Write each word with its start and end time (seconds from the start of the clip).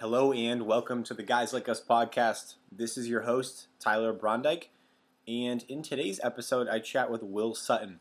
Hello 0.00 0.32
and 0.32 0.62
welcome 0.62 1.02
to 1.02 1.12
the 1.12 1.22
Guys 1.22 1.52
Like 1.52 1.68
Us 1.68 1.78
podcast. 1.78 2.54
This 2.72 2.96
is 2.96 3.06
your 3.06 3.20
host, 3.20 3.66
Tyler 3.78 4.14
Brondike, 4.14 4.68
and 5.28 5.62
in 5.68 5.82
today's 5.82 6.18
episode, 6.24 6.68
I 6.68 6.78
chat 6.78 7.10
with 7.10 7.22
Will 7.22 7.54
Sutton. 7.54 8.00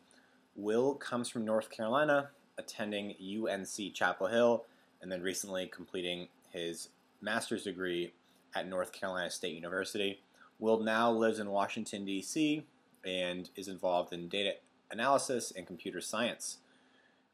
Will 0.56 0.96
comes 0.96 1.28
from 1.28 1.44
North 1.44 1.70
Carolina, 1.70 2.30
attending 2.58 3.16
UNC 3.20 3.94
Chapel 3.94 4.28
Hill, 4.28 4.64
and 5.02 5.12
then 5.12 5.22
recently 5.22 5.68
completing 5.68 6.30
his 6.54 6.88
master's 7.20 7.66
degree 7.66 8.14
at 8.56 8.66
North 8.66 8.94
Carolina 8.94 9.30
State 9.30 9.54
University. 9.54 10.22
Will 10.58 10.80
now 10.80 11.12
lives 11.12 11.38
in 11.38 11.50
Washington, 11.50 12.06
D.C., 12.06 12.64
and 13.04 13.50
is 13.58 13.68
involved 13.68 14.14
in 14.14 14.30
data 14.30 14.54
analysis 14.90 15.52
and 15.54 15.68
computer 15.68 16.00
science. 16.00 16.60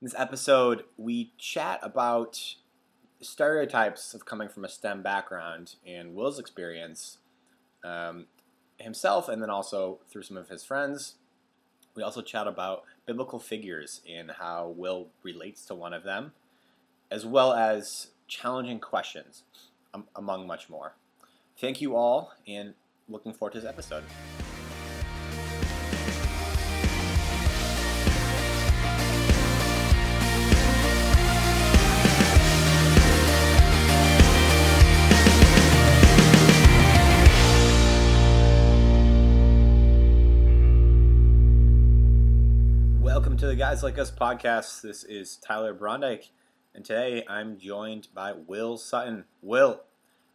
In 0.02 0.08
this 0.08 0.16
episode, 0.18 0.86
we 0.98 1.34
chat 1.38 1.80
about 1.84 2.56
stereotypes 3.26 4.14
of 4.14 4.26
coming 4.26 4.50
from 4.50 4.66
a 4.66 4.70
STEM 4.70 5.02
background 5.02 5.76
and 5.86 6.16
Will's 6.16 6.40
experience 6.40 7.18
um, 7.84 8.26
himself, 8.78 9.30
and 9.30 9.42
then 9.42 9.50
also 9.50 10.00
through 10.10 10.24
some 10.24 10.38
of 10.38 10.50
his 10.50 10.64
friends. 10.64 11.16
We 11.96 12.04
also 12.04 12.22
chat 12.22 12.48
about 12.48 12.84
biblical 13.06 13.40
figures 13.40 14.02
and 14.10 14.32
how 14.32 14.74
Will 14.76 15.08
relates 15.24 15.66
to 15.66 15.76
one 15.76 15.94
of 15.94 16.04
them, 16.04 16.34
as 17.10 17.26
well 17.26 17.54
as 17.54 18.08
challenging 18.28 18.80
questions, 18.80 19.44
um, 19.94 20.06
among 20.16 20.48
much 20.48 20.70
more. 20.70 20.94
Thank 21.58 21.80
you 21.80 21.96
all, 21.96 22.34
and 22.48 22.74
looking 23.08 23.34
forward 23.34 23.54
to 23.54 23.62
this 23.62 23.70
episode. 23.70 24.04
The 43.56 43.60
Guys 43.60 43.84
Like 43.84 43.98
Us 43.98 44.12
podcast. 44.12 44.82
This 44.82 45.06
is 45.06 45.38
Tyler 45.38 45.74
Brondike, 45.74 46.28
and 46.74 46.84
today 46.84 47.24
I'm 47.26 47.58
joined 47.58 48.10
by 48.14 48.34
Will 48.34 48.78
Sutton. 48.78 49.24
Will, 49.42 49.80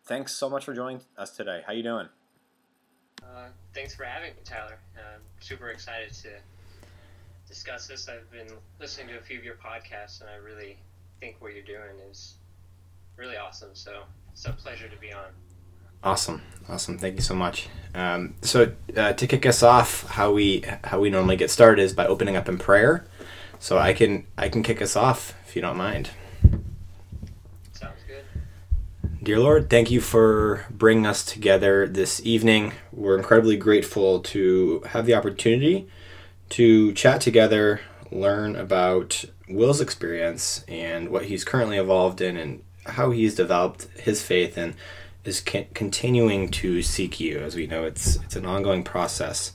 thanks 0.07 0.33
so 0.33 0.49
much 0.49 0.65
for 0.65 0.73
joining 0.73 1.03
us 1.19 1.31
today. 1.37 1.61
How 1.67 1.75
you 1.75 1.83
doing? 1.83 2.09
Uh, 3.23 3.49
thanks 3.75 3.95
for 3.95 4.05
having 4.05 4.31
me, 4.31 4.41
Tyler. 4.43 4.79
I'm 4.97 5.21
super 5.39 5.69
excited 5.69 6.15
to 6.15 6.31
discuss 7.47 7.89
this. 7.89 8.09
I've 8.09 8.31
been 8.31 8.57
listening 8.81 9.09
to 9.09 9.19
a 9.19 9.21
few 9.21 9.37
of 9.37 9.45
your 9.45 9.57
podcasts, 9.57 10.23
and 10.23 10.31
I 10.31 10.37
really 10.37 10.79
think 11.21 11.37
what 11.41 11.53
you're 11.53 11.63
doing 11.63 12.01
is 12.11 12.37
really 13.19 13.37
awesome. 13.37 13.75
So 13.75 14.05
it's 14.33 14.47
a 14.47 14.53
pleasure 14.53 14.89
to 14.89 14.97
be 14.97 15.13
on. 15.13 15.27
Awesome, 16.03 16.41
awesome. 16.69 16.97
Thank 16.97 17.17
you 17.17 17.23
so 17.23 17.35
much. 17.35 17.69
Um, 17.95 18.35
so 18.41 18.73
uh, 18.97 19.13
to 19.13 19.27
kick 19.27 19.45
us 19.45 19.63
off, 19.63 20.07
how 20.11 20.33
we 20.33 20.65
how 20.85 21.01
we 21.01 21.11
normally 21.11 21.37
get 21.37 21.51
started 21.51 21.83
is 21.83 21.93
by 21.93 22.07
opening 22.07 22.37
up 22.37 22.49
in 22.49 22.57
prayer. 22.59 23.05
So 23.59 23.77
I 23.77 23.93
can 23.93 24.27
I 24.39 24.49
can 24.49 24.63
kick 24.63 24.81
us 24.81 24.97
off 24.97 25.35
if 25.47 25.55
you 25.55 25.61
don't 25.61 25.77
mind. 25.77 26.11
Sounds 27.73 27.99
good. 28.09 28.25
Dear 29.23 29.41
Lord, 29.41 29.69
thank 29.69 29.91
you 29.91 30.01
for 30.01 30.65
bringing 30.71 31.07
us 31.07 31.23
together 31.23 31.87
this 31.87 32.25
evening. 32.25 32.73
We're 32.93 33.19
incredibly 33.19 33.59
grateful 33.59 34.21
to 34.21 34.81
have 34.87 35.05
the 35.05 35.15
opportunity 35.15 35.87
to 36.51 36.93
chat 36.95 37.21
together, 37.21 37.83
learn 38.11 38.57
about 38.57 39.25
Will's 39.49 39.83
experience 39.83 40.65
and 40.67 41.11
what 41.11 41.27
he's 41.27 41.45
currently 41.45 41.77
involved 41.77 42.23
in, 42.23 42.39
and 42.39 42.63
how 42.87 43.11
he's 43.11 43.35
developed 43.35 43.89
his 43.99 44.23
faith 44.23 44.57
and 44.57 44.75
is 45.25 45.41
con- 45.41 45.67
continuing 45.75 46.51
to 46.51 46.83
seek 46.83 47.21
you. 47.21 47.39
As 47.39 47.55
we 47.55 47.67
know, 47.67 47.85
it's 47.85 48.17
it's 48.17 48.37
an 48.37 48.47
ongoing 48.47 48.83
process, 48.83 49.53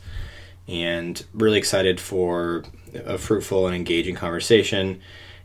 and 0.68 1.24
really 1.34 1.58
excited 1.58 2.00
for 2.00 2.64
a 2.94 3.18
fruitful 3.18 3.68
and 3.68 3.76
engaging 3.76 4.16
conversation, 4.16 5.02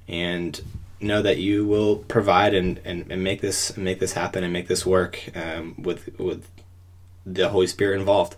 and 0.08 0.60
know 1.00 1.22
that 1.22 1.38
you 1.38 1.66
will 1.66 1.96
provide 1.96 2.54
and, 2.54 2.80
and, 2.84 3.10
and 3.10 3.24
make 3.24 3.40
this 3.40 3.76
make 3.76 3.98
this 3.98 4.12
happen 4.12 4.44
and 4.44 4.52
make 4.52 4.68
this 4.68 4.84
work 4.84 5.30
um, 5.34 5.74
with 5.78 6.18
with 6.18 6.46
the 7.24 7.48
Holy 7.48 7.66
Spirit 7.66 7.98
involved. 7.98 8.36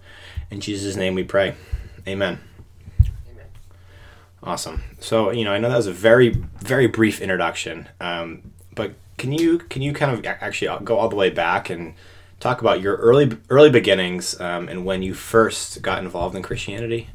In 0.50 0.60
Jesus' 0.60 0.96
name, 0.96 1.14
we 1.14 1.24
pray. 1.24 1.54
Amen. 2.06 2.38
Amen. 3.30 3.46
Awesome. 4.42 4.82
So 5.00 5.30
you 5.30 5.44
know, 5.44 5.52
I 5.52 5.58
know 5.58 5.68
that 5.68 5.76
was 5.76 5.86
a 5.86 5.92
very 5.92 6.30
very 6.60 6.86
brief 6.86 7.20
introduction, 7.20 7.88
um, 8.00 8.52
but 8.74 8.94
can 9.22 9.30
you 9.30 9.56
can 9.56 9.82
you 9.82 9.92
kind 9.92 10.10
of 10.10 10.26
actually 10.26 10.84
go 10.84 10.98
all 10.98 11.08
the 11.08 11.14
way 11.14 11.30
back 11.30 11.70
and 11.70 11.94
talk 12.40 12.60
about 12.60 12.80
your 12.80 12.96
early 12.96 13.38
early 13.50 13.70
beginnings 13.70 14.38
um, 14.40 14.68
and 14.68 14.84
when 14.84 15.00
you 15.00 15.14
first 15.14 15.80
got 15.80 16.02
involved 16.02 16.34
in 16.34 16.42
Christianity? 16.42 17.08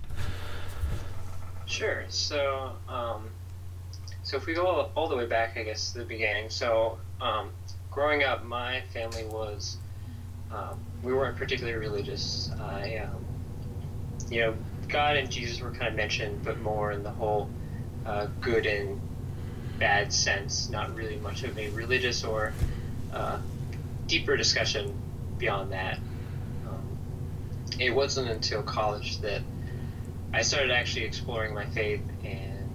Sure. 1.66 2.06
So, 2.08 2.72
um, 2.88 3.28
so 4.24 4.38
if 4.38 4.46
we 4.46 4.54
go 4.54 4.66
all, 4.66 4.92
all 4.96 5.10
the 5.10 5.18
way 5.18 5.26
back, 5.26 5.58
I 5.58 5.64
guess 5.64 5.92
to 5.92 6.00
the 6.00 6.06
beginning. 6.06 6.50
So, 6.50 6.98
um, 7.20 7.50
growing 7.92 8.24
up, 8.24 8.46
my 8.46 8.84
family 8.94 9.26
was 9.26 9.76
um, 10.50 10.80
we 11.04 11.14
weren't 11.14 11.36
particularly 11.36 11.78
religious. 11.78 12.52
I, 12.58 13.00
um, 13.00 13.26
you 14.32 14.40
know, 14.40 14.56
God 14.88 15.18
and 15.18 15.30
Jesus 15.30 15.60
were 15.60 15.72
kind 15.72 15.90
of 15.90 15.96
mentioned, 15.96 16.42
but 16.46 16.58
more 16.62 16.94
in 16.94 17.04
the 17.04 17.12
whole 17.12 17.50
uh, 18.06 18.28
good 18.40 18.66
and 18.66 18.98
bad 19.80 20.12
sense. 20.12 20.70
Not 20.70 20.96
really 20.96 21.18
much 21.18 21.44
of 21.44 21.58
a 21.58 21.70
religious 21.70 22.24
or 22.24 22.54
uh, 23.14 23.40
deeper 24.08 24.38
discussion 24.38 24.94
beyond 25.38 25.72
that. 25.72 26.00
Um, 26.68 26.98
it 27.80 27.92
wasn't 27.92 28.30
until 28.30 28.64
college 28.64 29.20
that 29.22 29.42
I 30.34 30.42
started 30.42 30.72
actually 30.72 31.06
exploring 31.06 31.54
my 31.54 31.66
faith 31.66 32.02
and 32.24 32.70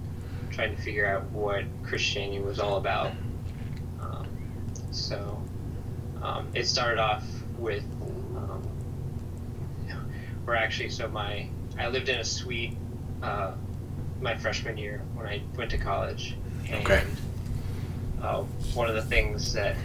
trying 0.50 0.74
to 0.74 0.82
figure 0.82 1.06
out 1.06 1.24
what 1.30 1.64
Christianity 1.82 2.40
was 2.40 2.58
all 2.58 2.76
about. 2.76 3.12
Um, 4.00 4.26
so 4.90 5.42
um, 6.22 6.48
it 6.54 6.66
started 6.66 6.98
off 6.98 7.24
with, 7.58 7.84
um, 8.36 8.62
or 10.46 10.54
actually, 10.54 10.90
so 10.90 11.08
my 11.08 11.48
I 11.78 11.88
lived 11.88 12.08
in 12.08 12.18
a 12.18 12.24
suite 12.24 12.76
uh, 13.22 13.52
my 14.20 14.36
freshman 14.36 14.76
year 14.76 15.02
when 15.14 15.26
I 15.26 15.42
went 15.56 15.70
to 15.70 15.78
college, 15.78 16.36
and 16.70 17.06
uh, 18.22 18.42
one 18.74 18.88
of 18.88 18.94
the 18.94 19.02
things 19.02 19.52
that 19.52 19.76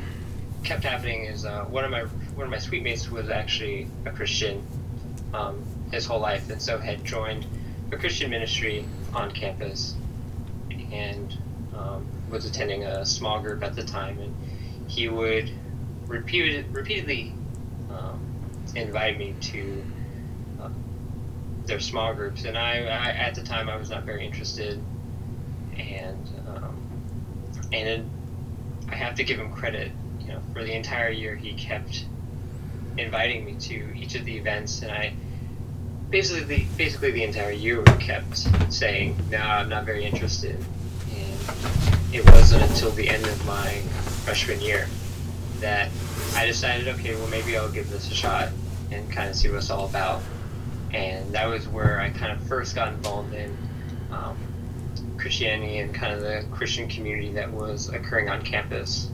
kept 0.64 0.84
happening 0.84 1.26
is 1.26 1.46
uh, 1.46 1.66
one 1.66 1.84
of 1.84 1.92
my 1.92 2.04
one 2.36 2.46
of 2.46 2.52
my 2.52 2.60
suite 2.60 2.84
mates 2.84 3.10
was 3.10 3.30
actually 3.30 3.88
a 4.06 4.12
Christian 4.12 4.66
um, 5.34 5.64
his 5.92 6.06
whole 6.06 6.20
life, 6.20 6.50
and 6.50 6.62
so 6.62 6.78
had 6.78 7.04
joined 7.04 7.46
a 7.92 7.98
Christian 7.98 8.30
ministry 8.30 8.86
on 9.14 9.32
campus, 9.32 9.96
and 10.92 11.38
um, 11.76 12.06
was 12.30 12.46
attending 12.46 12.84
a 12.84 13.06
small 13.06 13.40
group 13.40 13.64
at 13.64 13.76
the 13.76 13.84
time, 13.84 14.20
and 14.20 14.36
he 14.90 15.08
would 15.08 15.52
repeated, 16.08 16.74
repeatedly 16.74 17.34
um, 17.90 18.20
invite 18.76 19.18
me 19.18 19.36
to 19.42 19.84
uh, 20.62 20.70
their 21.66 21.80
small 21.80 22.14
groups, 22.14 22.46
and 22.46 22.58
I, 22.58 22.80
I 22.80 23.10
at 23.10 23.36
the 23.36 23.44
time 23.44 23.70
I 23.70 23.76
was 23.76 23.90
not 23.90 24.04
very 24.04 24.26
interested, 24.26 24.82
and 25.78 26.28
um, 26.48 26.78
and 27.72 27.88
it, 27.88 28.06
I 28.90 28.96
have 28.96 29.16
to 29.16 29.24
give 29.24 29.40
him 29.40 29.52
credit, 29.52 29.92
you 30.22 30.28
know, 30.28 30.42
for 30.54 30.64
the 30.64 30.74
entire 30.74 31.10
year 31.10 31.36
he 31.36 31.54
kept 31.54 32.06
inviting 32.98 33.46
me 33.46 33.56
to 33.56 33.96
each 33.96 34.16
of 34.16 34.26
the 34.26 34.38
events, 34.38 34.82
and 34.82 34.92
I 34.92 35.14
basically 36.10 36.68
basically 36.78 37.12
the 37.12 37.24
entire 37.24 37.52
year 37.52 37.84
kept 38.00 38.48
saying, 38.72 39.18
"No, 39.30 39.40
I'm 39.40 39.70
not 39.70 39.86
very 39.86 40.06
interested." 40.06 40.56
And 41.10 42.14
it 42.14 42.26
wasn't 42.32 42.64
until 42.64 42.92
the 42.92 43.10
end 43.10 43.26
of 43.26 43.46
my 43.46 43.70
freshman 44.24 44.62
year 44.62 44.88
that 45.60 45.90
I 46.36 46.46
decided, 46.46 46.88
okay, 46.88 47.16
well 47.16 47.28
maybe 47.28 47.58
I'll 47.58 47.72
give 47.72 47.90
this 47.90 48.12
a 48.12 48.14
shot 48.14 48.50
and 48.92 49.10
kind 49.12 49.30
of 49.30 49.36
see 49.36 49.50
what 49.50 49.58
it's 49.58 49.70
all 49.70 49.86
about. 49.86 50.22
And 50.94 51.34
that 51.34 51.48
was 51.48 51.68
where 51.68 52.00
I 52.00 52.10
kind 52.10 52.32
of 52.32 52.40
first 52.48 52.76
got 52.76 52.90
involved 52.90 53.34
in 53.34 53.56
Christianity 55.18 55.80
and 55.80 55.94
kind 55.94 56.14
of 56.14 56.22
the 56.22 56.46
Christian 56.52 56.88
community 56.88 57.34
that 57.34 57.52
was 57.52 57.90
occurring 57.90 58.30
on 58.30 58.42
campus. 58.44 59.10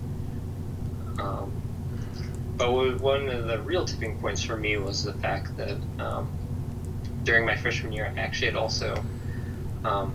Um, 1.19 1.51
but 2.57 2.71
one 3.01 3.29
of 3.29 3.45
the 3.45 3.59
real 3.59 3.85
tipping 3.85 4.19
points 4.19 4.43
for 4.43 4.55
me 4.55 4.77
was 4.77 5.03
the 5.03 5.13
fact 5.13 5.55
that 5.57 5.77
um, 5.99 6.31
during 7.23 7.45
my 7.45 7.55
freshman 7.55 7.91
year, 7.93 8.11
I 8.15 8.19
actually 8.19 8.47
had 8.47 8.55
also 8.55 9.03
um, 9.83 10.13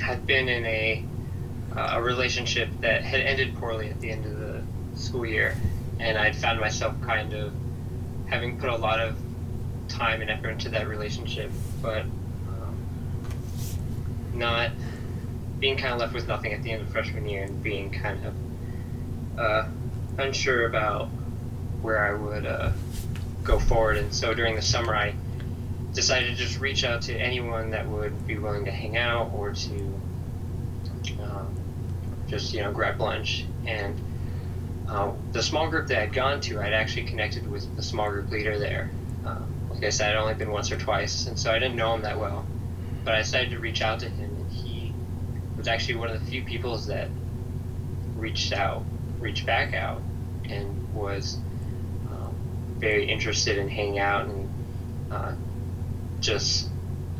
had 0.00 0.26
been 0.26 0.48
in 0.48 0.64
a 0.66 1.04
uh, 1.74 1.90
a 1.94 2.02
relationship 2.02 2.68
that 2.80 3.02
had 3.02 3.20
ended 3.20 3.54
poorly 3.56 3.90
at 3.90 4.00
the 4.00 4.10
end 4.10 4.24
of 4.24 4.38
the 4.38 4.62
school 4.94 5.26
year, 5.26 5.54
and 5.98 6.16
I'd 6.16 6.36
found 6.36 6.60
myself 6.60 6.94
kind 7.02 7.34
of 7.34 7.52
having 8.26 8.58
put 8.58 8.70
a 8.70 8.76
lot 8.76 9.00
of 9.00 9.16
time 9.88 10.20
and 10.20 10.30
effort 10.30 10.50
into 10.50 10.68
that 10.70 10.88
relationship, 10.88 11.50
but 11.82 12.04
not 14.36 14.70
being 15.58 15.76
kind 15.76 15.94
of 15.94 16.00
left 16.00 16.14
with 16.14 16.28
nothing 16.28 16.52
at 16.52 16.62
the 16.62 16.70
end 16.72 16.82
of 16.82 16.88
freshman 16.88 17.28
year 17.28 17.44
and 17.44 17.62
being 17.62 17.90
kind 17.90 18.20
of 18.26 18.34
uh, 19.38 19.68
unsure 20.18 20.66
about 20.66 21.08
where 21.82 22.04
I 22.04 22.12
would 22.12 22.46
uh, 22.46 22.72
go 23.42 23.58
forward, 23.58 23.96
and 23.96 24.14
so 24.14 24.34
during 24.34 24.54
the 24.54 24.62
summer 24.62 24.94
I 24.94 25.14
decided 25.92 26.28
to 26.28 26.34
just 26.34 26.60
reach 26.60 26.84
out 26.84 27.02
to 27.02 27.16
anyone 27.16 27.70
that 27.70 27.88
would 27.88 28.26
be 28.26 28.36
willing 28.36 28.66
to 28.66 28.70
hang 28.70 28.96
out 28.96 29.32
or 29.34 29.52
to 29.52 30.00
um, 31.22 31.54
just 32.26 32.52
you 32.52 32.62
know 32.62 32.72
grab 32.72 33.00
lunch. 33.00 33.46
And 33.66 33.98
uh, 34.88 35.12
the 35.32 35.42
small 35.42 35.68
group 35.68 35.88
that 35.88 35.98
I'd 35.98 36.12
gone 36.12 36.40
to, 36.42 36.60
I'd 36.60 36.72
actually 36.72 37.04
connected 37.04 37.50
with 37.50 37.74
the 37.76 37.82
small 37.82 38.10
group 38.10 38.30
leader 38.30 38.58
there. 38.58 38.90
Um, 39.24 39.46
like 39.70 39.84
I 39.84 39.90
said, 39.90 40.14
I'd 40.14 40.20
only 40.20 40.34
been 40.34 40.50
once 40.50 40.70
or 40.70 40.78
twice, 40.78 41.26
and 41.26 41.38
so 41.38 41.50
I 41.50 41.58
didn't 41.58 41.76
know 41.76 41.94
him 41.94 42.02
that 42.02 42.18
well. 42.18 42.46
But 43.06 43.14
I 43.14 43.18
decided 43.18 43.52
to 43.52 43.60
reach 43.60 43.82
out 43.82 44.00
to 44.00 44.10
him, 44.10 44.36
and 44.36 44.50
he 44.50 44.92
was 45.56 45.68
actually 45.68 45.94
one 45.96 46.08
of 46.10 46.14
the 46.14 46.26
few 46.26 46.42
people 46.42 46.76
that 46.88 47.12
reached 48.16 48.52
out, 48.52 48.88
reached 49.20 49.46
back 49.46 49.74
out, 49.74 50.02
and 50.50 50.76
was 50.92 51.38
um, 52.10 52.34
very 52.80 53.08
interested 53.08 53.58
in 53.58 53.68
hanging 53.68 54.00
out 54.00 54.28
and 54.28 54.50
uh, 55.10 55.34
just 56.20 56.70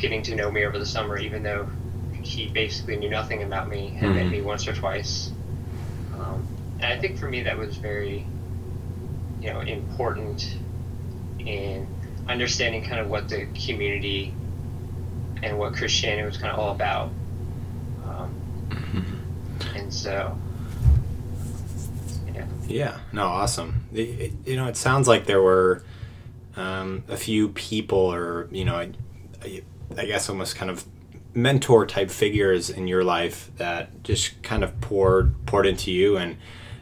getting 0.00 0.22
to 0.24 0.34
know 0.34 0.50
me 0.50 0.64
over 0.64 0.78
the 0.78 0.86
summer, 0.86 1.18
even 1.18 1.44
though 1.44 1.68
he 2.22 2.48
basically 2.48 2.96
knew 2.96 3.10
nothing 3.10 3.44
about 3.44 3.68
me, 3.68 3.92
had 3.98 4.12
met 4.12 4.26
Mhm. 4.26 4.30
me 4.32 4.42
once 4.42 4.66
or 4.68 4.74
twice. 4.74 5.34
Um, 6.12 6.48
and 6.80 6.92
I 6.92 6.98
think 6.98 7.16
for 7.18 7.28
me 7.28 7.42
that 7.44 7.58
was 7.58 7.76
very, 7.76 8.28
you 9.40 9.52
know, 9.52 9.60
important 9.60 10.58
in 11.38 11.88
understanding 12.26 12.82
kind 12.82 13.00
of 13.00 13.08
what 13.08 13.28
the 13.28 13.46
community 13.66 14.36
and 15.42 15.58
what 15.58 15.74
Christianity 15.74 16.26
was 16.26 16.36
kind 16.38 16.52
of 16.52 16.58
all 16.58 16.72
about. 16.72 17.10
Um, 18.06 19.20
and 19.74 19.92
so, 19.92 20.36
yeah. 22.34 22.46
Yeah, 22.68 22.98
no, 23.12 23.26
awesome. 23.26 23.84
It, 23.92 24.00
it- 24.08 24.32
you 24.46 24.56
know, 24.56 24.66
it 24.66 24.76
sounds 24.76 25.08
like 25.08 25.26
there 25.26 25.42
were 25.42 25.82
um, 26.56 27.04
a 27.08 27.16
few 27.16 27.48
people, 27.50 27.98
or 27.98 28.48
you 28.50 28.64
know, 28.64 28.76
I, 28.76 28.90
I, 29.42 29.62
I 29.96 30.04
guess 30.06 30.28
almost 30.28 30.56
kind 30.56 30.70
of 30.70 30.84
mentor 31.34 31.84
type 31.86 32.10
figures 32.10 32.70
in 32.70 32.88
your 32.88 33.04
life 33.04 33.50
that 33.58 34.02
just 34.02 34.42
kind 34.42 34.64
of 34.64 34.80
poured 34.80 35.34
poured 35.46 35.66
into 35.66 35.90
you, 35.92 36.16
and 36.16 36.32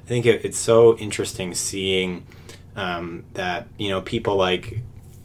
I 0.05 0.07
think 0.07 0.27
it, 0.27 0.45
it's 0.45 0.59
so 0.59 0.97
interesting 0.99 1.55
seeing 1.55 2.25
um, 2.77 3.25
that 3.35 3.67
you 3.79 3.89
know 3.89 4.01
people 4.01 4.37
like 4.37 4.79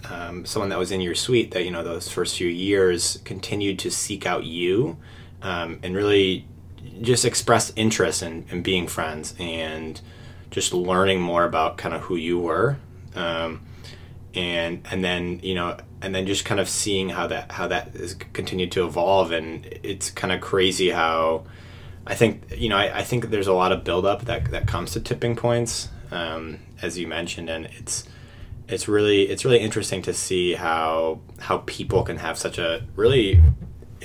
um, 0.06 0.46
someone 0.46 0.70
that 0.70 0.80
was 0.80 0.92
in 0.92 1.02
your 1.02 1.16
suite 1.16 1.52
that 1.52 1.66
you 1.66 1.72
know 1.72 1.84
those 1.84 2.10
first 2.10 2.38
few 2.38 2.48
years 2.48 3.20
continued 3.26 3.80
to 3.80 3.92
seek 3.92 4.26
out 4.26 4.44
you 4.44 4.98
um, 5.42 5.80
and 5.84 5.96
really 5.96 6.48
just 7.02 7.26
express 7.26 7.72
interest 7.76 8.24
in, 8.24 8.46
in 8.50 8.62
being 8.62 8.88
friends 8.88 9.36
and 9.40 10.00
just 10.52 10.74
learning 10.74 11.22
more 11.22 11.44
about 11.44 11.78
kind 11.78 11.94
of 11.94 12.02
who 12.02 12.16
you 12.16 12.40
were. 12.40 12.78
Um, 13.16 13.66
and 14.36 14.86
and 14.92 15.04
then 15.04 15.40
you 15.42 15.56
know 15.56 15.76
and 16.02 16.14
then 16.14 16.28
just 16.28 16.46
kind 16.46 16.62
of 16.62 16.70
seeing 16.70 17.10
how 17.10 17.28
that 17.28 17.52
how 17.52 17.68
that 17.68 17.96
has 17.96 18.14
continued 18.34 18.72
to 18.74 18.86
evolve. 18.86 19.32
And 19.32 19.66
it's 19.84 20.10
kind 20.10 20.32
of 20.32 20.42
crazy 20.42 20.92
how 20.92 21.46
I 22.06 22.16
think 22.16 22.44
you 22.56 22.70
know 22.70 22.78
I, 22.78 23.00
I 23.00 23.04
think 23.04 23.30
there's 23.30 23.48
a 23.48 23.54
lot 23.54 23.72
of 23.72 23.84
buildup 23.84 24.26
that 24.26 24.52
that 24.52 24.68
comes 24.68 24.92
to 24.92 25.00
tipping 25.00 25.36
points 25.36 25.90
um, 26.12 26.60
as 26.82 26.98
you 26.98 27.08
mentioned. 27.08 27.50
And 27.50 27.66
it's 27.78 28.08
it's 28.70 28.88
really 28.88 29.24
it's 29.24 29.44
really 29.44 29.60
interesting 29.60 30.02
to 30.04 30.14
see 30.14 30.54
how 30.54 31.20
how 31.40 31.60
people 31.66 32.04
can 32.04 32.18
have 32.18 32.38
such 32.38 32.58
a 32.58 32.84
really 32.96 33.42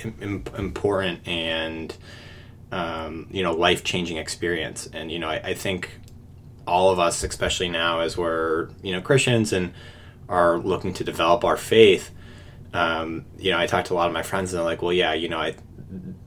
im- 0.03 0.17
im- 0.21 0.43
important 0.57 1.25
and 1.27 1.95
um, 2.71 3.27
you 3.29 3.43
know 3.43 3.53
life 3.53 3.83
changing 3.83 4.17
experience. 4.17 4.89
And 4.91 5.11
you 5.11 5.19
know 5.19 5.29
I, 5.29 5.35
I 5.35 5.53
think 5.53 5.91
all 6.67 6.89
of 6.89 6.99
us 6.99 7.23
especially 7.23 7.69
now 7.69 7.99
as 7.99 8.17
we're 8.17 8.69
you 8.81 8.91
know 8.91 9.01
Christians 9.01 9.53
and 9.53 9.71
are 10.27 10.57
looking 10.57 10.93
to 10.95 11.03
develop 11.03 11.43
our 11.43 11.57
faith 11.57 12.09
um, 12.73 13.25
you 13.37 13.51
know 13.51 13.59
I 13.59 13.67
talked 13.67 13.87
to 13.87 13.93
a 13.93 13.95
lot 13.95 14.07
of 14.07 14.13
my 14.13 14.23
friends 14.23 14.51
and 14.51 14.57
they're 14.57 14.65
like 14.65 14.81
well 14.81 14.91
yeah 14.91 15.13
you 15.13 15.29
know 15.29 15.37
I 15.37 15.55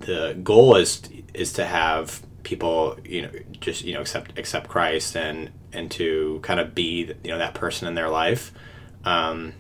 the 0.00 0.38
goal 0.42 0.76
is 0.76 1.02
is 1.34 1.52
to 1.54 1.64
have 1.64 2.22
people 2.44 2.96
you 3.04 3.22
know 3.22 3.30
just 3.60 3.84
you 3.84 3.94
know 3.94 4.00
accept 4.00 4.38
accept 4.38 4.68
Christ 4.68 5.16
and 5.16 5.50
and 5.72 5.90
to 5.90 6.40
kind 6.42 6.60
of 6.60 6.74
be 6.74 7.12
you 7.24 7.30
know 7.30 7.38
that 7.38 7.54
person 7.54 7.88
in 7.88 7.94
their 7.94 8.08
life 8.08 8.52
um, 9.04 9.52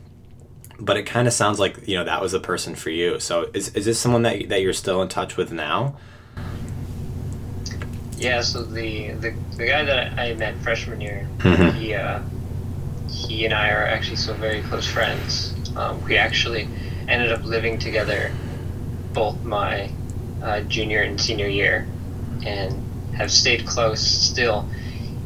but 0.80 0.96
it 0.96 1.04
kind 1.04 1.26
of 1.26 1.32
sounds 1.34 1.58
like 1.58 1.86
you 1.88 1.96
know 1.96 2.04
that 2.04 2.20
was 2.20 2.32
the 2.32 2.40
person 2.40 2.74
for 2.74 2.90
you 2.90 3.18
so 3.20 3.48
is, 3.54 3.74
is 3.74 3.84
this 3.84 3.98
someone 3.98 4.22
that, 4.22 4.48
that 4.48 4.62
you're 4.62 4.72
still 4.72 5.02
in 5.02 5.08
touch 5.08 5.36
with 5.36 5.52
now 5.52 5.96
Yeah, 8.16 8.40
so 8.40 8.64
the, 8.64 9.10
the 9.12 9.32
the 9.56 9.66
guy 9.66 9.84
that 9.84 10.18
I 10.18 10.34
met 10.34 10.54
freshman 10.62 11.00
year, 11.00 11.26
Mhm. 11.38 11.72
he 11.74 11.94
uh, 11.94 12.18
he 13.08 13.44
and 13.44 13.54
I 13.54 13.70
are 13.70 13.86
actually 13.86 14.16
still 14.16 14.34
very 14.34 14.60
close 14.62 14.86
friends. 14.86 15.54
Um, 15.76 16.02
we 16.04 16.16
actually 16.18 16.68
ended 17.06 17.30
up 17.32 17.44
living 17.44 17.78
together 17.78 18.32
both 19.12 19.42
my 19.44 19.90
uh, 20.42 20.60
junior 20.62 21.02
and 21.02 21.20
senior 21.20 21.46
year, 21.46 21.86
and 22.44 22.74
have 23.16 23.30
stayed 23.30 23.66
close 23.66 24.00
still, 24.00 24.68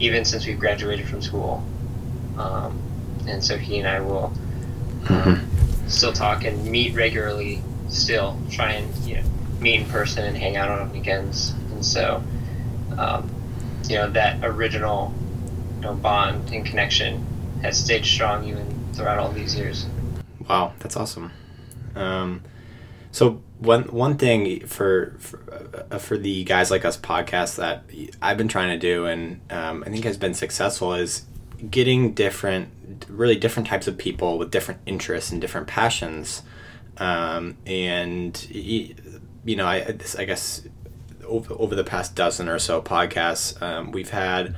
even 0.02 0.24
since 0.24 0.46
we've 0.46 0.58
graduated 0.58 1.06
from 1.06 1.22
school. 1.22 1.64
Um, 2.36 2.76
and 3.28 3.42
so 3.42 3.56
he 3.56 3.78
and 3.78 3.86
I 3.86 4.00
will 4.00 4.32
um, 5.08 5.48
still 5.86 6.12
talk 6.12 6.44
and 6.44 6.64
meet 6.64 6.94
regularly. 6.94 7.62
Still 7.88 8.36
try 8.50 8.72
and 8.72 8.94
you 9.06 9.16
know 9.16 9.22
meet 9.60 9.80
in 9.80 9.86
person 9.86 10.24
and 10.24 10.36
hang 10.36 10.56
out 10.56 10.68
on 10.68 10.92
weekends. 10.92 11.50
And 11.70 11.86
so 11.86 12.22
um, 12.98 13.30
you 13.88 13.96
know 13.96 14.10
that 14.10 14.44
original 14.44 15.14
you 15.76 15.82
know, 15.82 15.94
bond 15.94 16.50
and 16.52 16.66
connection 16.66 17.24
has 17.62 17.78
stayed 17.78 18.04
strong 18.04 18.44
even 18.44 18.66
throughout 18.94 19.18
all 19.18 19.30
these 19.30 19.54
years. 19.54 19.86
Wow, 20.48 20.72
that's 20.80 20.96
awesome. 20.96 21.30
Um, 21.94 22.42
so 23.12 23.42
one 23.58 23.84
one 23.84 24.16
thing 24.16 24.66
for 24.66 25.14
for, 25.18 25.86
uh, 25.90 25.98
for 25.98 26.18
the 26.18 26.42
guys 26.44 26.70
like 26.70 26.84
us 26.84 26.96
podcast 26.96 27.56
that 27.56 27.84
I've 28.20 28.36
been 28.36 28.48
trying 28.48 28.70
to 28.70 28.78
do 28.78 29.06
and 29.06 29.40
um, 29.50 29.84
I 29.86 29.90
think 29.90 30.04
has 30.04 30.16
been 30.16 30.34
successful 30.34 30.94
is 30.94 31.26
getting 31.70 32.12
different, 32.12 32.70
really 33.08 33.36
different 33.36 33.68
types 33.68 33.86
of 33.86 33.96
people 33.96 34.38
with 34.38 34.50
different 34.50 34.80
interests 34.86 35.30
and 35.30 35.40
different 35.40 35.66
passions. 35.66 36.42
Um, 36.98 37.56
and 37.66 38.44
you 38.50 38.96
know, 39.56 39.66
I 39.66 39.96
I 40.18 40.24
guess 40.24 40.66
over, 41.24 41.54
over 41.54 41.74
the 41.74 41.84
past 41.84 42.14
dozen 42.14 42.48
or 42.48 42.58
so 42.58 42.82
podcasts, 42.82 43.60
um, 43.62 43.92
we've 43.92 44.10
had 44.10 44.56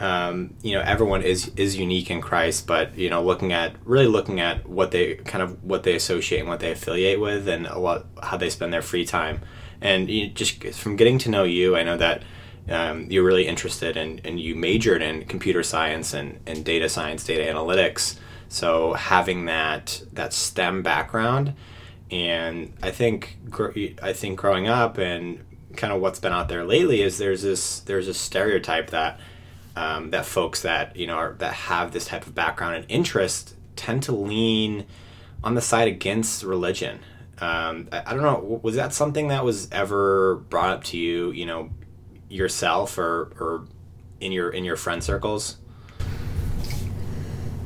um, 0.00 0.54
you 0.62 0.72
know 0.72 0.80
everyone 0.80 1.22
is 1.22 1.50
is 1.56 1.76
unique 1.76 2.10
in 2.10 2.20
Christ, 2.20 2.66
but 2.66 2.96
you 2.96 3.10
know 3.10 3.22
looking 3.22 3.52
at 3.52 3.76
really 3.84 4.06
looking 4.06 4.40
at 4.40 4.68
what 4.68 4.90
they 4.90 5.16
kind 5.16 5.42
of 5.42 5.62
what 5.62 5.82
they 5.82 5.94
associate 5.94 6.40
and 6.40 6.48
what 6.48 6.60
they 6.60 6.72
affiliate 6.72 7.20
with, 7.20 7.48
and 7.48 7.66
a 7.66 7.78
lot 7.78 8.06
how 8.22 8.36
they 8.36 8.50
spend 8.50 8.72
their 8.72 8.82
free 8.82 9.04
time, 9.04 9.40
and 9.80 10.10
you 10.10 10.28
just 10.28 10.64
from 10.74 10.96
getting 10.96 11.18
to 11.18 11.30
know 11.30 11.44
you, 11.44 11.76
I 11.76 11.82
know 11.82 11.96
that. 11.96 12.22
Um, 12.66 13.10
you're 13.10 13.24
really 13.24 13.46
interested 13.46 13.98
in 13.98 14.22
and 14.24 14.40
you 14.40 14.54
majored 14.54 15.02
in 15.02 15.26
computer 15.26 15.62
science 15.62 16.14
and, 16.14 16.40
and 16.46 16.64
data 16.64 16.88
science 16.88 17.22
data 17.22 17.42
analytics 17.42 18.16
so 18.48 18.94
having 18.94 19.44
that 19.44 20.00
that 20.14 20.32
STEM 20.32 20.82
background 20.82 21.52
and 22.10 22.72
I 22.82 22.90
think 22.90 23.36
I 24.02 24.12
think 24.12 24.38
growing 24.38 24.68
up 24.68 24.96
and 24.96 25.44
kind 25.76 25.92
of 25.92 26.00
what's 26.00 26.20
been 26.20 26.32
out 26.32 26.48
there 26.48 26.64
lately 26.64 27.02
is 27.02 27.18
there's 27.18 27.42
this 27.42 27.80
there's 27.80 28.08
a 28.08 28.14
stereotype 28.14 28.90
that 28.90 29.18
um, 29.76 30.10
that 30.10 30.24
folks 30.24 30.62
that 30.62 30.96
you 30.96 31.06
know 31.06 31.16
are, 31.16 31.32
that 31.38 31.52
have 31.54 31.92
this 31.92 32.06
type 32.06 32.26
of 32.26 32.34
background 32.34 32.76
and 32.76 32.86
interest 32.88 33.54
tend 33.76 34.02
to 34.04 34.12
lean 34.12 34.86
on 35.42 35.54
the 35.54 35.60
side 35.60 35.88
against 35.88 36.42
religion. 36.42 37.00
Um, 37.38 37.88
I, 37.92 38.02
I 38.06 38.14
don't 38.14 38.22
know. 38.22 38.60
Was 38.62 38.76
that 38.76 38.92
something 38.92 39.28
that 39.28 39.44
was 39.44 39.68
ever 39.72 40.36
brought 40.36 40.70
up 40.70 40.84
to 40.84 40.96
you? 40.96 41.32
You 41.32 41.46
know, 41.46 41.70
yourself 42.28 42.98
or 42.98 43.32
or 43.40 43.66
in 44.20 44.32
your 44.32 44.50
in 44.50 44.64
your 44.64 44.76
friend 44.76 45.02
circles? 45.02 45.56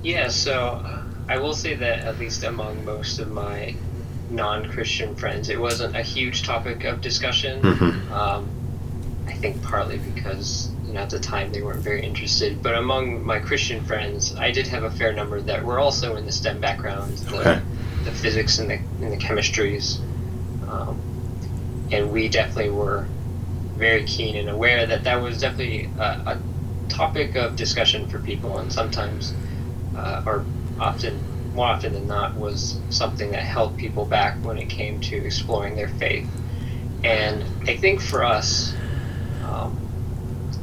Yeah, 0.03 0.29
so 0.29 0.83
uh, 0.85 1.03
I 1.29 1.39
will 1.39 1.53
say 1.55 1.75
that 1.75 2.01
at 2.01 2.19
least 2.19 2.45
among 2.45 2.85
most 2.85 3.19
of 3.19 3.31
my 3.31 3.75
non-Christian 4.31 5.17
friends, 5.17 5.49
it 5.49 5.61
wasn't 5.61 5.97
a 5.97 6.03
huge 6.03 6.45
topic 6.45 6.85
of 6.85 7.01
discussion. 7.01 7.61
Mhm. 7.63 8.11
Um, 8.11 8.49
think 9.39 9.63
partly 9.63 9.99
because 9.99 10.71
you 10.87 10.93
know 10.93 11.01
at 11.01 11.11
the 11.11 11.19
time 11.19 11.53
they 11.53 11.63
weren't 11.63 11.83
very 11.83 12.05
interested. 12.05 12.63
But 12.63 12.75
among 12.75 13.25
my 13.25 13.39
Christian 13.39 13.85
friends, 13.85 14.35
I 14.37 14.51
did 14.51 14.67
have 14.69 14.83
a 14.85 14.91
fair 14.91 15.13
number 15.13 15.41
that 15.41 15.65
were 15.65 15.79
also 15.79 16.17
in 16.17 16.27
the 16.27 16.33
STEM 16.33 16.61
background, 16.61 17.17
the, 17.19 17.41
Okay. 17.41 17.61
the 18.05 18.13
physics 18.13 18.59
and 18.59 18.71
the 18.71 18.79
and 19.05 19.13
the 19.13 19.17
chemistries, 19.17 19.99
um, 20.69 21.01
and 21.91 22.11
we 22.13 22.29
definitely 22.29 22.71
were 22.71 23.07
very 23.77 24.05
keen 24.05 24.37
and 24.37 24.49
aware 24.49 24.87
that 24.87 25.05
that 25.05 25.23
was 25.23 25.41
definitely 25.41 25.89
a, 25.99 26.03
a 26.03 26.39
topic 26.89 27.37
of 27.37 27.55
discussion 27.57 28.09
for 28.09 28.19
people, 28.19 28.59
and 28.59 28.73
sometimes, 28.73 29.35
uh, 29.97 30.23
or 30.27 30.45
often, 30.81 31.19
more 31.55 31.67
often 31.69 31.93
than 31.93 32.07
not, 32.09 32.35
was 32.35 32.81
something 32.91 33.31
that 33.31 33.43
held 33.43 33.77
people 33.77 34.05
back 34.05 34.37
when 34.45 34.59
it 34.59 34.69
came 34.69 35.01
to 35.01 35.17
exploring 35.17 35.77
their 35.77 35.89
faith. 35.89 36.27
And 37.05 37.45
I 37.69 37.77
think 37.77 38.01
for 38.01 38.25
us, 38.25 38.75
um, 39.49 39.77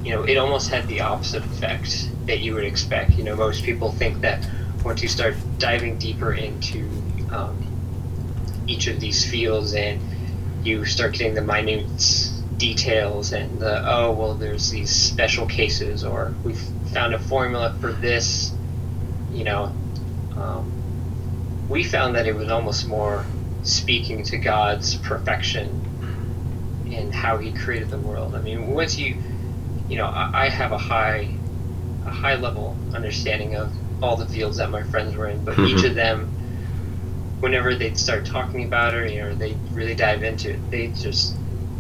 you 0.04 0.12
know, 0.12 0.24
it 0.24 0.38
almost 0.38 0.70
had 0.70 0.88
the 0.88 1.02
opposite 1.02 1.44
effect 1.44 2.10
that 2.28 2.40
you 2.40 2.54
would 2.54 2.64
expect. 2.64 3.12
You 3.12 3.24
know, 3.24 3.36
most 3.36 3.64
people 3.64 3.92
think 3.92 4.22
that 4.22 4.48
once 4.84 5.02
you 5.02 5.10
start 5.10 5.36
diving 5.58 5.98
deeper 5.98 6.34
into 6.34 6.88
um, 7.32 7.58
each 8.68 8.88
of 8.88 9.00
these 9.00 9.30
fields 9.30 9.74
and 9.74 10.00
you 10.64 10.86
start 10.86 11.14
getting 11.14 11.34
the 11.34 11.42
minute 11.42 12.32
details 12.58 13.34
and 13.34 13.60
the 13.60 13.84
oh 13.86 14.14
well 14.14 14.34
there's 14.34 14.70
these 14.70 14.90
special 14.90 15.46
cases 15.46 16.06
or 16.06 16.34
we've 16.46 16.64
found 16.94 17.14
a 17.14 17.20
formula 17.20 17.76
for 17.82 17.92
this 17.92 18.54
you 19.34 19.44
know 19.44 19.66
um, 20.38 20.72
we 21.68 21.84
found 21.84 22.16
that 22.16 22.26
it 22.26 22.34
was 22.34 22.50
almost 22.50 22.88
more 22.88 23.26
speaking 23.64 24.24
to 24.24 24.38
god's 24.38 24.96
perfection 24.96 25.85
in 26.96 27.12
how 27.12 27.38
he 27.38 27.52
created 27.52 27.90
the 27.90 27.98
world 28.00 28.36
i 28.36 28.42
mean 28.42 28.68
once 28.68 28.98
you 28.98 29.16
you 29.90 29.98
know 29.98 30.06
i, 30.06 30.46
I 30.46 30.50
have 30.50 30.72
a 30.72 30.78
high 30.78 31.30
a 32.06 32.12
high 32.12 32.36
level 32.36 32.76
understanding 32.94 33.56
of 33.56 33.72
all 34.02 34.16
the 34.16 34.26
fields 34.26 34.58
that 34.58 34.70
my 34.70 34.84
friends 34.84 35.16
were 35.16 35.28
in 35.28 35.44
but 35.44 35.56
mm-hmm. 35.56 35.78
each 35.78 35.84
of 35.84 35.96
them 35.96 36.36
whenever 37.40 37.76
they'd 37.76 37.98
start 37.98 38.26
talking 38.26 38.66
about 38.66 38.94
it, 38.94 39.12
you 39.12 39.22
know, 39.22 39.36
they 39.36 39.56
really 39.72 39.96
dive 39.96 40.24
into 40.24 40.52
it, 40.52 40.72
they 40.72 40.88
just 40.88 41.36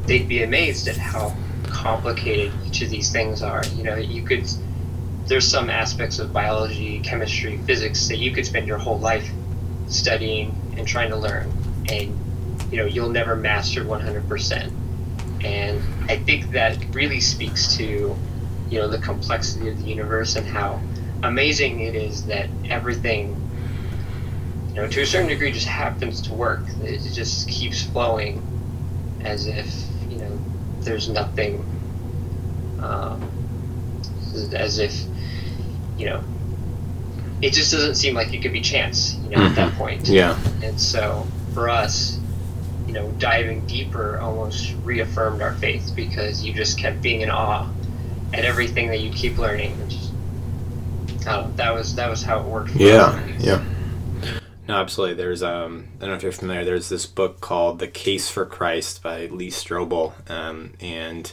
they'd 0.06 0.28
be 0.28 0.44
amazed 0.44 0.88
at 0.88 0.98
how 0.98 1.36
complicated 1.64 2.52
each 2.68 2.82
of 2.82 2.90
these 2.90 3.12
things 3.12 3.42
are. 3.42 3.66
You 3.76 3.84
know, 3.84 3.96
you 3.96 4.24
could 4.24 4.48
there's 5.26 5.48
some 5.48 5.70
aspects 5.70 6.20
of 6.20 6.32
biology, 6.32 7.00
chemistry, 7.00 7.58
physics 7.66 8.08
that 8.10 8.18
you 8.18 8.32
could 8.32 8.46
spend 8.46 8.68
your 8.68 8.78
whole 8.78 9.00
life 9.00 9.28
studying 9.88 10.56
and 10.78 10.88
trying 10.88 11.10
to 11.10 11.18
learn, 11.18 11.52
and 11.90 12.16
you 12.72 12.78
know 12.78 12.86
you'll 12.86 13.10
never 13.10 13.36
master 13.36 13.84
100%. 13.84 14.72
And 15.44 15.82
I 16.10 16.18
think 16.18 16.52
that 16.52 16.78
really 16.94 17.20
speaks 17.20 17.76
to 17.78 18.16
you 18.70 18.80
know 18.80 18.88
the 18.88 18.98
complexity 18.98 19.70
of 19.70 19.82
the 19.82 19.88
universe 19.88 20.36
and 20.36 20.46
how 20.48 20.82
amazing 21.24 21.82
it 21.82 21.96
is 21.96 22.26
that 22.26 22.50
everything 22.70 23.40
you 24.70 24.76
know 24.76 24.88
to 24.88 25.02
a 25.02 25.06
certain 25.06 25.30
degree 25.30 25.52
just 25.52 25.68
happens 25.68 26.22
to 26.22 26.34
work. 26.34 26.64
It 26.84 27.00
just 27.14 27.48
keeps 27.48 27.84
flowing 27.84 28.42
as 29.24 29.48
if 29.48 29.68
you 30.10 30.18
know, 30.18 30.40
there's 30.82 31.10
nothing 31.10 31.66
um, 32.80 33.22
as 34.54 34.80
if 34.80 34.94
you 35.98 36.06
know 36.06 36.24
it 37.42 37.54
just 37.54 37.72
doesn't 37.72 37.96
seem 37.96 38.16
like 38.16 38.34
it 38.34 38.42
could 38.42 38.54
be 38.54 38.62
chance 38.62 39.16
you 39.16 39.30
know 39.30 39.38
mm-hmm. 39.38 39.48
at 39.48 39.56
that 39.56 39.70
mm-hmm. 39.70 39.78
point 39.78 40.08
yeah 40.08 40.38
and 40.64 40.80
so 40.80 41.26
for 41.54 41.70
us 41.70 42.20
know 42.96 43.12
diving 43.14 43.66
deeper 43.68 44.20
almost 44.20 44.74
reaffirmed 44.84 45.42
our 45.42 45.54
faith 45.54 45.92
because 45.96 46.44
you 46.44 46.54
just 46.54 46.78
kept 46.78 47.02
being 47.02 47.22
in 47.22 47.30
awe 47.30 47.70
at 48.34 48.46
everything 48.46 48.88
that 48.88 49.00
you 49.00 49.12
keep 49.12 49.38
learning 49.38 49.78
just, 49.88 50.12
oh, 51.28 51.52
that 51.56 51.74
was 51.74 51.96
that 51.96 52.10
was 52.10 52.24
how 52.24 52.40
it 52.40 52.46
worked 52.46 52.76
yeah 52.76 53.24
yeah 53.40 53.64
no, 54.68 54.78
absolutely. 54.78 55.16
There's 55.16 55.44
um, 55.44 55.90
I 55.98 56.02
don't 56.02 56.10
know 56.10 56.16
if 56.16 56.24
you're 56.24 56.32
familiar. 56.32 56.66
There's 56.66 56.90
this 56.90 57.06
book 57.06 57.40
called 57.40 57.78
The 57.80 57.88
Case 57.88 58.30
for 58.30 58.46
Christ 58.46 59.04
by 59.04 59.28
Lee 59.28 59.52
Strobel, 59.52 60.14
um, 60.30 60.74
and 60.80 61.32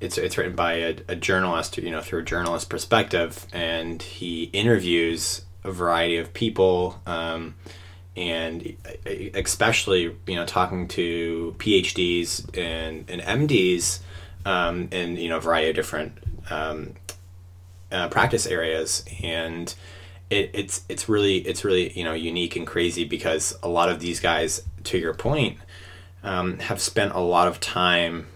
it's 0.00 0.18
it's 0.18 0.36
written 0.36 0.56
by 0.56 0.74
a, 0.74 0.96
a 1.08 1.16
journalist, 1.16 1.78
you 1.78 1.90
know, 1.90 2.00
through 2.00 2.20
a 2.20 2.24
journalist 2.24 2.68
perspective, 2.68 3.46
and 3.52 4.02
he 4.02 4.44
interviews 4.52 5.42
a 5.62 5.70
variety 5.70 6.16
of 6.16 6.34
people, 6.34 7.00
um, 7.06 7.54
and 8.16 8.76
especially 9.34 10.16
you 10.26 10.34
know 10.34 10.46
talking 10.46 10.88
to 10.88 11.54
PhDs 11.58 12.56
and 12.56 13.08
and 13.10 13.20
MDs, 13.20 14.00
um, 14.44 14.88
in 14.90 15.16
you 15.16 15.28
know 15.28 15.36
a 15.36 15.40
variety 15.40 15.70
of 15.70 15.76
different 15.76 16.12
um, 16.50 16.94
uh, 17.92 18.08
practice 18.08 18.46
areas, 18.46 19.04
and 19.22 19.74
it, 20.30 20.50
it's 20.54 20.84
it's 20.88 21.08
really 21.08 21.38
it's 21.38 21.64
really 21.64 21.92
you 21.92 22.04
know 22.04 22.14
unique 22.14 22.56
and 22.56 22.66
crazy 22.66 23.04
because 23.04 23.58
a 23.62 23.68
lot 23.68 23.88
of 23.88 24.00
these 24.00 24.20
guys, 24.20 24.62
to 24.84 24.98
your 24.98 25.14
point, 25.14 25.58
um, 26.22 26.58
have 26.60 26.80
spent 26.80 27.12
a 27.12 27.20
lot 27.20 27.48
of 27.48 27.60
time 27.60 28.28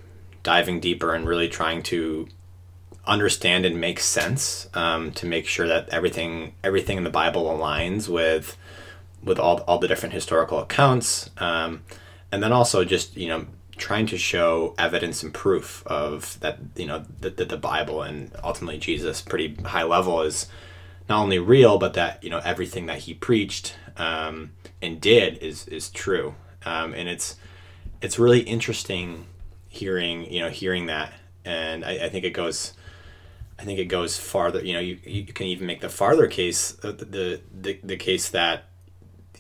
diving 0.42 0.80
deeper 0.80 1.14
and 1.14 1.26
really 1.26 1.48
trying 1.48 1.82
to 1.82 2.28
understand 3.06 3.64
and 3.64 3.80
make 3.80 3.98
sense 3.98 4.68
um, 4.74 5.10
to 5.12 5.26
make 5.26 5.46
sure 5.46 5.66
that 5.66 5.88
everything 5.88 6.52
everything 6.62 6.98
in 6.98 7.04
the 7.04 7.10
Bible 7.10 7.44
aligns 7.44 8.08
with 8.08 8.56
with 9.22 9.38
all 9.38 9.60
all 9.62 9.78
the 9.78 9.88
different 9.88 10.14
historical 10.14 10.58
accounts, 10.58 11.30
um, 11.38 11.82
and 12.32 12.42
then 12.42 12.52
also 12.52 12.84
just 12.84 13.16
you 13.16 13.28
know 13.28 13.46
trying 13.76 14.06
to 14.06 14.18
show 14.18 14.74
evidence 14.78 15.22
and 15.22 15.32
proof 15.32 15.82
of 15.86 16.38
that 16.40 16.58
you 16.76 16.86
know 16.86 17.04
that 17.20 17.36
the, 17.36 17.56
Bible 17.56 18.02
and 18.02 18.30
ultimately 18.44 18.78
Jesus 18.78 19.22
pretty 19.22 19.54
high 19.64 19.82
level 19.82 20.20
is 20.22 20.46
not 21.08 21.22
only 21.22 21.38
real, 21.38 21.78
but 21.78 21.94
that 21.94 22.22
you 22.22 22.30
know 22.30 22.40
everything 22.44 22.86
that 22.86 22.98
he 22.98 23.14
preached 23.14 23.74
um, 23.96 24.52
and 24.80 25.00
did 25.00 25.38
is 25.38 25.66
is 25.66 25.90
true. 25.90 26.34
Um, 26.64 26.94
and 26.94 27.08
it's 27.08 27.36
it's 28.02 28.18
really 28.18 28.40
interesting 28.40 29.26
hearing 29.68 30.30
you 30.30 30.40
know 30.40 30.50
hearing 30.50 30.86
that, 30.86 31.12
and 31.44 31.84
I, 31.84 32.06
I, 32.06 32.08
think 32.08 32.24
it 32.24 32.30
goes. 32.30 32.74
I 33.58 33.64
think 33.64 33.78
it 33.78 33.86
goes 33.86 34.18
farther. 34.18 34.64
You 34.64 34.74
know, 34.74 34.80
you, 34.80 34.98
you 35.04 35.24
can 35.24 35.46
even 35.46 35.66
make 35.66 35.80
the 35.80 35.88
farther 35.88 36.26
case, 36.26 36.76
uh, 36.84 36.92
the, 36.92 37.40
the 37.60 37.78
the 37.82 37.96
case 37.96 38.28
that 38.30 38.69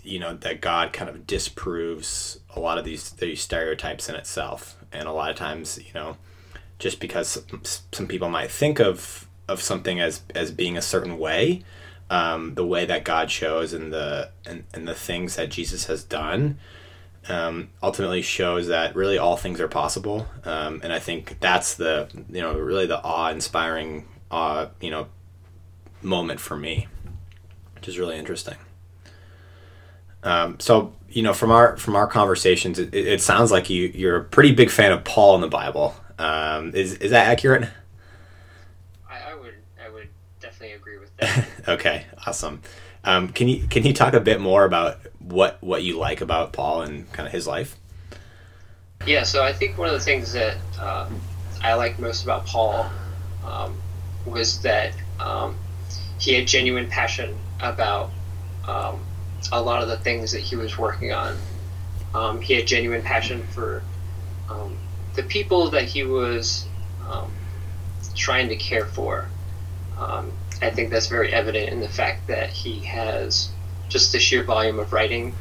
you 0.02 0.18
know 0.18 0.34
that 0.34 0.60
God 0.60 0.92
kind 0.92 1.10
of 1.10 1.26
disproves 1.26 2.40
a 2.54 2.60
lot 2.60 2.78
of 2.78 2.84
these 2.84 3.10
these 3.10 3.40
stereotypes 3.40 4.08
in 4.08 4.14
itself, 4.14 4.76
and 4.92 5.08
a 5.08 5.12
lot 5.12 5.30
of 5.30 5.36
times, 5.36 5.78
you 5.78 5.92
know, 5.94 6.16
just 6.78 7.00
because 7.00 7.42
some 7.92 8.06
people 8.06 8.28
might 8.28 8.50
think 8.50 8.80
of 8.80 9.28
of 9.48 9.60
something 9.60 10.00
as 10.00 10.22
as 10.34 10.50
being 10.50 10.76
a 10.76 10.82
certain 10.82 11.18
way, 11.18 11.62
um, 12.08 12.54
the 12.54 12.66
way 12.66 12.84
that 12.86 13.04
God 13.04 13.30
shows 13.30 13.72
and 13.72 13.92
the 13.92 14.30
and, 14.46 14.64
and 14.72 14.88
the 14.88 14.94
things 14.94 15.36
that 15.36 15.50
Jesus 15.50 15.86
has 15.86 16.04
done, 16.04 16.58
um, 17.28 17.70
ultimately 17.82 18.22
shows 18.22 18.68
that 18.68 18.96
really 18.96 19.18
all 19.18 19.36
things 19.36 19.60
are 19.60 19.68
possible. 19.68 20.26
Um, 20.44 20.80
and 20.82 20.92
I 20.92 20.98
think 20.98 21.38
that's 21.40 21.74
the 21.74 22.08
you 22.30 22.40
know 22.40 22.54
really 22.54 22.86
the 22.86 23.02
awe 23.02 23.30
inspiring 23.30 24.06
uh, 24.30 24.68
you 24.80 24.90
know 24.90 25.08
moment 26.02 26.40
for 26.40 26.56
me, 26.56 26.88
which 27.74 27.88
is 27.88 27.98
really 27.98 28.16
interesting. 28.16 28.56
Um, 30.22 30.60
so 30.60 30.92
you 31.08 31.22
know 31.22 31.32
from 31.32 31.50
our 31.50 31.76
from 31.76 31.96
our 31.96 32.06
conversations, 32.06 32.78
it, 32.78 32.94
it, 32.94 33.20
sounds 33.20 33.50
like 33.50 33.70
you 33.70 33.86
you're 33.94 34.16
a 34.16 34.24
pretty 34.24 34.52
big 34.52 34.70
fan 34.70 34.92
of 34.92 35.04
Paul 35.04 35.34
in 35.34 35.40
the 35.40 35.48
Bible. 35.48 35.94
Um, 36.18 36.74
is 36.74 36.94
is 36.94 37.10
that 37.10 37.28
accurate? 37.28 37.68
I, 39.08 39.32
I, 39.32 39.34
would 39.34 39.54
I 39.84 39.88
would 39.90 40.08
definitely 40.40 40.74
agree 40.74 40.98
with 40.98 41.16
that. 41.16 41.46
okay, 41.68 42.06
awesome. 42.26 42.60
Um, 43.04 43.28
can 43.28 43.48
you 43.48 43.66
can 43.66 43.84
you 43.84 43.92
talk 43.92 44.12
a 44.12 44.20
bit 44.20 44.40
more 44.40 44.64
about 44.64 44.98
what 45.18 45.58
what 45.62 45.82
you 45.82 45.98
like 45.98 46.20
about 46.20 46.52
Paul 46.52 46.82
and 46.82 47.10
kind 47.12 47.26
of 47.26 47.32
his 47.32 47.46
life? 47.46 47.76
Yeah, 49.06 49.22
so 49.22 49.42
I 49.42 49.52
think 49.52 49.78
one 49.78 49.88
of 49.88 49.94
the 49.94 50.00
things 50.00 50.32
that 50.34 50.58
uh, 50.78 51.08
I 51.62 51.74
like 51.74 51.98
most 51.98 52.22
about 52.22 52.44
Paul 52.44 52.90
um, 53.46 53.80
was 54.26 54.60
that 54.60 54.92
um, 55.18 55.56
he 56.18 56.34
had 56.34 56.46
genuine 56.46 56.88
passion 56.88 57.34
about 57.60 58.10
um, 58.68 59.00
a 59.52 59.60
lot 59.60 59.82
of 59.82 59.88
the 59.88 59.96
things 59.96 60.32
that 60.32 60.40
he 60.40 60.56
was 60.56 60.76
working 60.78 61.12
on. 61.12 61.36
Um, 62.14 62.40
he 62.40 62.54
had 62.54 62.66
genuine 62.66 63.02
passion 63.02 63.42
for 63.48 63.82
um, 64.48 64.76
the 65.14 65.22
people 65.22 65.70
that 65.70 65.84
he 65.84 66.02
was 66.02 66.66
trying 68.14 68.48
to 68.48 68.56
care 68.56 68.86
for. 68.86 69.28
Um, 69.98 70.32
I 70.62 70.70
think 70.70 70.90
that's 70.90 71.06
very 71.06 71.32
evident 71.32 71.70
in 71.70 71.80
the 71.80 71.88
fact 71.88 72.26
that 72.28 72.50
he 72.50 72.80
has 72.80 73.50
just 73.88 74.12
the 74.12 74.18
sheer 74.18 74.44
volume 74.44 74.78
of 74.78 74.92
writing 74.92 75.34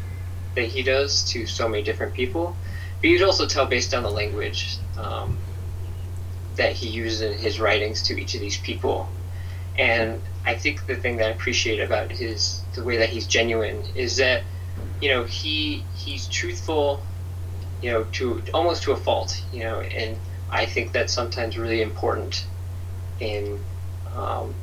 that 0.56 0.66
he 0.66 0.82
does 0.82 1.24
to 1.32 1.46
so 1.46 1.68
many 1.68 1.84
different 1.84 2.14
people. 2.14 2.56
But 3.02 3.10
you'd 3.10 3.22
also 3.22 3.46
tell 3.46 3.66
based 3.66 3.94
on 3.94 4.04
the 4.04 4.10
language 4.10 4.78
um, 4.98 5.38
that 6.56 6.74
he 6.74 6.88
uses 6.88 7.22
in 7.22 7.38
his 7.38 7.60
writings 7.60 8.02
to 8.04 8.20
each 8.20 8.34
of 8.34 8.42
these 8.42 8.58
people. 8.58 9.10
And 9.78 10.22
I 10.46 10.56
think 10.56 10.86
the 10.86 10.96
thing 10.96 11.18
that 11.18 11.28
I 11.28 11.32
appreciate 11.32 11.80
about 11.80 12.12
his 12.12 12.64
the 12.74 12.84
way 12.84 12.98
that 12.98 13.10
he's 13.10 13.28
genuine 13.28 13.84
is 13.96 14.18
that 14.18 14.44
you 15.02 15.10
know 15.10 15.24
he 15.24 15.86
he's 15.94 16.28
truthful, 16.28 17.04
you 17.82 17.92
know, 17.92 18.04
to 18.06 18.44
almost 18.54 18.84
to 18.84 18.92
a 18.92 18.98
fault, 18.98 19.44
you 19.52 19.64
know, 19.64 19.82
and 19.82 20.18
I 20.50 20.66
think 20.66 20.92
that's 20.92 21.14
sometimes 21.14 21.58
really 21.58 21.82
important 21.82 22.46
in 23.20 23.60
um, 24.16 24.56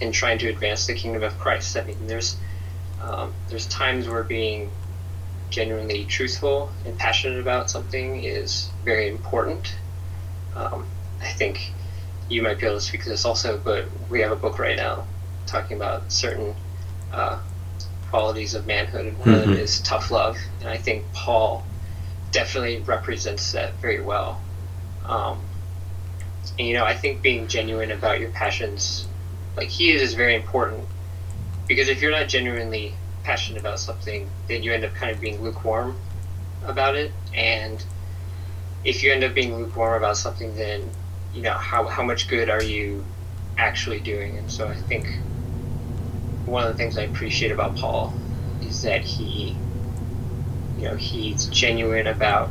in 0.00 0.12
trying 0.12 0.38
to 0.38 0.48
advance 0.48 0.86
the 0.86 0.94
kingdom 0.94 1.22
of 1.22 1.38
Christ. 1.38 1.76
I 1.76 1.84
mean, 1.84 2.06
there's 2.06 2.36
um, 3.00 3.32
there's 3.48 3.66
times 3.66 4.08
where 4.08 4.24
being 4.24 4.70
genuinely 5.50 6.04
truthful 6.04 6.72
and 6.84 6.98
passionate 6.98 7.40
about 7.40 7.70
something 7.70 8.24
is 8.24 8.70
very 8.84 9.08
important. 9.08 9.76
Um, 10.56 10.86
I 11.20 11.28
think 11.28 11.72
you 12.28 12.42
might 12.42 12.58
be 12.58 12.66
able 12.66 12.76
to 12.76 12.84
speak 12.84 13.02
to 13.04 13.08
this 13.08 13.24
also, 13.24 13.58
but 13.58 13.86
we 14.10 14.20
have 14.20 14.32
a 14.32 14.36
book 14.36 14.58
right 14.58 14.76
now 14.76 15.06
talking 15.46 15.76
about 15.76 16.10
certain 16.10 16.54
uh, 17.12 17.40
qualities 18.10 18.54
of 18.54 18.66
manhood, 18.66 19.06
and 19.06 19.18
one 19.18 19.28
mm-hmm. 19.28 19.34
of 19.34 19.40
them 19.40 19.50
mm-hmm. 19.54 19.62
is 19.62 19.80
tough 19.80 20.10
love. 20.10 20.38
And 20.60 20.68
I 20.68 20.76
think 20.76 21.04
Paul 21.12 21.64
definitely 22.30 22.80
represents 22.80 23.52
that 23.52 23.74
very 23.74 24.00
well. 24.00 24.40
Um, 25.04 25.40
and 26.58 26.68
you 26.68 26.74
know 26.74 26.84
I 26.84 26.94
think 26.94 27.22
being 27.22 27.48
genuine 27.48 27.90
about 27.90 28.20
your 28.20 28.30
passions, 28.30 29.06
like 29.56 29.68
he 29.68 29.92
is, 29.92 30.02
is 30.02 30.14
very 30.14 30.34
important 30.34 30.84
because 31.66 31.88
if 31.88 32.02
you're 32.02 32.10
not 32.10 32.28
genuinely 32.28 32.94
passionate 33.22 33.60
about 33.60 33.80
something, 33.80 34.28
then 34.48 34.62
you 34.62 34.72
end 34.72 34.84
up 34.84 34.94
kind 34.94 35.10
of 35.10 35.20
being 35.20 35.42
lukewarm 35.42 35.96
about 36.64 36.96
it, 36.96 37.12
and 37.34 37.84
if 38.84 39.02
you 39.02 39.12
end 39.12 39.24
up 39.24 39.34
being 39.34 39.56
lukewarm 39.56 39.94
about 39.94 40.16
something, 40.16 40.54
then 40.56 40.88
you 41.34 41.42
know 41.42 41.52
how 41.52 41.86
how 41.86 42.02
much 42.02 42.28
good 42.28 42.48
are 42.48 42.62
you 42.62 43.04
actually 43.58 44.00
doing? 44.00 44.38
And 44.38 44.50
so 44.50 44.68
I 44.68 44.74
think 44.74 45.18
one 46.46 46.64
of 46.64 46.72
the 46.72 46.78
things 46.78 46.98
I 46.98 47.02
appreciate 47.02 47.52
about 47.52 47.76
Paul 47.76 48.14
is 48.62 48.82
that 48.82 49.02
he, 49.02 49.56
you 50.78 50.84
know, 50.84 50.96
he's 50.96 51.46
genuine 51.46 52.06
about 52.06 52.50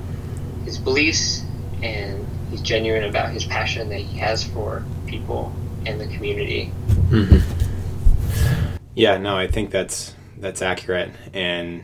his 0.65 0.77
beliefs 0.77 1.43
and 1.81 2.27
he's 2.49 2.61
genuine 2.61 3.03
about 3.03 3.31
his 3.31 3.45
passion 3.45 3.89
that 3.89 3.99
he 3.99 4.17
has 4.19 4.43
for 4.43 4.83
people 5.05 5.53
and 5.85 5.99
the 5.99 6.07
community. 6.07 6.71
Mm-hmm. 7.09 8.77
Yeah, 8.95 9.17
no, 9.17 9.37
I 9.37 9.47
think 9.47 9.71
that's 9.71 10.15
that's 10.37 10.61
accurate. 10.61 11.11
And 11.33 11.83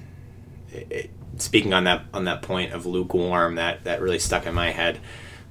it, 0.72 1.10
speaking 1.38 1.74
on 1.74 1.86
that 1.86 2.06
on 2.13 2.25
that 2.25 2.41
point 2.41 2.74
of 2.74 2.86
lukewarm, 2.86 3.56
that 3.56 3.84
that 3.84 4.01
really 4.01 4.20
stuck 4.20 4.46
in 4.46 4.53
my 4.53 4.72
head 4.72 5.00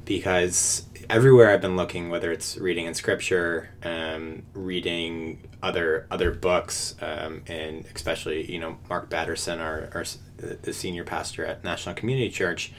because 0.05 0.87
everywhere 1.11 1.51
I've 1.51 1.61
been 1.61 1.77
looking, 1.77 2.11
whether 2.11 2.31
it's 2.31 2.57
reading 2.59 2.87
in 2.87 2.95
scripture, 2.95 3.71
um, 3.83 4.43
reading 4.53 5.49
other 5.63 6.07
other 6.11 6.31
books, 6.31 6.95
um, 7.01 7.43
and 7.47 7.85
especially 7.95 8.51
you 8.51 8.59
know 8.59 8.79
Mark 8.89 9.09
Batterson, 9.09 9.59
our, 9.61 9.91
our 9.95 10.05
the 10.37 10.73
senior 10.73 11.05
pastor 11.05 11.45
at 11.45 11.65
National 11.65 11.95
Community 11.95 12.31
Church, 12.31 12.73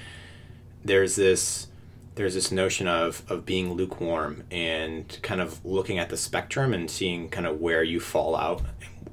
there's 0.84 1.16
this 1.16 1.68
there's 2.16 2.34
this 2.36 2.52
notion 2.52 2.88
of 2.88 3.24
of 3.30 3.46
being 3.46 3.74
lukewarm 3.74 4.44
and 4.52 5.20
kind 5.22 5.42
of 5.42 5.64
looking 5.66 5.98
at 5.98 6.10
the 6.10 6.18
spectrum 6.18 6.74
and 6.74 6.90
seeing 6.90 7.30
kind 7.30 7.48
of 7.48 7.60
where 7.60 7.84
you 7.84 8.00
fall 8.00 8.36
out 8.36 8.62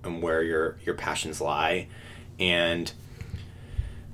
and 0.04 0.23
where 0.23 0.42
your 0.42 0.78
your 0.85 0.94
passions 0.94 1.40
lie, 1.40 1.88
and 2.38 2.92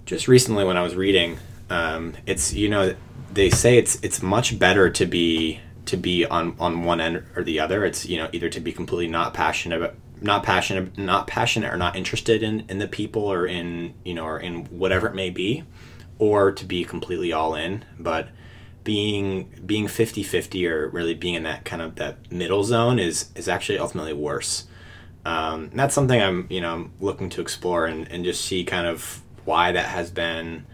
just 0.07 0.29
recently 0.29 0.65
when 0.65 0.77
I 0.77 0.83
was 0.83 0.95
reading, 0.95 1.39
um, 1.71 2.15
it's 2.27 2.53
you 2.53 2.69
know 2.69 2.95
they 3.33 3.51
say 3.51 3.79
it's 3.79 3.97
it's 4.03 4.23
much 4.23 4.59
better 4.59 4.91
to 4.91 5.07
be 5.07 5.61
to 5.87 5.97
be 5.97 6.25
on 6.27 6.57
on 6.59 6.85
one 6.85 7.01
end 7.01 7.25
or 7.37 7.43
the 7.43 7.61
other. 7.61 7.85
It's 7.85 8.07
you 8.07 8.19
know 8.19 8.29
either 8.33 8.49
to 8.49 8.61
be 8.61 8.73
completely 8.73 9.09
not 9.09 9.35
passionate 9.35 9.77
about 9.77 9.95
not 10.23 10.43
passionate 10.43 10.97
not 10.97 11.27
passionate 11.27 11.73
or 11.73 11.77
not 11.77 11.97
interested 11.97 12.43
in 12.43 12.65
in 12.69 12.79
the 12.79 12.89
people 12.89 13.25
or 13.25 13.47
in 13.47 13.95
you 14.05 14.15
know 14.15 14.25
or 14.25 14.39
in 14.39 14.65
whatever 14.67 15.07
it 15.09 15.15
may 15.15 15.31
be 15.31 15.65
or 16.19 16.53
to 16.53 16.65
be 16.65 16.85
completely 16.85 17.33
all 17.33 17.55
in 17.55 17.85
but 17.99 18.29
being 18.85 19.49
being 19.65 19.87
50-50 19.87 20.69
or 20.69 20.89
really 20.89 21.15
being 21.15 21.35
in 21.35 21.43
that 21.45 21.65
kind 21.65 21.83
of 21.83 21.97
that 21.97 22.31
middle 22.31 22.65
zone 22.65 22.99
is 22.99 23.31
is 23.35 23.49
actually 23.49 23.79
ultimately 23.79 24.13
worse 24.13 24.67
um, 25.25 25.71
that's 25.75 25.95
something 25.95 26.21
i'm 26.21 26.47
you 26.51 26.61
know 26.61 26.75
I'm 26.75 26.93
looking 27.01 27.29
to 27.31 27.41
explore 27.41 27.87
and, 27.87 28.09
and 28.11 28.25
just 28.25 28.45
see 28.45 28.65
kind 28.65 28.87
of 28.87 29.23
why 29.45 29.73
that 29.73 29.87
has 29.87 30.11
been 30.11 30.67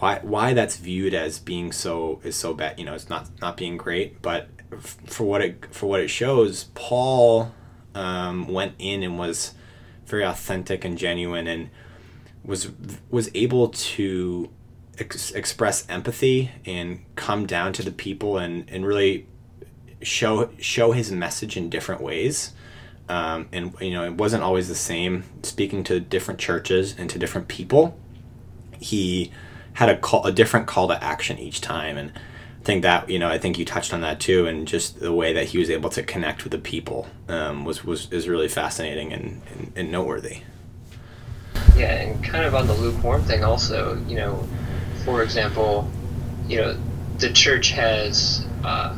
why 0.00 0.18
why 0.22 0.54
that's 0.54 0.78
viewed 0.78 1.12
as 1.12 1.38
being 1.38 1.72
so 1.72 2.20
is 2.24 2.34
so 2.34 2.54
bad. 2.54 2.78
You 2.78 2.86
know, 2.86 2.94
it's 2.94 3.10
not 3.10 3.28
not 3.40 3.56
being 3.56 3.76
great, 3.76 4.20
but 4.22 4.48
for 4.80 5.24
what 5.24 5.42
it 5.42 5.66
for 5.74 5.86
what 5.86 6.00
it 6.00 6.08
shows, 6.08 6.64
Paul 6.74 7.52
um, 7.94 8.48
went 8.48 8.74
in 8.78 9.02
and 9.02 9.18
was 9.18 9.54
very 10.06 10.24
authentic 10.24 10.84
and 10.84 10.96
genuine, 10.96 11.46
and 11.46 11.68
was 12.42 12.70
was 13.10 13.30
able 13.34 13.68
to 13.68 14.48
ex- 14.98 15.32
express 15.32 15.86
empathy 15.90 16.50
and 16.64 17.04
come 17.14 17.46
down 17.46 17.74
to 17.74 17.82
the 17.82 17.92
people 17.92 18.38
and 18.38 18.68
and 18.70 18.86
really 18.86 19.26
show 20.00 20.50
show 20.58 20.92
his 20.92 21.12
message 21.12 21.58
in 21.58 21.68
different 21.68 22.00
ways. 22.00 22.54
Um, 23.10 23.48
and 23.52 23.74
you 23.82 23.90
know, 23.90 24.04
it 24.04 24.14
wasn't 24.14 24.44
always 24.44 24.68
the 24.68 24.74
same. 24.74 25.24
Speaking 25.42 25.84
to 25.84 26.00
different 26.00 26.40
churches 26.40 26.94
and 26.96 27.10
to 27.10 27.18
different 27.18 27.48
people, 27.48 27.98
he 28.78 29.30
had 29.80 29.88
a 29.88 29.96
call, 29.96 30.26
a 30.26 30.30
different 30.30 30.66
call 30.66 30.88
to 30.88 31.02
action 31.02 31.38
each 31.38 31.62
time, 31.62 31.96
and 31.96 32.10
I 32.10 32.64
think 32.64 32.82
that 32.82 33.08
you 33.08 33.18
know 33.18 33.28
I 33.28 33.38
think 33.38 33.58
you 33.58 33.64
touched 33.64 33.94
on 33.94 34.02
that 34.02 34.20
too, 34.20 34.46
and 34.46 34.68
just 34.68 35.00
the 35.00 35.10
way 35.10 35.32
that 35.32 35.46
he 35.46 35.58
was 35.58 35.70
able 35.70 35.88
to 35.90 36.02
connect 36.02 36.44
with 36.44 36.50
the 36.50 36.58
people 36.58 37.08
um, 37.28 37.64
was 37.64 37.82
was 37.82 38.12
is 38.12 38.28
really 38.28 38.46
fascinating 38.46 39.10
and, 39.10 39.40
and, 39.50 39.72
and 39.74 39.90
noteworthy. 39.90 40.42
Yeah, 41.74 41.94
and 41.94 42.22
kind 42.22 42.44
of 42.44 42.54
on 42.54 42.66
the 42.66 42.74
lukewarm 42.74 43.22
thing, 43.22 43.42
also, 43.42 43.96
you 44.06 44.16
know, 44.16 44.46
for 45.06 45.22
example, 45.22 45.90
you 46.46 46.58
know, 46.58 46.76
the 47.16 47.32
church 47.32 47.70
has, 47.70 48.44
uh, 48.64 48.94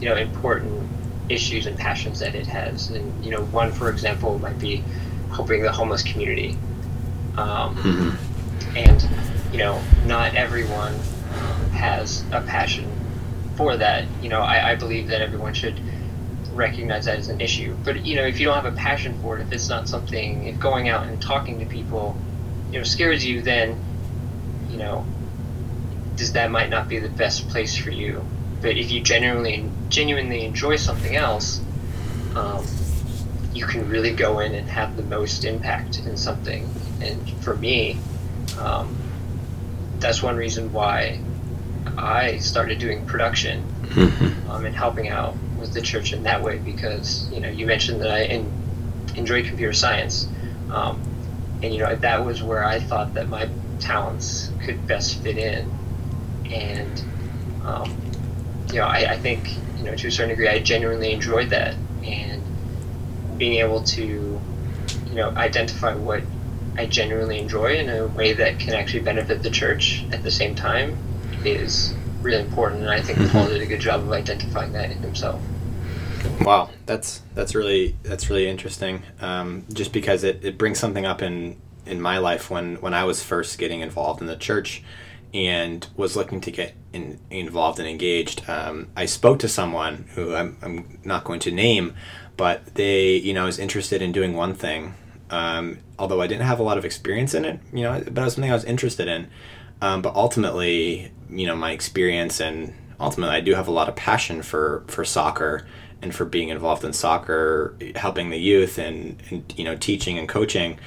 you 0.00 0.08
know, 0.08 0.16
important 0.16 0.82
issues 1.28 1.66
and 1.66 1.78
passions 1.78 2.18
that 2.18 2.34
it 2.34 2.48
has, 2.48 2.90
and 2.90 3.24
you 3.24 3.30
know, 3.30 3.44
one, 3.46 3.70
for 3.70 3.88
example, 3.88 4.40
might 4.40 4.58
be 4.58 4.82
helping 5.30 5.62
the 5.62 5.70
homeless 5.70 6.02
community, 6.02 6.58
um, 7.36 7.76
mm-hmm. 7.76 8.76
and 8.76 9.00
you 9.54 9.60
know, 9.60 9.80
not 10.04 10.34
everyone 10.34 10.92
has 11.74 12.24
a 12.32 12.40
passion 12.40 12.90
for 13.54 13.76
that. 13.76 14.04
You 14.20 14.28
know, 14.28 14.40
I, 14.40 14.72
I 14.72 14.74
believe 14.74 15.06
that 15.06 15.20
everyone 15.20 15.54
should 15.54 15.78
recognize 16.52 17.04
that 17.04 17.20
as 17.20 17.28
an 17.28 17.40
issue. 17.40 17.76
But 17.84 18.04
you 18.04 18.16
know, 18.16 18.26
if 18.26 18.40
you 18.40 18.46
don't 18.46 18.56
have 18.56 18.72
a 18.72 18.76
passion 18.76 19.16
for 19.22 19.38
it, 19.38 19.42
if 19.42 19.52
it's 19.52 19.68
not 19.68 19.88
something, 19.88 20.48
if 20.48 20.58
going 20.58 20.88
out 20.88 21.06
and 21.06 21.22
talking 21.22 21.60
to 21.60 21.66
people, 21.66 22.16
you 22.72 22.78
know, 22.78 22.82
scares 22.82 23.24
you, 23.24 23.42
then 23.42 23.78
you 24.70 24.76
know, 24.76 25.06
does 26.16 26.32
that 26.32 26.50
might 26.50 26.68
not 26.68 26.88
be 26.88 26.98
the 26.98 27.08
best 27.08 27.48
place 27.48 27.76
for 27.76 27.90
you. 27.90 28.26
But 28.60 28.76
if 28.76 28.90
you 28.90 29.02
genuinely 29.02 29.70
genuinely 29.88 30.44
enjoy 30.44 30.74
something 30.74 31.14
else, 31.14 31.60
um, 32.34 32.66
you 33.52 33.66
can 33.66 33.88
really 33.88 34.14
go 34.14 34.40
in 34.40 34.52
and 34.52 34.68
have 34.68 34.96
the 34.96 35.04
most 35.04 35.44
impact 35.44 36.00
in 36.00 36.16
something. 36.16 36.68
And 37.00 37.30
for 37.44 37.54
me, 37.54 38.00
um, 38.58 38.96
that's 40.04 40.22
one 40.22 40.36
reason 40.36 40.70
why 40.70 41.18
I 41.96 42.36
started 42.36 42.78
doing 42.78 43.06
production 43.06 43.64
mm-hmm. 43.84 44.50
um, 44.50 44.66
and 44.66 44.76
helping 44.76 45.08
out 45.08 45.34
with 45.58 45.72
the 45.72 45.80
church 45.80 46.12
in 46.12 46.24
that 46.24 46.42
way 46.42 46.58
because 46.58 47.30
you 47.32 47.40
know 47.40 47.48
you 47.48 47.64
mentioned 47.64 48.02
that 48.02 48.10
I 48.10 48.24
in, 48.24 48.52
enjoy 49.16 49.44
computer 49.44 49.72
science, 49.72 50.28
um, 50.70 51.00
and 51.62 51.72
you 51.72 51.80
know 51.80 51.96
that 51.96 52.24
was 52.26 52.42
where 52.42 52.62
I 52.62 52.80
thought 52.80 53.14
that 53.14 53.28
my 53.30 53.48
talents 53.80 54.50
could 54.62 54.86
best 54.86 55.22
fit 55.22 55.38
in, 55.38 55.72
and 56.44 57.02
um, 57.64 57.96
you 58.68 58.80
know 58.80 58.86
I, 58.86 59.12
I 59.12 59.16
think 59.16 59.48
you 59.78 59.84
know 59.84 59.96
to 59.96 60.08
a 60.08 60.10
certain 60.10 60.28
degree 60.28 60.48
I 60.48 60.58
genuinely 60.58 61.12
enjoyed 61.12 61.48
that 61.50 61.76
and 62.02 62.42
being 63.38 63.54
able 63.54 63.82
to 63.84 64.04
you 64.04 65.14
know 65.14 65.30
identify 65.30 65.94
what 65.94 66.22
I 66.76 66.86
genuinely 66.86 67.38
enjoy 67.38 67.76
in 67.76 67.88
a 67.88 68.06
way 68.08 68.32
that 68.32 68.58
can 68.58 68.74
actually 68.74 69.00
benefit 69.00 69.42
the 69.42 69.50
church 69.50 70.04
at 70.12 70.22
the 70.22 70.30
same 70.30 70.54
time 70.54 70.96
is 71.44 71.94
really 72.22 72.42
important. 72.42 72.82
And 72.82 72.90
I 72.90 73.00
think 73.00 73.18
mm-hmm. 73.18 73.30
Paul 73.30 73.48
did 73.48 73.60
a 73.60 73.66
good 73.66 73.80
job 73.80 74.00
of 74.00 74.10
identifying 74.10 74.72
that 74.72 74.90
in 74.90 74.98
himself. 74.98 75.40
Wow, 76.40 76.70
that's 76.86 77.20
that's 77.34 77.54
really 77.54 77.96
that's 78.02 78.30
really 78.30 78.48
interesting. 78.48 79.02
Um, 79.20 79.66
just 79.72 79.92
because 79.92 80.24
it, 80.24 80.44
it 80.44 80.58
brings 80.58 80.78
something 80.78 81.04
up 81.04 81.22
in 81.22 81.60
in 81.86 82.00
my 82.00 82.18
life 82.18 82.50
when 82.50 82.76
when 82.76 82.94
I 82.94 83.04
was 83.04 83.22
first 83.22 83.58
getting 83.58 83.80
involved 83.80 84.20
in 84.20 84.26
the 84.26 84.36
church 84.36 84.82
and 85.34 85.86
was 85.96 86.16
looking 86.16 86.40
to 86.40 86.50
get 86.50 86.74
in, 86.92 87.18
involved 87.30 87.78
and 87.78 87.88
engaged. 87.88 88.48
Um, 88.48 88.88
I 88.96 89.04
spoke 89.06 89.40
to 89.40 89.48
someone 89.48 90.06
who 90.14 90.34
I'm, 90.34 90.56
I'm 90.62 91.00
not 91.04 91.24
going 91.24 91.40
to 91.40 91.50
name, 91.50 91.94
but 92.36 92.74
they 92.74 93.16
you 93.16 93.34
know 93.34 93.44
was 93.44 93.58
interested 93.58 94.00
in 94.00 94.12
doing 94.12 94.34
one 94.34 94.54
thing 94.54 94.94
um, 95.34 95.78
although 95.98 96.20
I 96.20 96.28
didn't 96.28 96.46
have 96.46 96.60
a 96.60 96.62
lot 96.62 96.78
of 96.78 96.84
experience 96.84 97.34
in 97.34 97.44
it, 97.44 97.58
you 97.72 97.82
know, 97.82 97.98
but 97.98 98.18
it 98.18 98.24
was 98.24 98.34
something 98.34 98.52
I 98.52 98.54
was 98.54 98.64
interested 98.64 99.08
in. 99.08 99.26
Um, 99.82 100.00
but 100.00 100.14
ultimately, 100.14 101.10
you 101.28 101.48
know, 101.48 101.56
my 101.56 101.72
experience 101.72 102.40
and 102.40 102.72
ultimately, 103.00 103.34
I 103.34 103.40
do 103.40 103.54
have 103.54 103.66
a 103.66 103.72
lot 103.72 103.88
of 103.88 103.96
passion 103.96 104.42
for 104.42 104.84
for 104.86 105.04
soccer 105.04 105.66
and 106.00 106.14
for 106.14 106.24
being 106.24 106.50
involved 106.50 106.84
in 106.84 106.92
soccer, 106.92 107.76
helping 107.96 108.30
the 108.30 108.38
youth 108.38 108.78
and, 108.78 109.20
and 109.28 109.52
you 109.56 109.64
know, 109.64 109.74
teaching 109.74 110.18
and 110.18 110.28
coaching. 110.28 110.78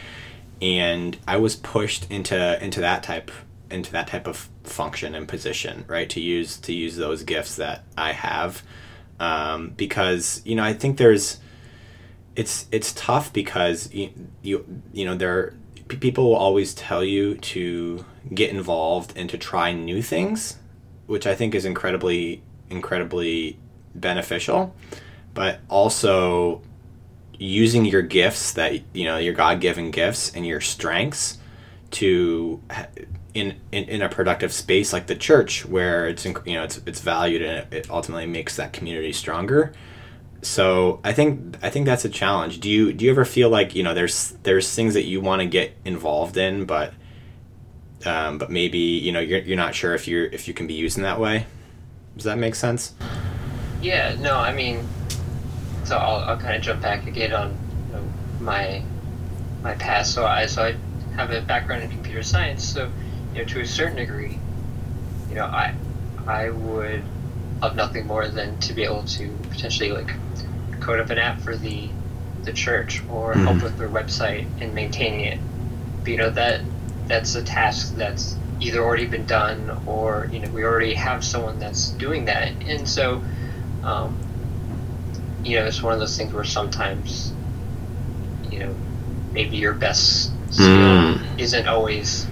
And 0.62 1.18
I 1.28 1.36
was 1.36 1.58
pushed 1.58 2.10
into 2.10 2.64
into 2.64 2.80
that 2.80 3.04
type 3.04 3.32
into 3.70 3.92
that 3.92 4.08
type 4.08 4.28
of 4.28 4.50
function 4.64 5.14
and 5.14 5.28
position, 5.28 5.84
right? 5.90 6.10
To 6.12 6.22
use 6.22 6.56
to 6.60 6.74
use 6.74 6.96
those 6.96 7.24
gifts 7.24 7.58
that 7.58 7.84
I 7.98 8.14
have, 8.14 8.64
um, 9.20 9.74
because 9.76 10.42
you 10.46 10.56
know, 10.56 10.64
I 10.64 10.72
think 10.72 10.98
there's 10.98 11.42
it's 12.38 12.68
it's 12.72 12.94
tough 12.94 13.34
because 13.34 13.92
you 13.92 14.12
you, 14.44 14.82
you 14.94 15.04
know 15.04 15.16
there 15.16 15.56
people 15.88 16.30
will 16.30 16.36
always 16.36 16.74
tell 16.76 17.04
you 17.04 17.36
to 17.36 18.06
get 18.34 18.52
involved 18.52 19.14
and 19.16 19.30
to 19.30 19.38
try 19.38 19.74
new 19.74 20.02
things, 20.02 20.58
which 21.08 21.26
I 21.26 21.34
think 21.34 21.56
is 21.56 21.66
incredibly 21.66 22.44
incredibly 22.70 23.58
beneficial, 23.96 24.76
but 25.34 25.60
also 25.68 26.62
using 27.40 27.86
your 27.86 28.04
gifts 28.04 28.54
that 28.54 28.82
you 28.94 29.06
know 29.06 29.18
your 29.18 29.34
god-given 29.34 29.90
gifts 29.92 30.32
and 30.36 30.46
your 30.46 30.62
strengths 30.62 31.40
to 31.90 32.62
in, 33.34 33.56
in, 33.72 33.84
in 33.86 34.02
a 34.02 34.10
productive 34.10 34.52
space 34.54 34.94
like 34.94 35.08
the 35.08 35.16
church 35.16 35.66
where 35.66 36.08
it's 36.08 36.24
you 36.24 36.34
know 36.54 36.64
it's 36.64 36.82
it's 36.86 37.00
valued 37.00 37.42
and 37.42 37.74
it 37.74 37.90
ultimately 37.90 38.28
makes 38.28 38.56
that 38.58 38.74
community 38.74 39.12
stronger 39.12 39.74
so 40.48 41.02
I 41.04 41.12
think 41.12 41.58
I 41.62 41.70
think 41.70 41.86
that's 41.86 42.06
a 42.06 42.10
challenge. 42.10 42.62
Do 42.62 42.70
you 42.70 42.94
do 42.94 43.06
you 43.06 43.12
ever 43.12 43.26
feel 43.26 43.50
like 43.50 43.76
you 43.76 43.84
know 43.84 43.94
there's 43.94 44.32
there's 44.44 44.74
things 44.74 44.94
that 44.94 45.04
you 45.04 45.20
want 45.20 45.42
to 45.42 45.46
get 45.46 45.74
involved 45.84 46.38
in, 46.38 46.66
but 46.66 46.94
um, 48.06 48.38
but 48.38 48.50
maybe 48.50 48.78
you 48.78 49.12
know 49.12 49.20
you're, 49.20 49.40
you're 49.40 49.58
not 49.58 49.76
sure 49.76 49.94
if 49.94 50.08
you're 50.08 50.26
if 50.26 50.48
you 50.48 50.54
can 50.54 50.66
be 50.66 50.74
used 50.74 50.98
in 50.98 51.04
that 51.04 51.20
way. 51.20 51.46
Does 52.16 52.24
that 52.24 52.38
make 52.38 52.56
sense? 52.56 52.96
Yeah. 53.82 54.16
No. 54.20 54.36
I 54.36 54.54
mean, 54.54 54.88
so 55.84 55.98
I'll, 55.98 56.30
I'll 56.30 56.38
kind 56.38 56.56
of 56.56 56.62
jump 56.62 56.82
back 56.82 57.06
again 57.06 57.34
on 57.34 57.58
you 57.88 57.94
know, 57.94 58.04
my 58.40 58.84
my 59.62 59.74
past. 59.76 60.14
So 60.14 60.26
I 60.26 60.46
so 60.46 60.64
I 60.64 60.76
have 61.16 61.32
a 61.32 61.42
background 61.42 61.84
in 61.84 61.90
computer 61.90 62.24
science. 62.24 62.64
So 62.64 62.90
you 63.34 63.40
know 63.40 63.46
to 63.46 63.60
a 63.60 63.66
certain 63.66 63.98
degree, 63.98 64.40
you 65.30 65.36
know 65.36 65.46
I 65.46 65.76
I 66.26 66.52
would 66.52 67.04
love 67.62 67.76
nothing 67.76 68.08
more 68.08 68.28
than 68.30 68.58
to 68.60 68.74
be 68.74 68.84
able 68.84 69.04
to 69.04 69.36
potentially 69.50 69.92
like 69.92 70.10
code 70.78 71.00
up 71.00 71.10
an 71.10 71.18
app 71.18 71.42
for 71.42 71.56
the 71.56 71.90
the 72.44 72.54
church 72.54 73.02
or 73.10 73.34
mm-hmm. 73.34 73.46
help 73.46 73.64
with 73.64 73.78
their 73.78 73.90
website 73.90 74.48
and 74.62 74.74
maintaining 74.74 75.22
it. 75.22 75.40
But, 76.04 76.12
you 76.12 76.18
know 76.18 76.30
that 76.32 76.62
that's 77.08 77.36
a 77.36 77.44
task 77.44 77.96
that's 77.96 78.36
either 78.60 78.84
already 78.84 79.06
been 79.06 79.26
done 79.26 79.84
or 79.86 80.30
you 80.32 80.40
know 80.40 80.50
we 80.52 80.64
already 80.64 80.94
have 80.94 81.24
someone 81.24 81.60
that's 81.60 81.90
doing 81.92 82.26
that, 82.26 82.52
and 82.66 82.88
so 82.88 83.22
um, 83.84 84.18
you 85.44 85.60
know 85.60 85.66
it's 85.66 85.82
one 85.82 85.94
of 85.94 86.00
those 86.00 86.18
things 86.18 86.34
where 86.34 86.44
sometimes 86.44 87.34
you 88.50 88.60
know 88.60 88.76
maybe 89.32 89.58
your 89.58 89.74
best 89.74 90.32
skill 90.52 90.68
mm. 90.68 91.40
isn't 91.40 91.68
always 91.68 92.26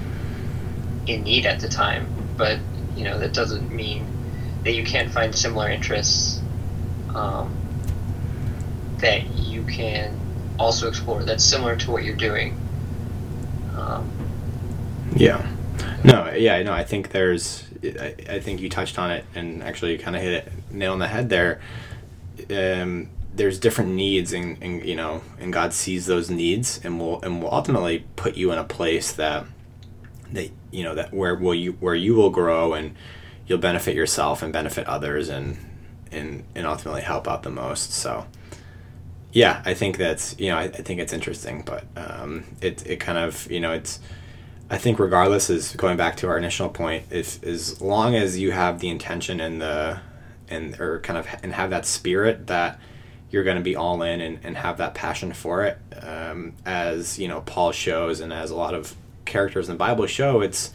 in 1.05 1.23
need 1.23 1.45
at 1.45 1.59
the 1.59 1.67
time, 1.67 2.07
but 2.37 2.59
you 2.95 3.03
know 3.03 3.19
that 3.19 3.33
doesn't 3.33 3.71
mean 3.71 4.05
that 4.63 4.73
you 4.73 4.83
can't 4.83 5.11
find 5.11 5.35
similar 5.35 5.69
interests 5.69 6.41
um, 7.13 7.55
that 9.05 9.21
you 9.37 9.63
can 9.63 10.19
also 10.57 10.87
explore 10.87 11.23
that's 11.23 11.43
similar 11.43 11.75
to 11.75 11.91
what 11.91 12.03
you're 12.03 12.15
doing. 12.15 12.57
Um, 13.77 14.09
yeah. 15.15 15.45
No, 16.03 16.31
yeah, 16.31 16.61
no, 16.63 16.73
I 16.73 16.83
think 16.83 17.11
there's, 17.11 17.63
I, 17.83 18.15
I 18.29 18.39
think 18.39 18.61
you 18.61 18.69
touched 18.69 18.97
on 18.97 19.11
it 19.11 19.25
and 19.35 19.61
actually 19.63 19.97
kind 19.97 20.15
of 20.15 20.21
hit 20.21 20.33
it 20.33 20.51
nail 20.71 20.93
on 20.93 20.99
the 20.99 21.07
head 21.07 21.29
there. 21.29 21.61
Um, 22.49 23.09
there's 23.33 23.59
different 23.59 23.91
needs 23.91 24.33
and, 24.33 24.57
and, 24.61 24.83
you 24.85 24.95
know, 24.95 25.21
and 25.39 25.53
God 25.53 25.73
sees 25.73 26.05
those 26.05 26.29
needs 26.29 26.79
and 26.83 26.99
will, 26.99 27.21
and 27.21 27.41
will 27.41 27.53
ultimately 27.53 28.05
put 28.15 28.35
you 28.35 28.51
in 28.51 28.57
a 28.57 28.63
place 28.63 29.11
that, 29.13 29.45
that, 30.31 30.49
you 30.71 30.83
know, 30.83 30.95
that 30.95 31.13
where 31.13 31.35
will 31.35 31.55
you, 31.55 31.73
where 31.73 31.95
you 31.95 32.15
will 32.15 32.29
grow 32.29 32.73
and 32.73 32.95
you'll 33.45 33.59
benefit 33.59 33.95
yourself 33.95 34.41
and 34.41 34.51
benefit 34.51 34.87
others 34.87 35.29
and, 35.29 35.57
and 36.11 36.43
and 36.55 36.65
ultimately 36.65 37.01
help 37.01 37.27
out 37.27 37.43
the 37.43 37.49
most. 37.49 37.91
So 37.91 38.25
yeah, 39.35 39.61
I 39.65 39.73
think 39.73 39.97
that's 39.97 40.39
you 40.39 40.49
know 40.49 40.57
I, 40.57 40.63
I 40.63 40.69
think 40.69 41.01
it's 41.01 41.13
interesting, 41.13 41.61
but 41.65 41.83
um, 41.97 42.45
it 42.61 42.85
it 42.87 42.99
kind 43.01 43.17
of 43.17 43.51
you 43.51 43.59
know 43.59 43.73
it's 43.73 43.99
I 44.69 44.77
think 44.77 44.97
regardless 44.97 45.49
is 45.49 45.75
going 45.75 45.97
back 45.97 46.15
to 46.17 46.27
our 46.27 46.37
initial 46.37 46.69
point 46.69 47.03
if 47.11 47.43
as 47.43 47.81
long 47.81 48.15
as 48.15 48.39
you 48.39 48.51
have 48.51 48.79
the 48.79 48.89
intention 48.89 49.39
and 49.41 49.61
the 49.61 49.99
and 50.47 50.79
or 50.79 51.01
kind 51.01 51.19
of 51.19 51.27
and 51.43 51.53
have 51.53 51.69
that 51.71 51.85
spirit 51.85 52.47
that 52.47 52.79
you're 53.29 53.43
going 53.43 53.57
to 53.57 53.63
be 53.63 53.75
all 53.75 54.01
in 54.01 54.21
and, 54.21 54.39
and 54.43 54.55
have 54.55 54.77
that 54.77 54.93
passion 54.93 55.33
for 55.33 55.65
it 55.65 55.77
um, 56.01 56.53
as 56.65 57.19
you 57.19 57.27
know 57.27 57.41
paul 57.41 57.71
shows 57.71 58.19
and 58.19 58.31
as 58.31 58.51
a 58.51 58.55
lot 58.55 58.73
of 58.73 58.95
characters 59.25 59.67
in 59.67 59.73
the 59.73 59.77
bible 59.77 60.05
show 60.05 60.41
it's 60.41 60.71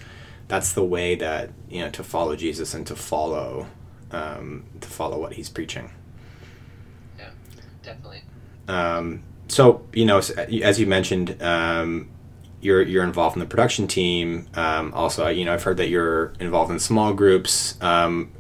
that's 0.49 0.73
the 0.73 0.85
way 0.85 1.14
that 1.14 1.51
you 1.70 1.81
know 1.81 1.88
to 1.90 2.03
follow 2.03 2.35
jesus 2.35 2.75
and 2.75 2.87
to 2.87 2.96
follow 2.96 3.68
um, 4.12 4.64
to 4.81 4.88
follow 4.88 5.20
what 5.20 5.35
he's 5.35 5.49
preaching. 5.49 5.90
Yeah, 7.18 7.31
definitely. 7.83 8.23
Um, 8.70 9.24
so 9.48 9.85
you 9.92 10.04
know, 10.04 10.18
as 10.18 10.78
you 10.78 10.87
mentioned, 10.87 11.42
um, 11.42 12.09
you're 12.61 12.83
you're 12.83 13.04
involved 13.04 13.37
in 13.37 13.40
the 13.40 13.46
production 13.46 13.87
team. 13.87 14.48
Um, 14.54 14.92
also, 14.94 15.26
you 15.28 15.44
know, 15.44 15.52
I've 15.52 15.62
heard 15.62 15.76
that 15.78 15.88
you're 15.88 16.33
involved 16.38 16.70
in 16.70 16.78
small 16.78 17.12
groups. 17.12 17.80
Um, 17.83 18.33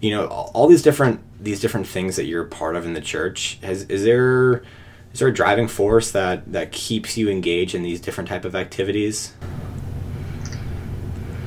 you 0.00 0.10
know, 0.10 0.26
all 0.26 0.68
these 0.68 0.82
different 0.82 1.20
these 1.42 1.60
different 1.60 1.86
things 1.86 2.16
that 2.16 2.26
you're 2.26 2.44
part 2.44 2.76
of 2.76 2.86
in 2.86 2.92
the 2.92 3.00
church. 3.00 3.58
Has 3.62 3.84
is 3.84 4.04
there 4.04 4.62
is 5.12 5.18
there 5.18 5.28
a 5.28 5.34
driving 5.34 5.68
force 5.68 6.12
that 6.12 6.52
that 6.52 6.70
keeps 6.70 7.16
you 7.16 7.28
engaged 7.28 7.74
in 7.74 7.82
these 7.82 8.00
different 8.00 8.28
type 8.28 8.44
of 8.44 8.54
activities? 8.54 9.34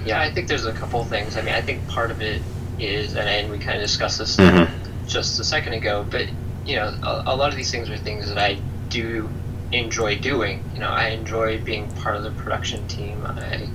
Yeah, 0.05 0.21
I 0.21 0.29
think 0.31 0.47
there's 0.47 0.65
a 0.65 0.73
couple 0.73 1.03
things. 1.05 1.35
I 1.35 1.41
mean, 1.41 1.55
I 1.55 1.61
think 1.61 1.87
part 1.87 2.11
of 2.11 2.21
it 2.21 2.41
is, 2.77 3.15
and 3.15 3.51
we 3.51 3.57
kind 3.57 3.75
of 3.75 3.81
discussed 3.81 4.19
this 4.19 4.37
mm-hmm. 4.37 5.07
just 5.07 5.39
a 5.39 5.43
second 5.43 5.73
ago, 5.73 6.05
but 6.11 6.27
you 6.65 6.75
know, 6.75 6.87
a, 7.03 7.23
a, 7.27 7.35
lot 7.35 7.49
of 7.49 7.55
these 7.55 7.71
things 7.71 7.89
are 7.89 7.97
things 7.97 8.27
that 8.27 8.37
I 8.37 8.57
do 8.89 9.29
enjoy 9.71 10.17
doing. 10.17 10.63
You 10.73 10.79
know, 10.81 10.89
I 10.89 11.09
enjoy 11.09 11.61
being 11.61 11.91
part 11.91 12.15
of 12.15 12.23
the 12.23 12.31
production 12.31 12.87
team. 12.87 13.23
I 13.25 13.69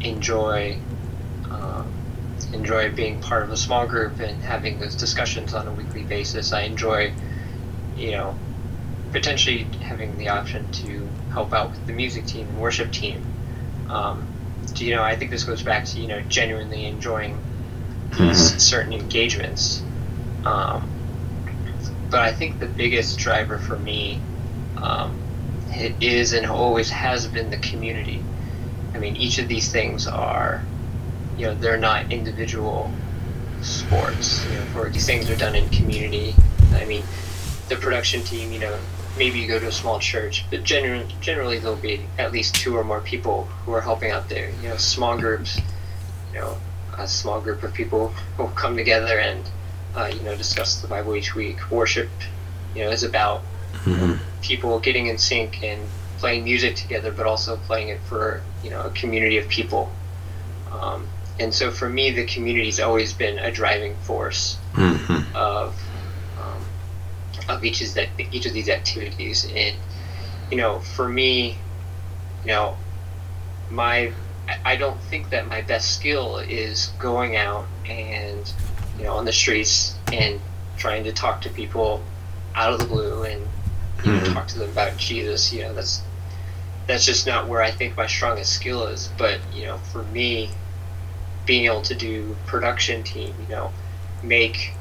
enjoy 0.00 0.78
um, 1.50 1.92
enjoy 2.52 2.90
being 2.92 3.20
part 3.20 3.42
of 3.42 3.50
a 3.50 3.56
small 3.56 3.86
group 3.86 4.20
and 4.20 4.42
having 4.42 4.78
those 4.78 4.94
discussions 4.94 5.54
on 5.54 5.66
a 5.68 5.72
weekly 5.72 6.02
basis. 6.02 6.52
I 6.52 6.62
enjoy, 6.62 7.12
you 7.96 8.12
know, 8.12 8.36
potentially 9.12 9.64
having 9.80 10.16
the 10.18 10.28
option 10.28 10.70
to 10.72 11.08
help 11.32 11.52
out 11.52 11.70
with 11.70 11.86
the 11.86 11.92
music 11.92 12.26
team 12.26 12.48
and 12.48 12.60
worship 12.60 12.90
team. 12.90 13.24
Um, 13.88 14.26
you 14.76 14.94
know, 14.96 15.02
I 15.02 15.14
think 15.14 15.30
this 15.30 15.44
goes 15.44 15.62
back 15.62 15.84
to 15.86 16.00
you 16.00 16.08
know 16.08 16.20
genuinely 16.22 16.86
enjoying 16.86 17.38
mm-hmm. 18.10 18.58
certain 18.58 18.92
engagements. 18.92 19.82
Um, 20.44 20.93
but 22.10 22.20
I 22.20 22.32
think 22.32 22.58
the 22.58 22.66
biggest 22.66 23.18
driver 23.18 23.58
for 23.58 23.78
me 23.78 24.20
um, 24.76 25.18
is 26.00 26.32
and 26.32 26.46
always 26.46 26.90
has 26.90 27.26
been 27.26 27.50
the 27.50 27.58
community. 27.58 28.22
I 28.94 28.98
mean, 28.98 29.16
each 29.16 29.38
of 29.38 29.48
these 29.48 29.72
things 29.72 30.06
are, 30.06 30.62
you 31.36 31.46
know, 31.46 31.54
they're 31.54 31.76
not 31.76 32.12
individual 32.12 32.90
sports. 33.62 34.44
You 34.46 34.54
know, 34.58 34.64
for 34.66 34.90
these 34.90 35.06
things 35.06 35.28
are 35.30 35.36
done 35.36 35.54
in 35.54 35.68
community. 35.70 36.34
I 36.74 36.84
mean, 36.84 37.02
the 37.68 37.76
production 37.76 38.22
team, 38.22 38.52
you 38.52 38.60
know, 38.60 38.78
maybe 39.16 39.38
you 39.38 39.48
go 39.48 39.58
to 39.58 39.66
a 39.66 39.72
small 39.72 39.98
church, 39.98 40.44
but 40.50 40.64
generally, 40.64 41.06
generally 41.20 41.58
there'll 41.58 41.76
be 41.76 42.06
at 42.18 42.32
least 42.32 42.54
two 42.54 42.76
or 42.76 42.84
more 42.84 43.00
people 43.00 43.44
who 43.64 43.72
are 43.72 43.80
helping 43.80 44.10
out 44.10 44.28
there. 44.28 44.50
You 44.62 44.68
know, 44.70 44.76
small 44.76 45.18
groups. 45.18 45.60
You 46.32 46.40
know, 46.40 46.58
a 46.98 47.08
small 47.08 47.40
group 47.40 47.62
of 47.62 47.72
people 47.74 48.12
will 48.38 48.48
come 48.48 48.76
together 48.76 49.18
and 49.18 49.44
uh, 49.96 50.10
you 50.12 50.20
know 50.20 50.36
discuss 50.36 50.80
the 50.80 50.88
Bible 50.88 51.14
each 51.16 51.34
week. 51.34 51.70
Worship, 51.70 52.08
you 52.74 52.84
know, 52.84 52.90
is 52.90 53.02
about 53.02 53.42
mm-hmm. 53.84 54.14
people 54.42 54.80
getting 54.80 55.06
in 55.06 55.18
sync 55.18 55.62
and 55.62 55.80
playing 56.18 56.44
music 56.44 56.76
together, 56.76 57.12
but 57.12 57.26
also 57.26 57.56
playing 57.56 57.88
it 57.88 58.00
for 58.02 58.42
you 58.62 58.70
know 58.70 58.82
a 58.82 58.90
community 58.90 59.38
of 59.38 59.48
people. 59.48 59.90
Um, 60.72 61.06
and 61.38 61.52
so 61.52 61.70
for 61.70 61.88
me, 61.88 62.10
the 62.10 62.26
community's 62.26 62.80
always 62.80 63.12
been 63.12 63.38
a 63.38 63.50
driving 63.50 63.96
force 64.02 64.58
mm-hmm. 64.72 65.36
of 65.36 65.74
um, 66.40 66.64
of 67.48 67.64
each 67.64 67.82
of 67.82 67.94
that 67.94 68.08
each 68.32 68.46
of 68.46 68.52
these 68.52 68.68
activities. 68.68 69.46
And 69.54 69.76
you 70.50 70.56
know, 70.56 70.80
for 70.80 71.08
me, 71.08 71.58
you 72.42 72.48
know, 72.48 72.76
my 73.70 74.12
I 74.64 74.76
don't 74.76 75.00
think 75.00 75.30
that 75.30 75.48
my 75.48 75.62
best 75.62 75.94
skill 75.94 76.38
is 76.38 76.92
going 76.98 77.36
out 77.36 77.66
and 77.86 78.52
you 78.98 79.04
know 79.04 79.14
on 79.14 79.24
the 79.24 79.32
streets 79.32 79.94
and 80.12 80.40
trying 80.76 81.04
to 81.04 81.12
talk 81.12 81.40
to 81.42 81.50
people 81.50 82.02
out 82.54 82.72
of 82.72 82.78
the 82.78 82.86
blue 82.86 83.22
and 83.24 83.40
you 84.04 84.12
know, 84.12 84.18
mm-hmm. 84.18 84.34
talk 84.34 84.48
to 84.48 84.58
them 84.58 84.70
about 84.70 84.96
Jesus. 84.96 85.52
You 85.52 85.62
know 85.62 85.74
that's 85.74 86.02
that's 86.86 87.06
just 87.06 87.26
not 87.26 87.48
where 87.48 87.62
I 87.62 87.70
think 87.70 87.96
my 87.96 88.06
strongest 88.06 88.52
skill 88.52 88.86
is. 88.86 89.10
But 89.18 89.40
you 89.52 89.66
know, 89.66 89.78
for 89.78 90.02
me, 90.04 90.50
being 91.46 91.66
able 91.66 91.82
to 91.82 91.94
do 91.94 92.36
production 92.46 93.02
team, 93.02 93.34
you 93.40 93.54
know, 93.54 93.72
make 94.22 94.72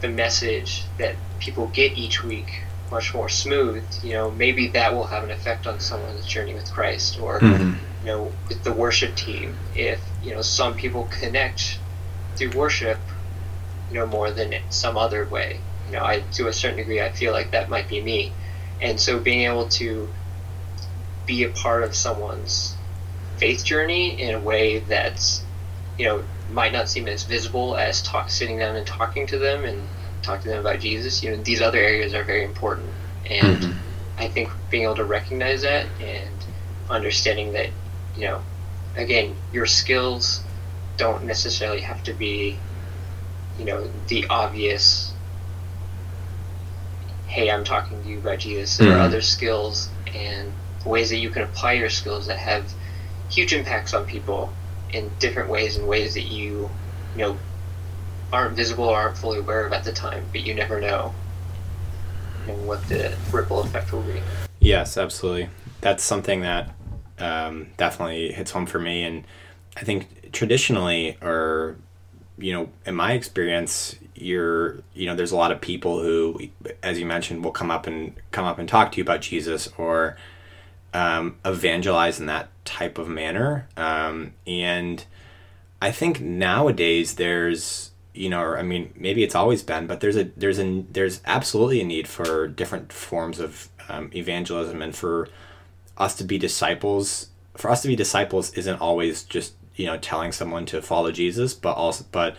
the 0.00 0.08
message 0.08 0.84
that 0.98 1.16
people 1.40 1.68
get 1.68 1.96
each 1.96 2.22
week 2.22 2.62
much 2.90 3.14
more 3.14 3.28
smooth. 3.28 3.84
You 4.02 4.14
know, 4.14 4.30
maybe 4.30 4.68
that 4.68 4.94
will 4.94 5.06
have 5.06 5.24
an 5.24 5.30
effect 5.30 5.66
on 5.66 5.80
someone's 5.80 6.26
journey 6.26 6.54
with 6.54 6.70
Christ, 6.72 7.20
or 7.20 7.40
mm-hmm 7.40 7.84
you 8.02 8.06
know, 8.06 8.32
with 8.48 8.62
the 8.64 8.72
worship 8.72 9.14
team, 9.16 9.56
if 9.74 10.00
you 10.22 10.32
know 10.32 10.42
some 10.42 10.74
people 10.74 11.08
connect 11.10 11.78
through 12.36 12.50
worship, 12.50 12.98
know, 13.94 14.06
more 14.06 14.30
than 14.30 14.54
some 14.70 14.96
other 14.96 15.24
way. 15.24 15.60
You 15.86 15.96
know, 15.96 16.04
I 16.04 16.20
to 16.32 16.48
a 16.48 16.52
certain 16.52 16.76
degree, 16.76 17.00
I 17.00 17.10
feel 17.10 17.32
like 17.32 17.52
that 17.52 17.68
might 17.68 17.88
be 17.88 18.00
me, 18.00 18.32
and 18.80 19.00
so 19.00 19.18
being 19.18 19.42
able 19.50 19.68
to 19.70 20.08
be 21.26 21.44
a 21.44 21.50
part 21.50 21.82
of 21.82 21.94
someone's 21.94 22.74
faith 23.36 23.64
journey 23.64 24.20
in 24.20 24.34
a 24.34 24.40
way 24.40 24.80
that's, 24.80 25.44
you 25.98 26.04
know, 26.06 26.24
might 26.50 26.72
not 26.72 26.88
seem 26.88 27.06
as 27.06 27.22
visible 27.22 27.76
as 27.76 28.02
talk, 28.02 28.30
sitting 28.30 28.58
down 28.58 28.76
and 28.76 28.86
talking 28.86 29.26
to 29.26 29.38
them 29.38 29.64
and 29.64 29.82
talk 30.22 30.42
to 30.42 30.48
them 30.48 30.58
about 30.58 30.80
Jesus. 30.80 31.22
You 31.22 31.30
know, 31.30 31.42
these 31.42 31.60
other 31.60 31.78
areas 31.78 32.14
are 32.14 32.24
very 32.24 32.44
important, 32.44 32.90
and 33.28 33.58
mm-hmm. 33.58 34.20
I 34.20 34.28
think 34.28 34.50
being 34.70 34.84
able 34.84 34.96
to 34.96 35.04
recognize 35.04 35.62
that 35.62 35.86
and 36.00 36.30
understanding 36.90 37.52
that 37.52 37.70
you 38.18 38.24
know, 38.24 38.42
again, 38.96 39.36
your 39.52 39.66
skills 39.66 40.42
don't 40.96 41.24
necessarily 41.24 41.80
have 41.80 42.02
to 42.02 42.12
be, 42.12 42.58
you 43.58 43.64
know, 43.64 43.88
the 44.08 44.26
obvious. 44.28 45.12
Hey, 47.26 47.50
I'm 47.50 47.64
talking 47.64 48.02
to 48.02 48.08
you 48.08 48.20
Reggie. 48.20 48.54
There 48.54 48.64
Mhm. 48.64 48.94
are 48.94 48.98
other 49.00 49.20
skills 49.20 49.88
and 50.14 50.52
ways 50.84 51.10
that 51.10 51.18
you 51.18 51.30
can 51.30 51.42
apply 51.42 51.72
your 51.72 51.90
skills 51.90 52.26
that 52.28 52.38
have 52.38 52.64
huge 53.28 53.52
impacts 53.52 53.92
on 53.92 54.06
people 54.06 54.52
in 54.92 55.10
different 55.18 55.50
ways, 55.50 55.76
in 55.76 55.86
ways 55.86 56.14
that 56.14 56.22
you, 56.22 56.70
you 57.14 57.22
know, 57.22 57.36
aren't 58.32 58.56
visible 58.56 58.84
or 58.84 58.96
aren't 58.96 59.18
fully 59.18 59.38
aware 59.38 59.66
of 59.66 59.72
at 59.72 59.84
the 59.84 59.92
time, 59.92 60.24
but 60.32 60.42
you 60.42 60.54
never 60.54 60.80
know, 60.80 61.14
you 62.46 62.52
know 62.52 62.58
what 62.60 62.86
the 62.88 63.14
ripple 63.32 63.60
effect 63.60 63.92
will 63.92 64.02
be. 64.02 64.22
Yes, 64.60 64.96
absolutely. 64.96 65.50
That's 65.80 66.02
something 66.02 66.40
that 66.40 66.74
um, 67.18 67.68
definitely 67.76 68.32
hits 68.32 68.50
home 68.50 68.66
for 68.66 68.78
me. 68.78 69.04
And 69.04 69.24
I 69.76 69.80
think 69.84 70.32
traditionally, 70.32 71.16
or, 71.20 71.76
you 72.38 72.52
know, 72.52 72.68
in 72.86 72.94
my 72.94 73.12
experience, 73.12 73.96
you're, 74.14 74.78
you 74.94 75.06
know, 75.06 75.14
there's 75.14 75.32
a 75.32 75.36
lot 75.36 75.52
of 75.52 75.60
people 75.60 76.00
who, 76.00 76.40
as 76.82 76.98
you 76.98 77.06
mentioned, 77.06 77.44
will 77.44 77.52
come 77.52 77.70
up 77.70 77.86
and 77.86 78.14
come 78.30 78.44
up 78.44 78.58
and 78.58 78.68
talk 78.68 78.92
to 78.92 78.98
you 78.98 79.02
about 79.02 79.20
Jesus 79.20 79.68
or 79.76 80.16
um, 80.94 81.36
evangelize 81.44 82.20
in 82.20 82.26
that 82.26 82.48
type 82.64 82.98
of 82.98 83.08
manner. 83.08 83.68
Um, 83.76 84.34
and 84.46 85.04
I 85.80 85.90
think 85.90 86.20
nowadays 86.20 87.14
there's, 87.14 87.90
you 88.14 88.28
know, 88.28 88.40
or, 88.40 88.58
I 88.58 88.62
mean, 88.62 88.92
maybe 88.96 89.22
it's 89.22 89.34
always 89.34 89.62
been, 89.62 89.86
but 89.86 90.00
there's 90.00 90.16
a 90.16 90.24
there's 90.36 90.58
a 90.58 90.84
there's 90.90 91.20
absolutely 91.26 91.80
a 91.80 91.84
need 91.84 92.08
for 92.08 92.48
different 92.48 92.92
forms 92.92 93.38
of 93.38 93.68
um, 93.88 94.10
evangelism 94.14 94.82
and 94.82 94.94
for 94.94 95.28
us 95.96 96.14
to 96.16 96.24
be 96.24 96.38
disciples. 96.38 97.28
For 97.56 97.70
us 97.70 97.82
to 97.82 97.88
be 97.88 97.96
disciples 97.96 98.52
isn't 98.52 98.80
always 98.80 99.24
just 99.24 99.54
you 99.78 99.86
know 99.86 99.96
telling 99.96 100.32
someone 100.32 100.66
to 100.66 100.82
follow 100.82 101.10
Jesus, 101.10 101.54
but 101.54 101.72
also 101.72 102.04
but 102.12 102.36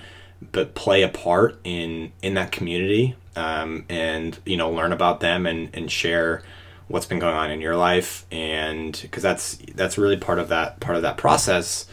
but 0.52 0.76
play 0.76 1.02
a 1.02 1.10
part 1.10 1.60
in 1.64 2.12
in 2.22 2.36
that 2.36 2.52
community 2.52 3.16
um, 3.36 3.86
and 3.90 4.38
you 4.46 4.58
know 4.58 4.70
learn 4.70 4.92
about 4.92 5.20
them 5.20 5.48
and 5.48 5.70
and 5.74 5.92
share 5.92 6.44
what's 6.88 7.08
been 7.08 7.20
going 7.20 7.36
on 7.36 7.50
in 7.50 7.62
your 7.62 7.76
life. 7.76 8.26
And 8.32 8.98
because 9.02 9.24
that's 9.24 9.58
that's 9.74 9.98
really 9.98 10.18
part 10.18 10.38
of 10.38 10.50
that 10.50 10.80
part 10.80 10.96
of 10.96 11.02
that 11.02 11.18
process. 11.18 11.88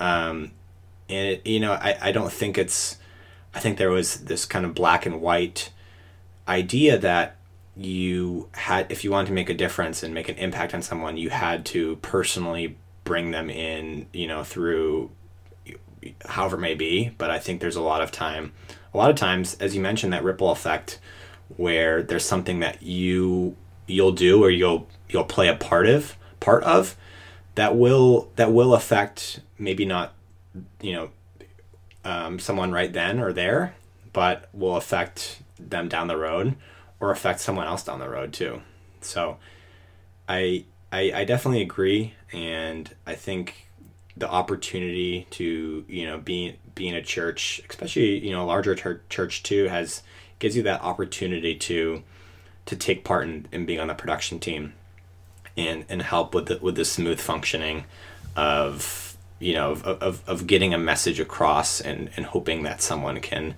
Um, 0.00 0.52
and 1.12 1.28
it, 1.28 1.46
you 1.46 1.60
know 1.60 1.72
I, 1.72 1.96
I 2.00 2.12
don't 2.12 2.32
think 2.32 2.58
it's 2.58 2.96
i 3.54 3.60
think 3.60 3.78
there 3.78 3.90
was 3.90 4.24
this 4.24 4.44
kind 4.44 4.64
of 4.64 4.74
black 4.74 5.06
and 5.06 5.20
white 5.20 5.70
idea 6.48 6.98
that 6.98 7.36
you 7.76 8.48
had 8.52 8.90
if 8.90 9.04
you 9.04 9.10
wanted 9.10 9.28
to 9.28 9.32
make 9.32 9.48
a 9.48 9.54
difference 9.54 10.02
and 10.02 10.12
make 10.12 10.28
an 10.28 10.36
impact 10.36 10.74
on 10.74 10.82
someone 10.82 11.16
you 11.16 11.30
had 11.30 11.64
to 11.66 11.96
personally 11.96 12.76
bring 13.04 13.30
them 13.30 13.50
in 13.50 14.06
you 14.12 14.26
know 14.26 14.44
through 14.44 15.10
however 16.26 16.56
it 16.56 16.60
may 16.60 16.74
be 16.74 17.10
but 17.18 17.30
i 17.30 17.38
think 17.38 17.60
there's 17.60 17.76
a 17.76 17.82
lot 17.82 18.02
of 18.02 18.10
time. 18.10 18.52
A 18.94 18.98
lot 18.98 19.10
of 19.10 19.16
times 19.16 19.56
as 19.60 19.74
you 19.74 19.80
mentioned 19.80 20.12
that 20.12 20.22
ripple 20.22 20.50
effect 20.50 20.98
where 21.56 22.02
there's 22.02 22.24
something 22.24 22.60
that 22.60 22.82
you 22.82 23.56
you'll 23.86 24.12
do 24.12 24.42
or 24.42 24.50
you'll 24.50 24.86
you'll 25.08 25.24
play 25.24 25.48
a 25.48 25.56
part 25.56 25.86
of 25.86 26.16
part 26.40 26.62
of 26.64 26.96
that 27.54 27.76
will 27.76 28.30
that 28.36 28.52
will 28.52 28.74
affect 28.74 29.40
maybe 29.58 29.84
not 29.84 30.14
you 30.80 30.92
know 30.92 31.10
um, 32.04 32.38
someone 32.38 32.72
right 32.72 32.92
then 32.92 33.18
or 33.18 33.32
there 33.32 33.74
but 34.12 34.48
will 34.52 34.76
affect 34.76 35.42
them 35.58 35.88
down 35.88 36.08
the 36.08 36.16
road 36.16 36.56
or 37.00 37.10
affect 37.10 37.40
someone 37.40 37.66
else 37.66 37.84
down 37.84 37.98
the 37.98 38.08
road 38.08 38.32
too. 38.32 38.62
So 39.00 39.38
i 40.28 40.64
i, 40.92 41.12
I 41.14 41.24
definitely 41.24 41.62
agree 41.62 42.14
and 42.32 42.94
i 43.06 43.14
think 43.14 43.68
the 44.16 44.28
opportunity 44.28 45.26
to 45.30 45.84
you 45.88 46.06
know 46.06 46.18
be 46.18 46.56
being 46.74 46.94
a 46.94 47.02
church 47.02 47.62
especially 47.68 48.18
you 48.18 48.30
know 48.30 48.44
a 48.44 48.46
larger 48.46 48.74
church, 48.74 49.00
church 49.08 49.42
too 49.42 49.68
has 49.68 50.02
gives 50.38 50.56
you 50.56 50.62
that 50.62 50.80
opportunity 50.82 51.54
to 51.54 52.02
to 52.66 52.76
take 52.76 53.04
part 53.04 53.24
in, 53.24 53.46
in 53.52 53.66
being 53.66 53.80
on 53.80 53.88
the 53.88 53.94
production 53.94 54.38
team 54.38 54.72
and 55.56 55.84
and 55.88 56.02
help 56.02 56.34
with 56.34 56.46
the 56.46 56.58
with 56.58 56.76
the 56.76 56.84
smooth 56.84 57.20
functioning 57.20 57.84
of 58.36 59.16
you 59.38 59.54
know 59.54 59.72
of, 59.72 59.84
of, 59.84 60.22
of 60.28 60.46
getting 60.46 60.72
a 60.72 60.78
message 60.78 61.20
across 61.20 61.80
and, 61.80 62.10
and 62.16 62.26
hoping 62.26 62.62
that 62.62 62.80
someone 62.80 63.20
can 63.20 63.54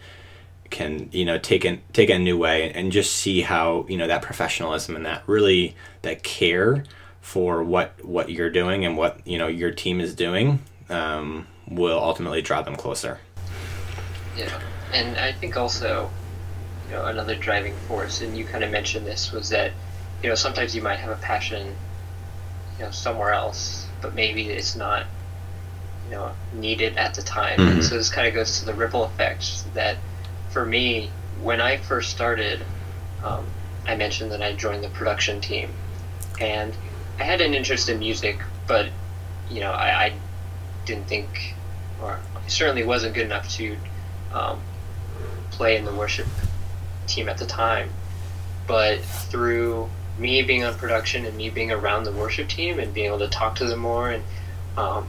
can 0.71 1.09
you 1.13 1.25
know 1.25 1.39
take 1.39 1.65
it 1.65 1.81
take 1.93 2.11
a 2.11 2.19
new 2.19 2.37
way 2.37 2.73
and 2.73 2.91
just 2.91 3.15
see 3.15 3.43
how 3.43 3.87
you 3.89 3.97
know 3.97 4.07
that 4.07 4.23
professionalism 4.23 4.97
and 4.97 5.07
that 5.07 5.23
really 5.27 5.77
that 6.03 6.23
care 6.23 6.85
for 7.25 7.65
what 7.65 8.05
what 8.05 8.29
you're 8.29 8.51
doing 8.51 8.85
and 8.85 8.99
what 8.99 9.19
you 9.27 9.39
know 9.39 9.47
your 9.47 9.71
team 9.71 9.99
is 9.99 10.15
doing 10.15 10.61
um, 10.91 11.47
will 11.67 11.99
ultimately 11.99 12.43
draw 12.43 12.61
them 12.61 12.77
closer 12.77 13.19
Yeah, 14.37 14.61
and 14.93 15.17
I 15.17 15.33
think 15.33 15.57
also, 15.57 16.11
you 16.89 16.97
know, 16.97 17.07
another 17.07 17.35
driving 17.35 17.75
force, 17.89 18.21
and 18.21 18.37
you 18.37 18.45
kind 18.45 18.63
of 18.63 18.71
mentioned 18.71 19.07
this, 19.07 19.33
was 19.33 19.49
that, 19.51 19.73
you 20.23 20.29
know, 20.29 20.35
sometimes 20.35 20.75
you 20.75 20.83
might 20.83 20.99
have 20.99 21.11
a 21.11 21.21
passion, 21.23 21.75
you 22.79 22.85
know, 22.85 22.91
somewhere 22.91 23.33
else, 23.33 23.87
but 24.03 24.15
maybe 24.15 24.51
it's 24.51 24.77
not, 24.77 25.07
you 26.07 26.17
know, 26.17 26.33
needed 26.53 26.97
at 26.97 27.15
the 27.15 27.23
time. 27.23 27.59
Mhm. 27.59 27.73
And 27.73 27.85
so 27.85 27.97
this 27.97 28.11
kind 28.11 28.27
of 28.27 28.35
goes 28.35 28.59
to 28.61 28.67
the 28.67 28.75
ripple 28.75 29.05
effect 29.05 29.73
that, 29.75 29.97
for 30.51 30.65
me, 30.65 31.11
when 31.41 31.61
I 31.61 31.77
first 31.79 32.11
started, 32.11 32.61
um, 33.25 33.47
I 33.87 33.97
mentioned 33.97 34.31
that 34.33 34.43
I 34.43 34.53
joined 34.53 34.85
the 34.85 34.91
production 34.91 35.41
team, 35.41 35.71
and 36.41 36.75
I 37.19 37.25
had 37.25 37.41
an 37.41 37.55
interest 37.55 37.89
in 37.89 37.99
music, 37.99 38.39
but, 38.67 38.89
you 39.51 39.61
know, 39.61 39.71
I, 39.71 40.05
I 40.05 40.13
didn't 40.85 41.07
think, 41.07 41.55
or 42.03 42.19
I 42.37 42.49
certainly 42.49 42.85
wasn't 42.85 43.15
good 43.15 43.27
enough 43.27 43.49
to 43.57 43.77
um, 44.33 44.61
play 45.51 45.77
in 45.77 45.85
the 45.85 45.95
worship 45.95 46.27
team 47.07 47.29
at 47.29 47.39
the 47.39 47.47
time. 47.47 47.91
But 48.67 49.01
through 49.01 49.89
me 50.19 50.43
being 50.43 50.65
on 50.65 50.75
production 50.75 51.25
and 51.25 51.37
me 51.37 51.51
being 51.51 51.71
around 51.71 52.05
the 52.05 52.13
worship 52.13 52.49
team 52.49 52.79
and 52.79 52.93
being 52.95 53.07
able 53.07 53.19
to 53.19 53.29
talk 53.29 53.57
to 53.57 53.65
them 53.65 53.81
more 53.81 54.11
and 54.11 54.23
um, 54.77 55.07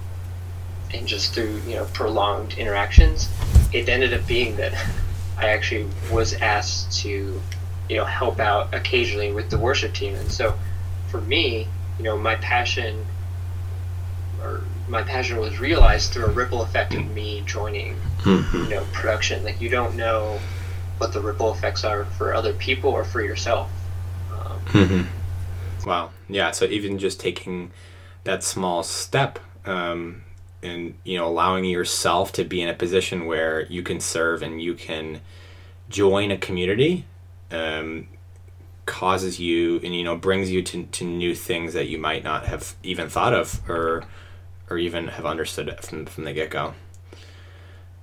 and 0.93 1.07
just 1.07 1.33
through 1.33 1.61
you 1.67 1.75
know 1.75 1.85
prolonged 1.93 2.57
interactions, 2.57 3.29
it 3.73 3.89
ended 3.89 4.13
up 4.13 4.25
being 4.27 4.55
that 4.57 4.73
I 5.37 5.49
actually 5.49 5.87
was 6.11 6.33
asked 6.33 6.99
to 7.01 7.41
you 7.89 7.97
know 7.97 8.05
help 8.05 8.39
out 8.39 8.73
occasionally 8.73 9.31
with 9.31 9.49
the 9.49 9.57
worship 9.57 9.93
team. 9.93 10.15
And 10.15 10.31
so 10.31 10.57
for 11.09 11.21
me, 11.21 11.67
you 11.97 12.03
know, 12.03 12.17
my 12.17 12.35
passion 12.35 13.05
or 14.41 14.61
my 14.87 15.01
passion 15.01 15.37
was 15.37 15.59
realized 15.59 16.11
through 16.11 16.25
a 16.25 16.31
ripple 16.31 16.61
effect 16.61 16.93
of 16.93 17.05
me 17.15 17.41
joining 17.45 17.95
you 18.25 18.69
know 18.69 18.85
production 18.91 19.43
like 19.43 19.59
you 19.59 19.69
don't 19.69 19.95
know 19.95 20.39
what 20.97 21.13
the 21.13 21.19
ripple 21.19 21.51
effects 21.51 21.83
are 21.83 22.05
for 22.05 22.33
other 22.33 22.53
people 22.53 22.91
or 22.91 23.03
for 23.03 23.21
yourself 23.21 23.69
um, 24.31 24.59
Mm-hmm. 24.65 25.89
Wow. 25.89 26.11
Yeah. 26.27 26.51
So 26.51 26.65
even 26.65 26.97
just 26.97 27.19
taking 27.19 27.71
that 28.23 28.43
small 28.43 28.83
step 28.83 29.39
um, 29.65 30.23
and 30.63 30.95
you 31.03 31.17
know 31.17 31.27
allowing 31.27 31.65
yourself 31.65 32.31
to 32.33 32.43
be 32.43 32.61
in 32.61 32.69
a 32.69 32.73
position 32.73 33.25
where 33.25 33.65
you 33.67 33.83
can 33.83 33.99
serve 33.99 34.41
and 34.41 34.61
you 34.61 34.73
can 34.73 35.21
join 35.89 36.31
a 36.31 36.37
community 36.37 37.05
um, 37.51 38.07
causes 38.85 39.39
you 39.39 39.79
and 39.83 39.95
you 39.95 40.03
know 40.03 40.15
brings 40.15 40.51
you 40.51 40.61
to, 40.61 40.83
to 40.85 41.03
new 41.03 41.33
things 41.35 41.73
that 41.73 41.87
you 41.87 41.97
might 41.97 42.23
not 42.23 42.45
have 42.45 42.75
even 42.83 43.09
thought 43.09 43.33
of 43.33 43.61
or 43.69 44.03
or 44.69 44.77
even 44.77 45.07
have 45.07 45.25
understood 45.25 45.75
from 45.81 46.05
from 46.05 46.23
the 46.23 46.33
get 46.33 46.49
go. 46.49 46.73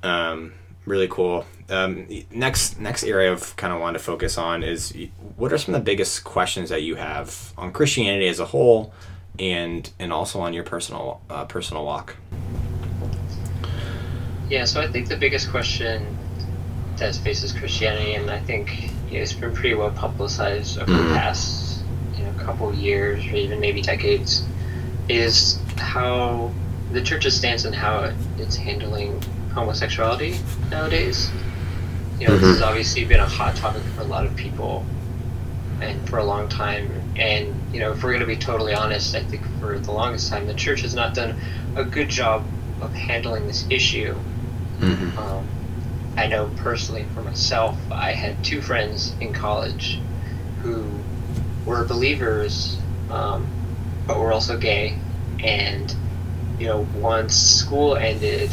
Um, 0.02 0.54
really 0.84 1.08
cool. 1.08 1.46
Um, 1.70 2.06
next 2.30 2.78
next 2.80 3.04
area 3.04 3.32
of 3.32 3.56
kind 3.56 3.72
of 3.72 3.80
want 3.80 3.94
to 3.94 4.02
focus 4.02 4.36
on 4.36 4.62
is 4.62 4.94
what 5.36 5.52
are 5.52 5.58
some 5.58 5.74
of 5.74 5.80
the 5.80 5.84
biggest 5.84 6.24
questions 6.24 6.70
that 6.70 6.82
you 6.82 6.96
have 6.96 7.52
on 7.56 7.72
Christianity 7.72 8.28
as 8.28 8.40
a 8.40 8.46
whole, 8.46 8.92
and 9.38 9.88
and 9.98 10.12
also 10.12 10.40
on 10.40 10.52
your 10.52 10.64
personal 10.64 11.20
uh, 11.30 11.44
personal 11.44 11.84
walk. 11.84 12.16
yeah 14.52 14.66
so 14.66 14.80
i 14.82 14.86
think 14.86 15.08
the 15.08 15.16
biggest 15.16 15.50
question 15.50 16.06
that 16.96 17.14
faces 17.16 17.52
christianity 17.52 18.14
and 18.14 18.30
i 18.30 18.38
think 18.40 18.90
you 19.12 19.18
know, 19.18 19.22
it's 19.22 19.32
been 19.34 19.52
pretty 19.52 19.74
well 19.74 19.90
publicized 19.90 20.78
over 20.78 20.90
Mhm. 20.90 21.08
the 21.08 21.14
past 21.14 21.80
you 22.16 22.24
know 22.24 22.32
couple 22.44 22.72
years 22.74 23.24
or 23.26 23.36
even 23.36 23.60
maybe 23.60 23.82
decades 23.82 24.42
is 25.08 25.58
how 25.76 26.50
the 26.92 27.00
church's 27.02 27.36
stance 27.36 27.64
and 27.64 27.74
how 27.74 28.00
it, 28.04 28.14
it's 28.38 28.56
handling 28.56 29.20
homosexuality 29.54 30.38
nowadays 30.70 31.30
you 32.20 32.28
know, 32.28 32.36
this 32.38 32.44
Mhm. 32.50 32.52
has 32.52 32.62
obviously 32.62 33.04
been 33.04 33.18
a 33.20 33.26
hot 33.26 33.56
topic 33.56 33.82
for 33.96 34.02
a 34.02 34.04
lot 34.04 34.24
of 34.24 34.36
people 34.36 34.84
and 35.80 36.08
for 36.08 36.18
a 36.18 36.24
long 36.24 36.48
time. 36.48 36.88
And, 37.16 37.52
you 37.72 37.80
know, 37.80 37.90
if 37.90 38.04
we're 38.04 38.10
going 38.10 38.20
to 38.20 38.26
be 38.26 38.36
totally 38.36 38.74
honest, 38.74 39.16
I 39.16 39.22
think 39.24 39.42
for 39.58 39.76
the 39.76 39.90
longest 39.90 40.30
time, 40.30 40.46
the 40.46 40.54
church 40.54 40.82
has 40.82 40.94
not 40.94 41.14
done 41.14 41.34
a 41.74 41.82
good 41.82 42.08
job 42.08 42.44
of 42.80 42.92
handling 42.94 43.48
this 43.48 43.64
issue. 43.70 44.14
Mm-hmm. 44.80 45.18
Um, 45.18 45.44
I 46.16 46.26
know 46.26 46.50
personally 46.56 47.04
for 47.14 47.22
myself, 47.22 47.76
I 47.90 48.12
had 48.12 48.44
two 48.44 48.60
friends 48.60 49.14
in 49.20 49.32
college 49.32 49.98
who 50.62 50.86
were 51.64 51.84
believers, 51.84 52.78
um, 53.10 53.46
but 54.06 54.18
were 54.18 54.32
also 54.32 54.58
gay. 54.58 54.98
And 55.42 55.94
you 56.58 56.66
know, 56.66 56.86
once 56.96 57.34
school 57.34 57.96
ended, 57.96 58.50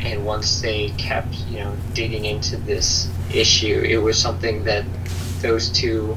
and 0.00 0.24
once 0.24 0.60
they 0.60 0.90
kept, 0.90 1.34
you 1.48 1.58
know, 1.60 1.76
digging 1.94 2.24
into 2.24 2.56
this 2.56 3.08
issue, 3.32 3.84
it 3.86 3.98
was 3.98 4.20
something 4.20 4.64
that 4.64 4.84
those 5.40 5.68
two 5.68 6.16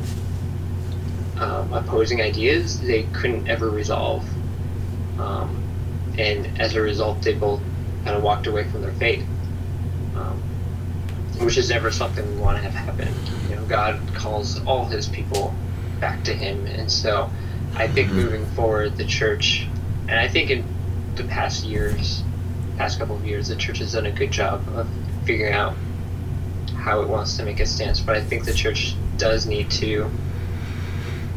um, 1.38 1.72
opposing 1.74 2.22
ideas 2.22 2.80
they 2.82 3.04
couldn't 3.14 3.48
ever 3.48 3.70
resolve, 3.70 4.26
um, 5.20 5.64
and 6.18 6.60
as 6.60 6.76
a 6.76 6.82
result, 6.82 7.22
they 7.22 7.34
both 7.34 7.62
kind 8.04 8.16
of 8.16 8.24
walked 8.24 8.48
away 8.48 8.64
from 8.64 8.82
their 8.82 8.94
faith, 8.94 9.26
which 11.40 11.58
is 11.58 11.70
never 11.70 11.92
something 11.92 12.28
we 12.36 12.42
want 12.42 12.58
to 12.58 12.64
have 12.64 12.74
happen. 12.74 13.14
You 13.50 13.56
know, 13.56 13.66
God 13.66 14.00
calls 14.14 14.64
all 14.66 14.86
His 14.86 15.08
people 15.08 15.54
back 16.00 16.24
to 16.26 16.34
Him, 16.34 16.66
and 16.68 16.92
so 16.92 17.30
I 17.76 17.88
think 17.88 18.10
Mhm. 18.10 18.14
moving 18.16 18.46
forward, 18.48 18.98
the 18.98 19.06
church, 19.06 19.68
and 20.08 20.20
I 20.20 20.28
think 20.28 20.50
in 20.50 20.64
the 21.16 21.24
past 21.24 21.66
years, 21.66 22.24
past 22.78 23.00
couple 23.00 23.16
of 23.16 23.26
years, 23.26 23.48
the 23.50 23.56
church 23.56 23.80
has 23.80 23.94
done 23.94 24.06
a 24.06 24.12
good 24.12 24.32
job 24.32 24.62
of 24.76 24.88
figuring 25.26 25.54
out 25.54 25.76
how 26.76 27.02
it 27.02 27.10
wants 27.10 27.36
to 27.38 27.44
make 27.44 27.60
a 27.60 27.66
stance. 27.66 28.00
But 28.00 28.16
I 28.16 28.22
think 28.22 28.46
the 28.46 28.54
church 28.54 28.96
does 29.18 29.46
need 29.46 29.70
to 29.72 30.10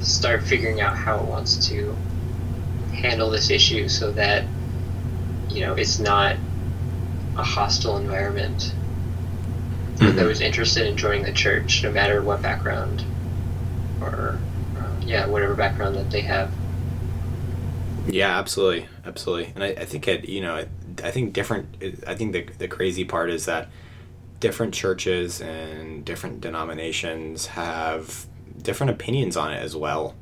start 0.01 0.43
figuring 0.43 0.81
out 0.81 0.97
how 0.97 1.17
it 1.19 1.25
wants 1.25 1.69
to 1.69 1.97
handle 2.93 3.31
this 3.31 3.51
issue 3.51 3.89
so 3.89 4.13
that 4.13 4.45
you 5.49 5.61
know 5.61 5.75
it's 5.75 5.99
not 5.99 6.37
a 7.37 7.43
hostile 7.43 7.97
environment 7.97 8.73
for 10.03 10.13
Mhm. 10.13 10.17
those 10.17 10.41
interested 10.41 10.87
in 10.87 10.97
joining 10.97 11.23
the 11.25 11.33
church, 11.33 11.83
no 11.83 11.91
matter 11.93 12.23
what 12.23 12.43
background 12.43 13.05
or 14.01 14.39
uh, 14.77 14.83
yeah, 15.07 15.27
whatever 15.27 15.55
background 15.55 15.95
that 15.97 16.11
they 16.11 16.23
have. 16.23 16.51
Yeah, 18.09 18.37
absolutely, 18.39 18.89
absolutely. 19.07 19.53
And 19.55 19.63
I, 19.63 19.69
I 19.69 19.85
think 19.85 20.09
it, 20.09 20.29
you 20.29 20.41
know, 20.41 20.57
I, 20.57 20.67
I 21.05 21.11
think 21.13 21.33
different. 21.33 21.77
I 22.07 22.15
think 22.15 22.33
the 22.33 22.47
the 22.59 22.69
crazy 22.69 23.05
part 23.05 23.31
is 23.31 23.47
that 23.47 23.69
different 24.41 24.75
churches 24.75 25.41
and 25.41 26.05
different 26.05 26.41
denominations 26.41 27.47
have 27.47 28.27
different 28.61 28.91
opinions 28.91 29.37
on 29.37 29.53
it 29.53 29.63
as 29.63 29.77
well. 29.77 30.15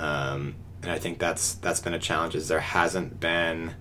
Um, 0.00 0.56
and 0.82 0.90
I 0.90 0.98
think 0.98 1.18
that's 1.20 1.54
that's 1.54 1.78
been 1.80 1.94
a 1.94 1.98
challenge. 1.98 2.34
Is 2.34 2.48
there 2.48 2.60
hasn't 2.60 3.20
been 3.20 3.74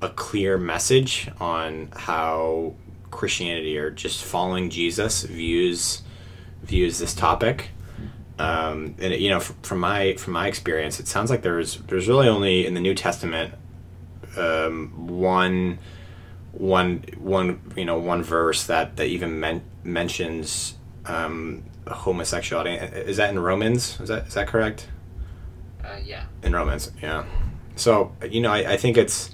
a 0.00 0.08
clear 0.08 0.56
message 0.56 1.28
on 1.38 1.90
how 1.94 2.74
Christianity 3.10 3.78
or 3.78 3.90
just 3.90 4.24
following 4.24 4.70
Jesus 4.70 5.22
views 5.22 6.02
views 6.62 6.98
this 6.98 7.14
topic. 7.14 7.70
Um, 8.38 8.94
and 8.98 9.14
you 9.14 9.28
know, 9.30 9.36
f- 9.36 9.54
from 9.62 9.80
my 9.80 10.14
from 10.14 10.32
my 10.32 10.48
experience, 10.48 10.98
it 11.00 11.08
sounds 11.08 11.30
like 11.30 11.42
there's 11.42 11.76
there's 11.88 12.08
really 12.08 12.28
only 12.28 12.66
in 12.66 12.74
the 12.74 12.80
New 12.80 12.94
Testament 12.94 13.54
um, 14.36 15.08
one 15.08 15.78
one 16.52 17.04
one 17.18 17.60
you 17.76 17.84
know 17.84 17.98
one 17.98 18.22
verse 18.22 18.64
that 18.66 18.96
that 18.96 19.06
even 19.06 19.40
men- 19.40 19.62
mentions 19.84 20.74
um, 21.06 21.62
homosexuality. 21.86 22.74
Is 22.74 23.18
that 23.18 23.30
in 23.30 23.38
Romans? 23.38 24.00
Is 24.00 24.08
that 24.08 24.26
is 24.26 24.34
that 24.34 24.46
correct? 24.46 24.88
Uh, 25.84 25.98
yeah. 26.04 26.24
in 26.42 26.52
Romans. 26.54 26.90
Yeah. 27.02 27.24
So 27.76 28.14
you 28.28 28.40
know, 28.40 28.52
I, 28.52 28.72
I 28.72 28.76
think 28.76 28.96
it's 28.96 29.30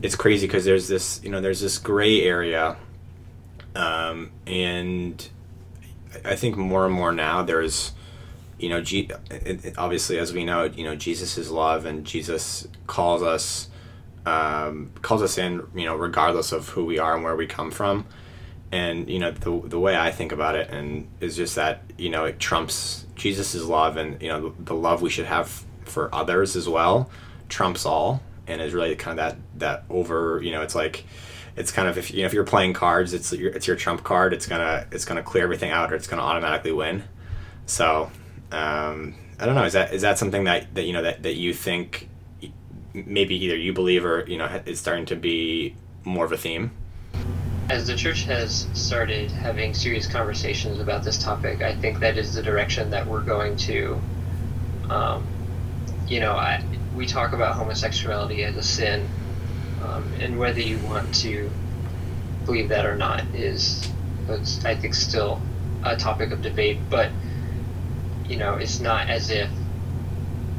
it's 0.00 0.16
crazy 0.16 0.46
because 0.46 0.64
there's 0.64 0.88
this 0.88 1.20
you 1.22 1.30
know 1.30 1.40
there's 1.40 1.60
this 1.60 1.78
gray 1.78 2.22
area, 2.22 2.76
um, 3.74 4.30
and 4.46 5.28
I 6.24 6.36
think 6.36 6.56
more 6.56 6.86
and 6.86 6.94
more 6.94 7.12
now 7.12 7.42
there's 7.42 7.92
you 8.58 8.68
know 8.68 8.80
G- 8.80 9.10
obviously 9.76 10.18
as 10.18 10.32
we 10.32 10.44
know 10.44 10.64
you 10.64 10.84
know 10.84 10.94
Jesus 10.94 11.38
is 11.38 11.50
love 11.50 11.86
and 11.86 12.04
Jesus 12.04 12.68
calls 12.86 13.22
us 13.22 13.68
um, 14.24 14.92
calls 15.02 15.22
us 15.22 15.38
in 15.38 15.66
you 15.74 15.84
know 15.84 15.96
regardless 15.96 16.52
of 16.52 16.70
who 16.70 16.84
we 16.84 16.98
are 16.98 17.14
and 17.14 17.24
where 17.24 17.36
we 17.36 17.46
come 17.46 17.70
from. 17.70 18.06
And 18.70 19.10
you 19.10 19.18
know 19.18 19.30
the, 19.30 19.68
the 19.68 19.78
way 19.78 19.96
I 19.96 20.10
think 20.10 20.32
about 20.32 20.54
it, 20.54 20.70
and 20.70 21.06
is 21.20 21.36
just 21.36 21.56
that 21.56 21.82
you 21.98 22.08
know 22.08 22.24
it 22.24 22.40
trumps 22.40 23.04
Jesus' 23.16 23.62
love, 23.62 23.98
and 23.98 24.20
you 24.22 24.28
know 24.28 24.48
the, 24.48 24.64
the 24.64 24.74
love 24.74 25.02
we 25.02 25.10
should 25.10 25.26
have 25.26 25.64
for 25.84 26.14
others 26.14 26.56
as 26.56 26.68
well 26.68 27.10
trumps 27.48 27.84
all 27.84 28.22
and 28.46 28.62
is 28.62 28.72
really 28.72 28.96
kind 28.96 29.18
of 29.18 29.24
that 29.24 29.58
that 29.58 29.84
over 29.90 30.40
you 30.42 30.50
know 30.50 30.62
it's 30.62 30.74
like 30.74 31.04
it's 31.56 31.70
kind 31.70 31.88
of 31.88 31.98
if 31.98 32.12
you 32.12 32.20
know 32.20 32.26
if 32.26 32.32
you're 32.32 32.44
playing 32.44 32.72
cards 32.72 33.12
it's 33.12 33.32
your 33.32 33.52
it's 33.52 33.66
your 33.66 33.76
trump 33.76 34.04
card. 34.04 34.32
It's 34.32 34.46
gonna 34.46 34.86
it's 34.90 35.04
gonna 35.04 35.22
clear 35.22 35.44
everything 35.44 35.70
out 35.70 35.92
or 35.92 35.96
it's 35.96 36.06
gonna 36.06 36.22
automatically 36.22 36.72
win. 36.72 37.04
So 37.66 38.10
um, 38.50 39.14
I 39.38 39.46
don't 39.46 39.54
know. 39.54 39.64
Is 39.64 39.72
that 39.72 39.92
is 39.92 40.02
that 40.02 40.18
something 40.18 40.44
that 40.44 40.74
that 40.74 40.84
you 40.84 40.92
know 40.92 41.02
that, 41.02 41.22
that 41.22 41.34
you 41.34 41.52
think 41.54 42.08
maybe 42.94 43.34
either 43.44 43.56
you 43.56 43.72
believe 43.72 44.04
or 44.04 44.24
you 44.26 44.38
know 44.38 44.62
is 44.66 44.80
starting 44.80 45.06
to 45.06 45.16
be 45.16 45.74
more 46.04 46.24
of 46.24 46.32
a 46.32 46.36
theme? 46.36 46.70
As 47.70 47.86
the 47.86 47.96
church 47.96 48.24
has 48.24 48.68
started 48.74 49.30
having 49.30 49.72
serious 49.72 50.06
conversations 50.06 50.80
about 50.80 51.04
this 51.04 51.22
topic, 51.22 51.62
I 51.62 51.74
think 51.74 52.00
that 52.00 52.18
is 52.18 52.34
the 52.34 52.42
direction 52.42 52.90
that 52.90 53.06
we're 53.06 53.22
going 53.22 53.56
to. 53.58 54.00
Um, 54.90 55.26
you 56.06 56.20
know, 56.20 56.32
I, 56.32 56.62
we 56.94 57.06
talk 57.06 57.32
about 57.32 57.54
homosexuality 57.54 58.44
as 58.44 58.56
a 58.56 58.62
sin, 58.62 59.08
um, 59.82 60.12
and 60.20 60.38
whether 60.38 60.60
you 60.60 60.78
want 60.78 61.14
to 61.16 61.50
believe 62.44 62.68
that 62.68 62.86
or 62.86 62.96
not 62.96 63.24
is, 63.34 63.88
I 64.64 64.74
think, 64.74 64.94
still 64.94 65.40
a 65.82 65.96
topic 65.96 66.30
of 66.30 66.42
debate. 66.42 66.78
But 66.88 67.10
you 68.28 68.36
know, 68.36 68.54
it's 68.54 68.80
not 68.80 69.08
as 69.08 69.30
if 69.30 69.50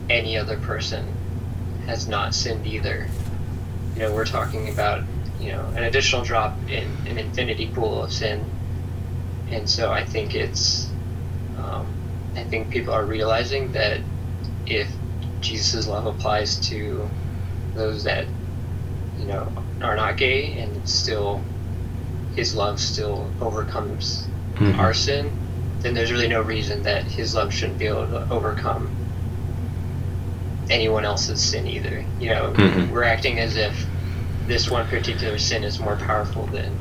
any 0.09 0.37
other 0.37 0.57
person 0.59 1.07
has 1.85 2.07
not 2.07 2.33
sinned 2.33 2.67
either. 2.67 3.07
You 3.95 4.01
know, 4.03 4.13
we're 4.13 4.25
talking 4.25 4.69
about 4.69 5.03
you 5.39 5.51
know 5.51 5.65
an 5.75 5.83
additional 5.83 6.23
drop 6.23 6.57
in 6.69 6.87
an 7.07 7.17
infinity 7.17 7.67
pool 7.67 8.03
of 8.03 8.11
sin, 8.11 8.43
and 9.49 9.69
so 9.69 9.91
I 9.91 10.05
think 10.05 10.35
it's 10.35 10.89
um, 11.57 11.87
I 12.35 12.43
think 12.43 12.69
people 12.69 12.93
are 12.93 13.05
realizing 13.05 13.71
that 13.73 14.01
if 14.65 14.89
Jesus' 15.41 15.87
love 15.87 16.05
applies 16.05 16.57
to 16.69 17.09
those 17.75 18.03
that 18.03 18.25
you 19.23 19.29
know 19.29 19.47
are 19.81 19.95
not 19.95 20.17
gay 20.17 20.59
and 20.59 20.87
still 20.87 21.41
his 22.35 22.55
love 22.55 22.79
still 22.79 23.29
overcomes 23.41 24.27
Mhm. 24.55 24.77
our 24.77 24.93
sin, 24.93 25.31
then 25.81 25.93
there's 25.93 26.11
really 26.11 26.27
no 26.27 26.41
reason 26.41 26.83
that 26.83 27.03
his 27.03 27.33
love 27.35 27.53
shouldn't 27.53 27.79
be 27.79 27.85
able 27.87 28.07
to 28.07 28.27
overcome 28.29 28.89
anyone 30.69 31.05
else's 31.05 31.41
sin 31.41 31.67
either. 31.67 32.03
You 32.19 32.29
know, 32.29 32.53
Mhm. 32.55 32.89
we're 32.91 33.03
acting 33.03 33.39
as 33.39 33.55
if 33.55 33.85
this 34.47 34.69
one 34.69 34.87
particular 34.87 35.37
sin 35.37 35.63
is 35.63 35.79
more 35.79 35.95
powerful 35.95 36.47
than 36.47 36.71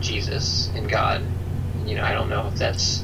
Jesus 0.00 0.70
and 0.76 0.88
God. 0.88 1.22
You 1.86 1.96
know, 1.96 2.04
I 2.04 2.12
don't 2.12 2.28
know 2.30 2.48
if 2.52 2.58
that's 2.58 3.02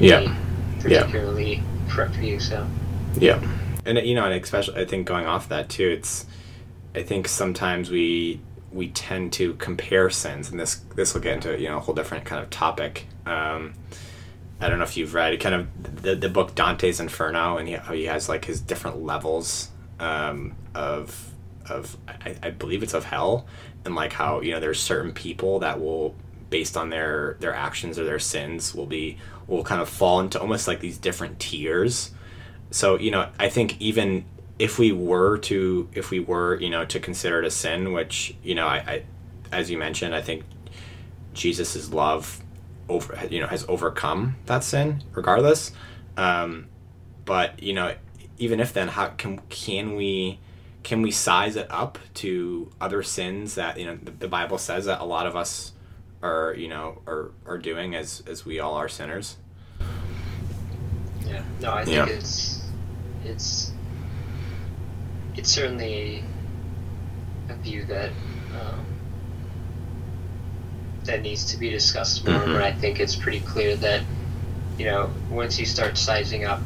yeah 0.00 0.16
any 0.16 0.26
Yeah. 0.26 0.32
particularly 0.80 1.62
correct 1.88 2.16
you. 2.20 2.40
So 2.40 2.66
Yeah, 3.18 3.38
and 3.84 3.98
you 3.98 4.14
know, 4.14 4.24
and 4.24 4.34
especially 4.42 4.80
I 4.80 4.84
think 4.84 5.06
going 5.06 5.26
off 5.26 5.48
that 5.48 5.68
too, 5.68 5.88
it's 5.88 6.26
I 6.98 7.04
think 7.04 7.28
sometimes 7.28 7.90
we 7.90 8.40
we 8.72 8.88
tend 8.88 9.32
to 9.34 9.54
compare 9.54 10.10
sins, 10.10 10.50
and 10.50 10.58
this 10.58 10.80
this 10.96 11.14
will 11.14 11.20
get 11.20 11.34
into 11.34 11.58
you 11.58 11.68
know 11.68 11.76
a 11.76 11.80
whole 11.80 11.94
different 11.94 12.24
kind 12.24 12.42
of 12.42 12.50
topic. 12.50 13.06
Um, 13.24 13.74
I 14.60 14.68
don't 14.68 14.78
know 14.78 14.84
if 14.84 14.96
you've 14.96 15.14
read 15.14 15.38
kind 15.38 15.54
of 15.54 16.02
the 16.02 16.16
the 16.16 16.28
book 16.28 16.56
Dante's 16.56 16.98
Inferno, 16.98 17.56
and 17.56 17.68
he, 17.68 17.76
he 17.76 18.04
has 18.06 18.28
like 18.28 18.44
his 18.46 18.60
different 18.60 19.02
levels 19.04 19.70
um, 20.00 20.56
of 20.74 21.32
of 21.70 21.96
I, 22.08 22.36
I 22.42 22.50
believe 22.50 22.82
it's 22.82 22.94
of 22.94 23.04
hell, 23.04 23.46
and 23.84 23.94
like 23.94 24.12
how 24.12 24.40
you 24.40 24.50
know 24.50 24.58
there's 24.58 24.80
certain 24.80 25.12
people 25.12 25.60
that 25.60 25.80
will 25.80 26.16
based 26.50 26.76
on 26.76 26.90
their 26.90 27.36
their 27.38 27.54
actions 27.54 27.96
or 27.96 28.04
their 28.04 28.18
sins 28.18 28.74
will 28.74 28.86
be 28.86 29.18
will 29.46 29.62
kind 29.62 29.80
of 29.80 29.88
fall 29.88 30.18
into 30.18 30.40
almost 30.40 30.66
like 30.66 30.80
these 30.80 30.96
different 30.96 31.38
tiers 31.38 32.10
so 32.70 32.98
you 32.98 33.10
know 33.10 33.28
i 33.38 33.50
think 33.50 33.78
even 33.82 34.24
if 34.58 34.78
we 34.78 34.92
were 34.92 35.38
to 35.38 35.88
if 35.92 36.10
we 36.10 36.20
were 36.20 36.56
you 36.60 36.70
know 36.70 36.84
to 36.84 36.98
consider 37.00 37.40
it 37.40 37.44
a 37.44 37.50
sin 37.50 37.92
which 37.92 38.34
you 38.42 38.54
know 38.54 38.66
i, 38.66 38.76
I 38.76 39.02
as 39.52 39.70
you 39.70 39.78
mentioned 39.78 40.14
i 40.14 40.20
think 40.20 40.44
jesus' 41.32 41.92
love 41.92 42.42
over 42.88 43.18
you 43.30 43.40
know 43.40 43.46
has 43.46 43.64
overcome 43.68 44.36
that 44.46 44.64
sin 44.64 45.02
regardless. 45.14 45.72
Um, 46.16 46.66
but 47.24 47.62
you 47.62 47.74
know 47.74 47.94
even 48.38 48.60
if 48.60 48.72
then 48.72 48.88
how 48.88 49.08
can 49.08 49.38
can 49.48 49.94
we 49.94 50.40
can 50.82 51.02
we 51.02 51.10
size 51.10 51.56
it 51.56 51.66
up 51.70 51.98
to 52.14 52.70
other 52.80 53.02
sins 53.02 53.54
that 53.56 53.78
you 53.78 53.84
know 53.86 53.98
the, 54.02 54.10
the 54.12 54.28
bible 54.28 54.58
says 54.58 54.86
that 54.86 55.00
a 55.00 55.04
lot 55.04 55.26
of 55.26 55.36
us 55.36 55.72
are 56.22 56.54
you 56.56 56.68
know 56.68 57.02
are 57.06 57.30
are 57.46 57.58
doing 57.58 57.94
as 57.94 58.22
as 58.26 58.44
we 58.44 58.58
all 58.58 58.74
are 58.74 58.88
sinners? 58.88 59.36
Yeah, 61.26 61.42
no, 61.60 61.72
I 61.72 61.84
think 61.84 61.96
Yeah. 61.96 62.06
it's 62.06 62.62
it's 63.24 63.67
it's 65.38 65.50
certainly 65.50 66.24
a 67.48 67.54
view 67.54 67.84
that 67.84 68.10
um, 68.60 68.84
that 71.04 71.22
needs 71.22 71.44
to 71.52 71.56
be 71.56 71.70
discussed 71.70 72.26
more. 72.26 72.34
Mhm. 72.40 72.52
But 72.54 72.62
I 72.62 72.72
think 72.72 72.98
it's 73.00 73.14
pretty 73.16 73.40
clear 73.40 73.76
that 73.76 74.02
you 74.78 74.84
know 74.84 75.10
once 75.30 75.58
you 75.58 75.64
start 75.64 75.96
sizing 75.96 76.44
up 76.44 76.60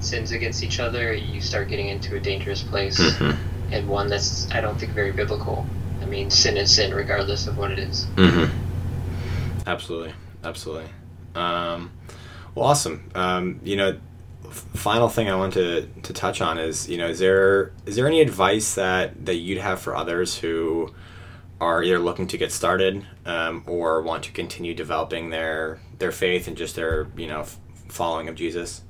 sins 0.00 0.32
against 0.32 0.64
each 0.64 0.80
other, 0.80 1.12
you 1.12 1.40
start 1.40 1.68
getting 1.68 1.88
into 1.88 2.16
a 2.16 2.20
dangerous 2.20 2.62
place, 2.62 2.98
Mhm. 2.98 3.36
and 3.70 3.88
one 3.88 4.08
that's 4.08 4.50
I 4.50 4.60
don't 4.60 4.78
think 4.78 4.92
very 4.92 5.12
biblical. 5.12 5.64
I 6.02 6.06
mean, 6.06 6.30
sin 6.30 6.56
is 6.56 6.74
sin, 6.74 6.92
regardless 6.92 7.46
of 7.46 7.56
what 7.56 7.70
it 7.70 7.78
is. 7.78 8.06
Mm-hmm. 8.16 8.50
Absolutely, 9.68 10.12
absolutely. 10.42 10.90
Um, 11.36 11.92
well, 12.56 12.66
awesome. 12.66 13.08
Um, 13.14 13.60
you 13.62 13.76
know, 13.76 13.96
final 14.50 15.08
thing 15.08 15.28
I 15.28 15.36
want 15.36 15.54
to, 15.54 15.86
to 16.02 16.12
touch 16.12 16.40
on 16.40 16.58
is 16.58 16.88
you 16.88 16.98
know 16.98 17.08
is 17.08 17.18
there 17.18 17.72
is 17.86 17.96
there 17.96 18.06
any 18.06 18.20
advice 18.20 18.74
that 18.74 19.24
that 19.26 19.36
you'd 19.36 19.58
have 19.58 19.80
for 19.80 19.96
others 19.96 20.38
who 20.38 20.92
are 21.60 21.82
either 21.82 22.00
looking 22.00 22.26
to 22.26 22.36
get 22.36 22.50
started 22.50 23.06
um, 23.24 23.62
or 23.66 24.02
want 24.02 24.24
to 24.24 24.32
continue 24.32 24.74
developing 24.74 25.30
their 25.30 25.78
their 25.98 26.10
faith 26.10 26.48
and 26.48 26.56
just 26.56 26.74
their 26.74 27.06
you 27.16 27.28
know 27.28 27.40
f- 27.40 27.58
following 27.88 28.28
of 28.28 28.34
Jesus? 28.34 28.82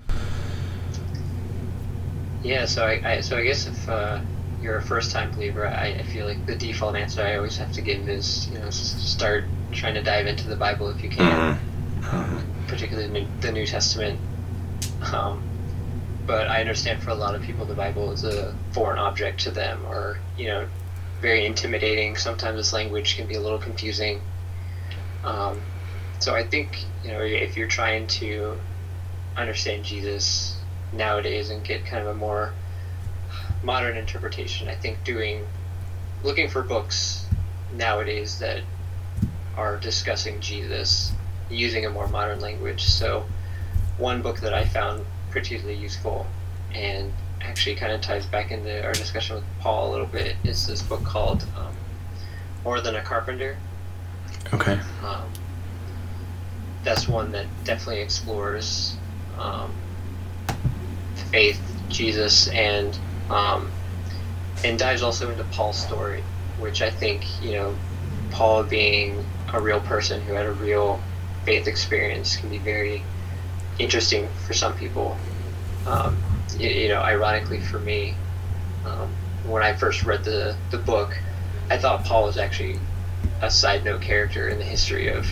Yeah, 2.42 2.64
so 2.64 2.86
I, 2.86 3.16
I 3.16 3.20
so 3.20 3.36
I 3.36 3.44
guess 3.44 3.66
if 3.66 3.88
uh, 3.88 4.20
you're 4.62 4.76
a 4.76 4.82
first 4.82 5.12
time 5.12 5.30
believer, 5.32 5.66
I, 5.66 5.88
I 5.88 6.02
feel 6.04 6.26
like 6.26 6.46
the 6.46 6.56
default 6.56 6.96
answer 6.96 7.22
I 7.22 7.36
always 7.36 7.58
have 7.58 7.72
to 7.72 7.82
give 7.82 8.08
is 8.08 8.48
you 8.48 8.58
know 8.58 8.70
start 8.70 9.44
trying 9.70 9.94
to 9.94 10.02
dive 10.02 10.26
into 10.26 10.48
the 10.48 10.56
Bible 10.56 10.88
if 10.88 11.02
you 11.02 11.10
can, 11.10 11.58
um, 12.10 12.46
particularly 12.68 13.28
the 13.40 13.52
New 13.52 13.66
Testament. 13.66 14.18
Um, 15.12 15.42
but 16.26 16.48
I 16.48 16.60
understand 16.60 17.02
for 17.02 17.10
a 17.10 17.14
lot 17.14 17.34
of 17.34 17.42
people 17.42 17.66
the 17.66 17.74
Bible 17.74 18.12
is 18.12 18.24
a 18.24 18.54
foreign 18.72 18.98
object 18.98 19.40
to 19.40 19.50
them, 19.50 19.84
or 19.86 20.18
you 20.36 20.46
know, 20.46 20.68
very 21.20 21.46
intimidating. 21.46 22.16
Sometimes 22.16 22.56
this 22.56 22.72
language 22.72 23.16
can 23.16 23.26
be 23.26 23.34
a 23.34 23.40
little 23.40 23.58
confusing. 23.58 24.20
Um, 25.24 25.60
so 26.18 26.34
I 26.34 26.44
think 26.44 26.84
you 27.04 27.10
know 27.10 27.20
if 27.20 27.56
you're 27.56 27.68
trying 27.68 28.06
to 28.08 28.58
understand 29.36 29.84
Jesus 29.84 30.56
nowadays 30.92 31.50
and 31.50 31.64
get 31.64 31.84
kind 31.86 32.06
of 32.06 32.14
a 32.14 32.18
more 32.18 32.52
modern 33.62 33.96
interpretation. 33.96 34.68
I 34.68 34.74
think 34.74 35.02
doing 35.04 35.46
looking 36.22 36.48
for 36.48 36.62
books 36.62 37.26
nowadays 37.74 38.38
that 38.38 38.62
are 39.56 39.76
discussing 39.76 40.40
Jesus 40.40 41.12
using 41.50 41.84
a 41.84 41.90
more 41.90 42.08
modern 42.08 42.40
language. 42.40 42.84
So 42.84 43.24
one 44.02 44.20
book 44.20 44.40
that 44.40 44.52
I 44.52 44.64
found 44.64 45.06
particularly 45.30 45.78
useful 45.78 46.26
and 46.74 47.12
actually 47.40 47.76
kind 47.76 47.92
of 47.92 48.00
ties 48.00 48.26
back 48.26 48.50
into 48.50 48.84
our 48.84 48.92
discussion 48.92 49.36
with 49.36 49.44
Paul 49.60 49.88
a 49.88 49.92
little 49.92 50.06
bit 50.06 50.36
is 50.44 50.66
this 50.66 50.82
book 50.82 51.04
called 51.04 51.44
um, 51.56 51.74
More 52.64 52.80
Than 52.80 52.96
a 52.96 53.02
Carpenter. 53.02 53.56
Okay. 54.52 54.78
Um, 55.04 55.32
that's 56.82 57.08
one 57.08 57.30
that 57.32 57.46
definitely 57.64 58.02
explores 58.02 58.96
um, 59.38 59.72
faith, 61.30 61.60
Jesus, 61.88 62.48
and 62.48 62.98
um, 63.30 63.70
and 64.64 64.78
dives 64.78 65.02
also 65.02 65.30
into 65.30 65.44
Paul's 65.44 65.78
story, 65.78 66.22
which 66.58 66.82
I 66.82 66.90
think 66.90 67.24
you 67.40 67.52
know, 67.52 67.74
Paul 68.30 68.64
being 68.64 69.24
a 69.52 69.60
real 69.60 69.80
person 69.80 70.20
who 70.22 70.32
had 70.32 70.46
a 70.46 70.52
real 70.52 71.00
faith 71.44 71.68
experience 71.68 72.36
can 72.36 72.48
be 72.48 72.58
very 72.58 73.02
interesting 73.82 74.28
for 74.46 74.54
some 74.54 74.76
people. 74.76 75.16
Um, 75.86 76.16
you, 76.58 76.68
you 76.68 76.88
know, 76.88 77.00
ironically 77.00 77.60
for 77.60 77.78
me, 77.78 78.14
um, 78.84 79.10
when 79.46 79.62
I 79.62 79.74
first 79.74 80.04
read 80.04 80.24
the 80.24 80.56
the 80.70 80.78
book, 80.78 81.16
I 81.70 81.78
thought 81.78 82.04
Paul 82.04 82.24
was 82.24 82.38
actually 82.38 82.78
a 83.40 83.50
side 83.50 83.84
note 83.84 84.02
character 84.02 84.48
in 84.48 84.58
the 84.58 84.64
history 84.64 85.08
of 85.08 85.26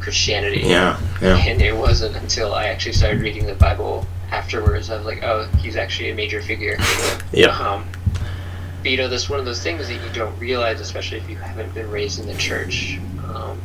Christianity. 0.00 0.60
Yeah. 0.60 1.00
Yeah. 1.20 1.36
And 1.36 1.60
it 1.62 1.76
wasn't 1.76 2.16
until 2.16 2.54
I 2.54 2.66
actually 2.66 2.92
started 2.92 3.20
reading 3.20 3.46
the 3.46 3.54
Bible 3.54 4.06
afterwards, 4.30 4.90
I 4.90 4.96
was 4.96 5.06
like, 5.06 5.22
oh, 5.22 5.48
he's 5.58 5.76
actually 5.76 6.10
a 6.10 6.14
major 6.14 6.42
figure. 6.42 6.76
Yeah. 7.32 7.56
Um, 7.58 7.86
but 8.82 8.90
you 8.90 8.96
know, 8.98 9.08
that's 9.08 9.30
one 9.30 9.38
of 9.38 9.46
those 9.46 9.62
things 9.62 9.88
that 9.88 9.94
you 9.94 10.12
don't 10.12 10.38
realize, 10.38 10.80
especially 10.80 11.18
if 11.18 11.28
you 11.28 11.36
haven't 11.36 11.72
been 11.74 11.90
raised 11.90 12.20
in 12.20 12.26
the 12.26 12.34
church. 12.34 12.98
Um, 13.26 13.60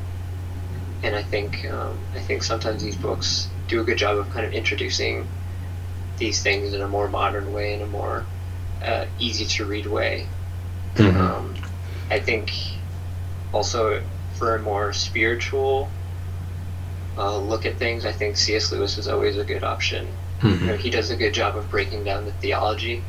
and 1.03 1.15
I 1.15 1.23
think 1.23 1.69
um, 1.69 1.97
I 2.15 2.19
think 2.19 2.43
sometimes 2.43 2.83
these 2.83 2.95
books 2.95 3.49
do 3.69 3.79
a 3.79 3.83
good 3.83 3.97
job 3.97 4.17
of 4.17 4.29
kind 4.31 4.45
of 4.45 4.51
introducing 4.53 5.27
these 6.17 6.41
things 6.41 6.73
in 6.73 6.81
a 6.81 6.87
more 6.87 7.07
modern 7.07 7.53
way, 7.53 7.73
in 7.73 7.81
a 7.81 7.87
more 7.87 8.25
uh, 8.83 9.05
easy 9.19 9.45
to 9.45 9.65
read 9.65 9.85
way. 9.85 10.27
Mhm. 10.95 11.15
Um, 11.15 11.55
I 12.09 12.19
think 12.19 12.51
also 13.53 14.01
for 14.33 14.55
a 14.55 14.59
more 14.59 14.91
spiritual 14.91 15.89
uh, 17.17 17.37
look 17.37 17.65
at 17.65 17.77
things, 17.77 18.05
I 18.05 18.11
think 18.11 18.37
C.S. 18.37 18.71
Lewis 18.71 18.97
is 18.97 19.07
always 19.07 19.37
a 19.37 19.43
good 19.43 19.63
option. 19.63 20.07
You 20.41 20.67
know, 20.67 20.77
he 20.77 20.89
does 20.89 21.11
a 21.11 21.17
good 21.17 21.33
job 21.33 21.57
of 21.57 21.69
breaking 21.69 22.05
down 22.05 22.23
the 22.23 22.31
theology 22.31 23.03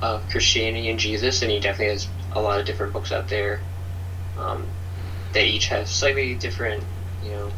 of 0.00 0.26
Christianity 0.30 0.88
and 0.88 0.98
Jesus, 0.98 1.42
and 1.42 1.50
he 1.50 1.60
definitely 1.60 1.92
has 1.92 2.08
a 2.32 2.40
lot 2.40 2.58
of 2.58 2.66
different 2.66 2.94
books 2.94 3.12
out 3.12 3.28
there. 3.28 3.60
Um, 4.38 4.64
they 5.34 5.46
each 5.46 5.66
have 5.68 5.86
slightly 5.86 6.34
different, 6.34 6.82
you 7.22 7.32
know, 7.32 7.52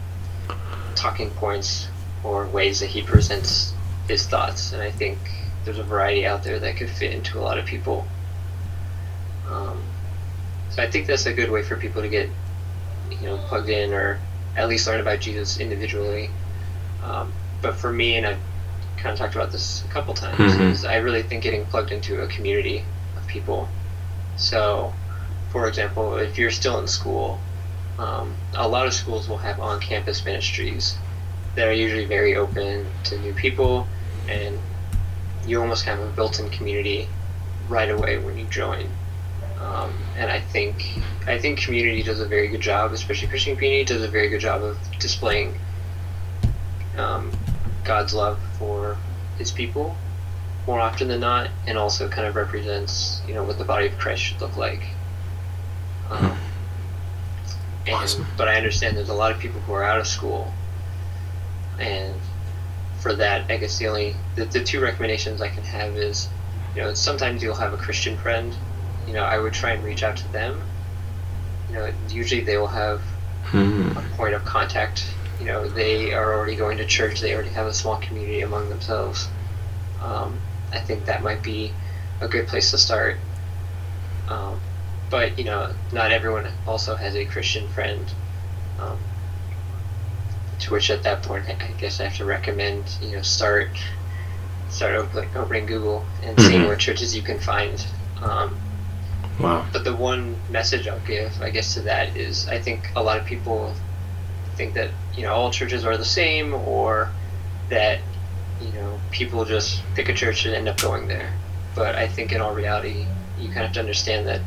talking 0.96 1.30
points 1.30 1.88
or 2.24 2.46
ways 2.46 2.80
that 2.80 2.86
he 2.86 3.02
presents 3.02 3.72
his 4.08 4.26
thoughts, 4.26 4.72
and 4.72 4.82
I 4.82 4.90
think 4.90 5.18
there's 5.64 5.78
a 5.78 5.82
variety 5.82 6.26
out 6.26 6.42
there 6.42 6.58
that 6.58 6.76
could 6.76 6.90
fit 6.90 7.12
into 7.12 7.38
a 7.38 7.42
lot 7.42 7.58
of 7.58 7.66
people. 7.66 8.06
Um, 9.48 9.82
so 10.70 10.82
I 10.82 10.90
think 10.90 11.06
that's 11.06 11.26
a 11.26 11.32
good 11.32 11.50
way 11.50 11.62
for 11.62 11.76
people 11.76 12.02
to 12.02 12.08
get, 12.08 12.28
you 13.10 13.26
know, 13.26 13.38
plugged 13.48 13.68
in 13.68 13.92
or 13.92 14.18
at 14.56 14.68
least 14.68 14.86
learn 14.86 15.00
about 15.00 15.20
Jesus 15.20 15.58
individually. 15.60 16.30
Um, 17.04 17.32
but 17.62 17.76
for 17.76 17.92
me, 17.92 18.16
and 18.16 18.26
I've 18.26 18.38
kind 18.96 19.12
of 19.12 19.18
talked 19.18 19.34
about 19.34 19.52
this 19.52 19.84
a 19.84 19.88
couple 19.88 20.14
times, 20.14 20.38
Mhm. 20.38 20.70
is 20.70 20.84
I 20.84 20.96
really 20.96 21.22
think 21.22 21.42
getting 21.42 21.64
plugged 21.66 21.92
into 21.92 22.22
a 22.22 22.26
community 22.26 22.84
of 23.16 23.26
people. 23.26 23.68
So, 24.36 24.92
for 25.50 25.68
example, 25.68 26.16
if 26.16 26.38
you're 26.38 26.50
still 26.50 26.78
in 26.80 26.86
school, 26.88 27.40
um, 27.98 28.34
a 28.54 28.68
lot 28.68 28.86
of 28.86 28.92
schools 28.92 29.28
will 29.28 29.38
have 29.38 29.60
on-campus 29.60 30.24
ministries 30.24 30.96
that 31.54 31.66
are 31.66 31.72
usually 31.72 32.04
very 32.04 32.36
open 32.36 32.86
to 33.04 33.18
new 33.18 33.32
people, 33.32 33.86
and 34.28 34.58
you 35.46 35.60
almost 35.60 35.84
have 35.84 36.00
a 36.00 36.08
built-in 36.10 36.50
community 36.50 37.08
right 37.68 37.90
away 37.90 38.18
when 38.18 38.38
you 38.38 38.44
join. 38.46 38.88
Um, 39.60 39.94
and 40.16 40.30
I 40.30 40.40
think 40.40 40.84
I 41.26 41.38
think 41.38 41.60
community 41.60 42.02
does 42.02 42.20
a 42.20 42.26
very 42.26 42.48
good 42.48 42.60
job, 42.60 42.92
especially 42.92 43.28
Christian 43.28 43.56
community 43.56 43.84
does 43.84 44.02
a 44.02 44.08
very 44.08 44.28
good 44.28 44.40
job 44.40 44.62
of 44.62 44.78
displaying 44.98 45.58
um, 46.98 47.32
God's 47.84 48.14
love 48.14 48.38
for 48.58 48.98
His 49.38 49.50
people 49.50 49.96
more 50.66 50.80
often 50.80 51.08
than 51.08 51.20
not, 51.20 51.48
and 51.66 51.78
also 51.78 52.08
kind 52.08 52.26
of 52.26 52.36
represents 52.36 53.22
you 53.26 53.34
know 53.34 53.44
what 53.44 53.56
the 53.56 53.64
body 53.64 53.86
of 53.86 53.96
Christ 53.98 54.22
should 54.22 54.40
look 54.40 54.56
like. 54.56 54.82
Um, 56.10 56.36
and, 57.86 58.26
But 58.36 58.48
I 58.48 58.56
understand 58.56 58.96
there's 58.96 59.08
a 59.08 59.14
lot 59.14 59.32
of 59.32 59.38
people 59.38 59.60
who 59.60 59.72
are 59.72 59.84
out 59.84 59.98
of 60.00 60.06
school, 60.06 60.52
and 61.78 62.14
for 63.00 63.14
that, 63.14 63.50
I 63.50 63.56
guess 63.58 63.78
the 63.78 63.88
only 63.88 64.16
the, 64.34 64.44
the 64.46 64.62
two 64.64 64.80
recommendations 64.80 65.40
I 65.40 65.48
can 65.48 65.62
have 65.64 65.96
is, 65.96 66.28
you 66.74 66.82
know, 66.82 66.94
sometimes 66.94 67.42
you'll 67.42 67.54
have 67.54 67.72
a 67.72 67.76
Christian 67.76 68.16
friend. 68.18 68.54
You 69.06 69.12
know, 69.12 69.22
I 69.22 69.38
would 69.38 69.52
try 69.52 69.70
and 69.70 69.84
reach 69.84 70.02
out 70.02 70.16
to 70.16 70.32
them. 70.32 70.60
You 71.68 71.74
know, 71.76 71.92
usually 72.08 72.40
they 72.42 72.56
will 72.58 72.66
have 72.66 73.00
Mhm. 73.44 73.96
a 73.96 74.16
point 74.16 74.34
of 74.34 74.44
contact. 74.44 75.04
You 75.38 75.46
know, 75.46 75.68
they 75.68 76.12
are 76.12 76.34
already 76.34 76.56
going 76.56 76.78
to 76.78 76.86
church. 76.86 77.20
They 77.20 77.34
already 77.34 77.50
have 77.50 77.66
a 77.66 77.74
small 77.74 77.96
community 77.98 78.40
among 78.40 78.68
themselves. 78.68 79.28
Um, 80.02 80.38
I 80.72 80.80
think 80.80 81.04
that 81.06 81.22
might 81.22 81.42
be 81.42 81.72
a 82.20 82.26
good 82.26 82.48
place 82.48 82.70
to 82.72 82.78
start. 82.78 83.16
Um, 84.28 84.60
but 85.10 85.38
you 85.38 85.44
know, 85.44 85.72
not 85.92 86.12
everyone 86.12 86.46
also 86.66 86.94
has 86.96 87.14
a 87.14 87.24
Christian 87.24 87.68
friend. 87.68 88.04
Um, 88.80 88.98
to 90.60 90.72
which, 90.72 90.90
at 90.90 91.02
that 91.02 91.22
point, 91.22 91.44
I 91.48 91.54
guess 91.78 92.00
I 92.00 92.04
have 92.04 92.16
to 92.16 92.24
recommend 92.24 92.84
you 93.02 93.16
know 93.16 93.22
start 93.22 93.68
start 94.70 94.94
opening, 94.94 95.30
opening 95.36 95.66
Google 95.66 96.04
and 96.24 96.38
seeing 96.40 96.62
Mhm. 96.62 96.66
where 96.66 96.76
churches 96.76 97.14
you 97.14 97.22
can 97.22 97.38
find. 97.38 97.84
Um, 98.22 98.56
Wow. 99.38 99.64
but 99.72 99.84
the 99.84 99.94
one 99.94 100.34
message 100.50 100.88
I'll 100.88 100.98
give, 101.00 101.40
I 101.42 101.50
guess, 101.50 101.74
to 101.74 101.80
that 101.82 102.16
is 102.16 102.48
I 102.48 102.58
think 102.58 102.90
a 102.96 103.02
lot 103.02 103.18
of 103.18 103.26
people 103.26 103.74
think 104.56 104.74
that, 104.74 104.88
you 105.14 105.22
know, 105.22 105.32
all 105.32 105.50
churches 105.50 105.84
are 105.84 105.96
the 105.96 106.04
same 106.04 106.54
or 106.54 107.10
that, 107.68 108.00
you 108.60 108.72
know, 108.72 108.98
people 109.10 109.44
just 109.44 109.82
pick 109.94 110.08
a 110.08 110.14
church 110.14 110.46
and 110.46 110.54
end 110.54 110.68
up 110.68 110.80
going 110.80 111.06
there. 111.06 111.32
But 111.74 111.94
I 111.94 112.08
think 112.08 112.32
in 112.32 112.40
all 112.40 112.54
reality, 112.54 113.06
you 113.38 113.48
kind 113.48 113.58
of 113.60 113.66
have 113.66 113.72
to 113.74 113.80
understand 113.80 114.26
that, 114.26 114.40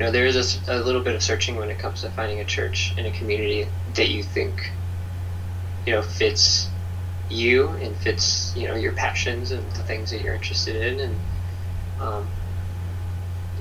you 0.00 0.06
know, 0.06 0.12
there 0.12 0.24
is 0.24 0.58
a 0.66 0.78
little 0.78 1.02
bit 1.02 1.14
of 1.14 1.22
searching 1.22 1.56
when 1.56 1.68
it 1.68 1.78
comes 1.78 2.00
to 2.00 2.10
finding 2.12 2.40
a 2.40 2.44
church 2.46 2.96
in 2.96 3.04
a 3.04 3.10
community 3.10 3.66
that 3.96 4.08
you 4.08 4.22
think, 4.22 4.72
you 5.84 5.92
know, 5.92 6.00
fits 6.00 6.70
you 7.28 7.68
and 7.68 7.94
fits, 7.98 8.56
you 8.56 8.66
know, 8.66 8.76
your 8.76 8.92
passions 8.92 9.50
and 9.50 9.70
the 9.72 9.82
things 9.82 10.10
that 10.10 10.22
you're 10.22 10.32
interested 10.32 10.74
in. 10.74 11.00
And, 11.00 11.20
um, 12.00 12.26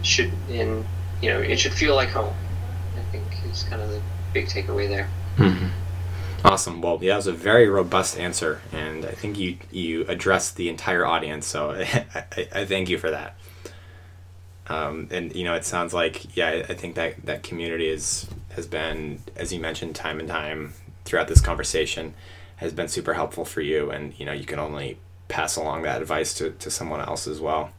should 0.01 0.31
in 0.49 0.85
you 1.21 1.29
know 1.29 1.41
it 1.41 1.59
should 1.59 1.73
feel 1.73 1.93
like 1.93 2.07
home. 2.07 2.33
I 2.95 3.11
think 3.11 3.25
is 3.51 3.63
kind 3.63 3.81
of 3.81 3.89
the 3.89 4.01
big 4.31 4.47
takeaway 4.47 4.87
there. 4.87 5.09
Mhm. 5.35 5.71
Awesome. 6.45 6.81
Well, 6.81 6.99
yeah, 7.01 7.09
that 7.09 7.15
was 7.17 7.27
a 7.27 7.33
very 7.33 7.67
robust 7.67 8.17
answer, 8.17 8.61
and 8.71 9.03
I 9.03 9.11
think 9.11 9.37
you 9.37 9.57
you 9.71 10.05
addressed 10.07 10.55
the 10.55 10.69
entire 10.69 11.05
audience. 11.05 11.47
So 11.47 11.71
I, 12.15 12.47
I 12.53 12.63
thank 12.63 12.87
you 12.87 12.97
for 12.97 13.11
that. 13.11 13.35
Um, 14.69 15.07
and 15.11 15.35
you 15.35 15.43
know, 15.43 15.55
it 15.55 15.65
sounds 15.65 15.93
like 15.93 16.35
yeah, 16.37 16.65
I 16.69 16.73
think 16.73 16.95
that 16.95 17.25
that 17.25 17.43
community 17.43 17.89
is 17.89 18.27
has 18.51 18.67
been, 18.67 19.19
as 19.35 19.51
you 19.51 19.59
mentioned, 19.59 19.95
time 19.95 20.19
and 20.19 20.29
time 20.29 20.73
throughout 21.05 21.27
this 21.27 21.41
conversation, 21.41 22.13
has 22.57 22.71
been 22.71 22.87
super 22.87 23.15
helpful 23.15 23.45
for 23.45 23.61
you, 23.61 23.89
and 23.89 24.17
you 24.19 24.25
know, 24.25 24.33
you 24.33 24.45
can 24.45 24.59
only 24.59 24.97
pass 25.27 25.55
along 25.55 25.83
that 25.83 26.01
advice 26.01 26.33
to 26.35 26.51
to 26.51 26.69
someone 26.69 27.01
else 27.01 27.27
as 27.27 27.39
well. 27.41 27.71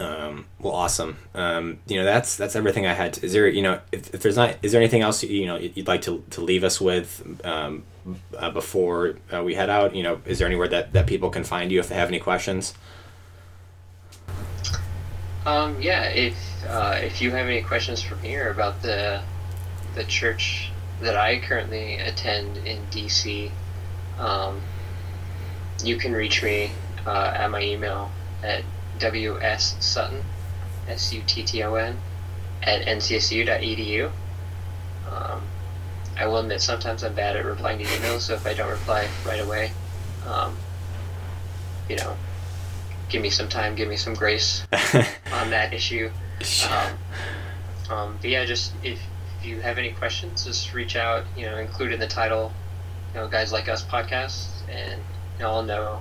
Um, 0.00 0.46
well, 0.58 0.72
awesome. 0.72 1.18
Um, 1.34 1.78
you 1.86 1.98
know, 1.98 2.04
that's 2.04 2.36
that's 2.36 2.56
everything 2.56 2.86
I 2.86 2.94
had. 2.94 3.14
To, 3.14 3.26
is 3.26 3.34
there, 3.34 3.46
you 3.48 3.60
know, 3.60 3.80
if, 3.92 4.14
if 4.14 4.22
there's 4.22 4.36
not, 4.36 4.56
is 4.62 4.72
there 4.72 4.80
anything 4.80 5.02
else 5.02 5.22
you 5.22 5.44
know 5.44 5.56
you'd 5.56 5.88
like 5.88 6.02
to, 6.02 6.24
to 6.30 6.40
leave 6.40 6.64
us 6.64 6.80
with 6.80 7.38
um, 7.44 7.82
uh, 8.38 8.50
before 8.50 9.16
uh, 9.32 9.42
we 9.42 9.54
head 9.54 9.68
out? 9.68 9.94
You 9.94 10.02
know, 10.02 10.22
is 10.24 10.38
there 10.38 10.46
anywhere 10.46 10.68
that, 10.68 10.94
that 10.94 11.06
people 11.06 11.28
can 11.28 11.44
find 11.44 11.70
you 11.70 11.80
if 11.80 11.88
they 11.90 11.96
have 11.96 12.08
any 12.08 12.18
questions? 12.18 12.72
Um, 15.46 15.80
yeah, 15.80 16.04
if 16.04 16.36
uh, 16.68 16.98
if 17.02 17.22
you 17.22 17.30
have 17.30 17.46
any 17.46 17.62
questions 17.62 18.02
from 18.02 18.20
here 18.20 18.50
about 18.50 18.82
the 18.82 19.22
the 19.94 20.04
church 20.04 20.70
that 21.00 21.16
I 21.16 21.38
currently 21.40 21.94
attend 21.94 22.58
in 22.58 22.78
DC, 22.86 23.50
um, 24.18 24.60
you 25.82 25.96
can 25.96 26.12
reach 26.12 26.42
me 26.42 26.70
uh, 27.06 27.32
at 27.34 27.50
my 27.50 27.62
email 27.62 28.10
at 28.42 28.62
W.S. 28.98 29.76
Sutton, 29.80 30.22
at 32.62 32.82
ncsu.edu. 32.86 34.10
Um, 35.10 35.42
I 36.18 36.26
will 36.26 36.38
admit 36.38 36.60
sometimes 36.60 37.02
I'm 37.02 37.14
bad 37.14 37.36
at 37.36 37.46
replying 37.46 37.78
to 37.78 37.84
emails, 37.84 38.20
so 38.20 38.34
if 38.34 38.46
I 38.46 38.52
don't 38.52 38.70
reply 38.70 39.08
right 39.26 39.40
away, 39.40 39.72
um, 40.26 40.54
you 41.88 41.96
know, 41.96 42.14
give 43.10 43.20
me 43.20 43.30
some 43.30 43.48
time, 43.48 43.74
give 43.74 43.88
me 43.88 43.96
some 43.96 44.14
grace 44.14 44.62
on 45.32 45.50
that 45.50 45.74
issue. 45.74 46.10
Um, 46.70 46.98
um, 47.90 48.18
but 48.20 48.30
yeah, 48.30 48.44
just 48.44 48.72
if, 48.82 49.00
if 49.38 49.46
you 49.46 49.60
have 49.60 49.76
any 49.78 49.90
questions, 49.90 50.44
just 50.44 50.72
reach 50.72 50.96
out. 50.96 51.24
You 51.36 51.46
know, 51.46 51.58
include 51.58 51.92
in 51.92 52.00
the 52.00 52.06
title, 52.06 52.52
you 53.12 53.20
know, 53.20 53.28
guys 53.28 53.52
like 53.52 53.68
us 53.68 53.84
podcast, 53.84 54.48
and 54.70 55.00
you 55.36 55.44
know, 55.44 55.50
I'll 55.50 55.62
know 55.62 56.00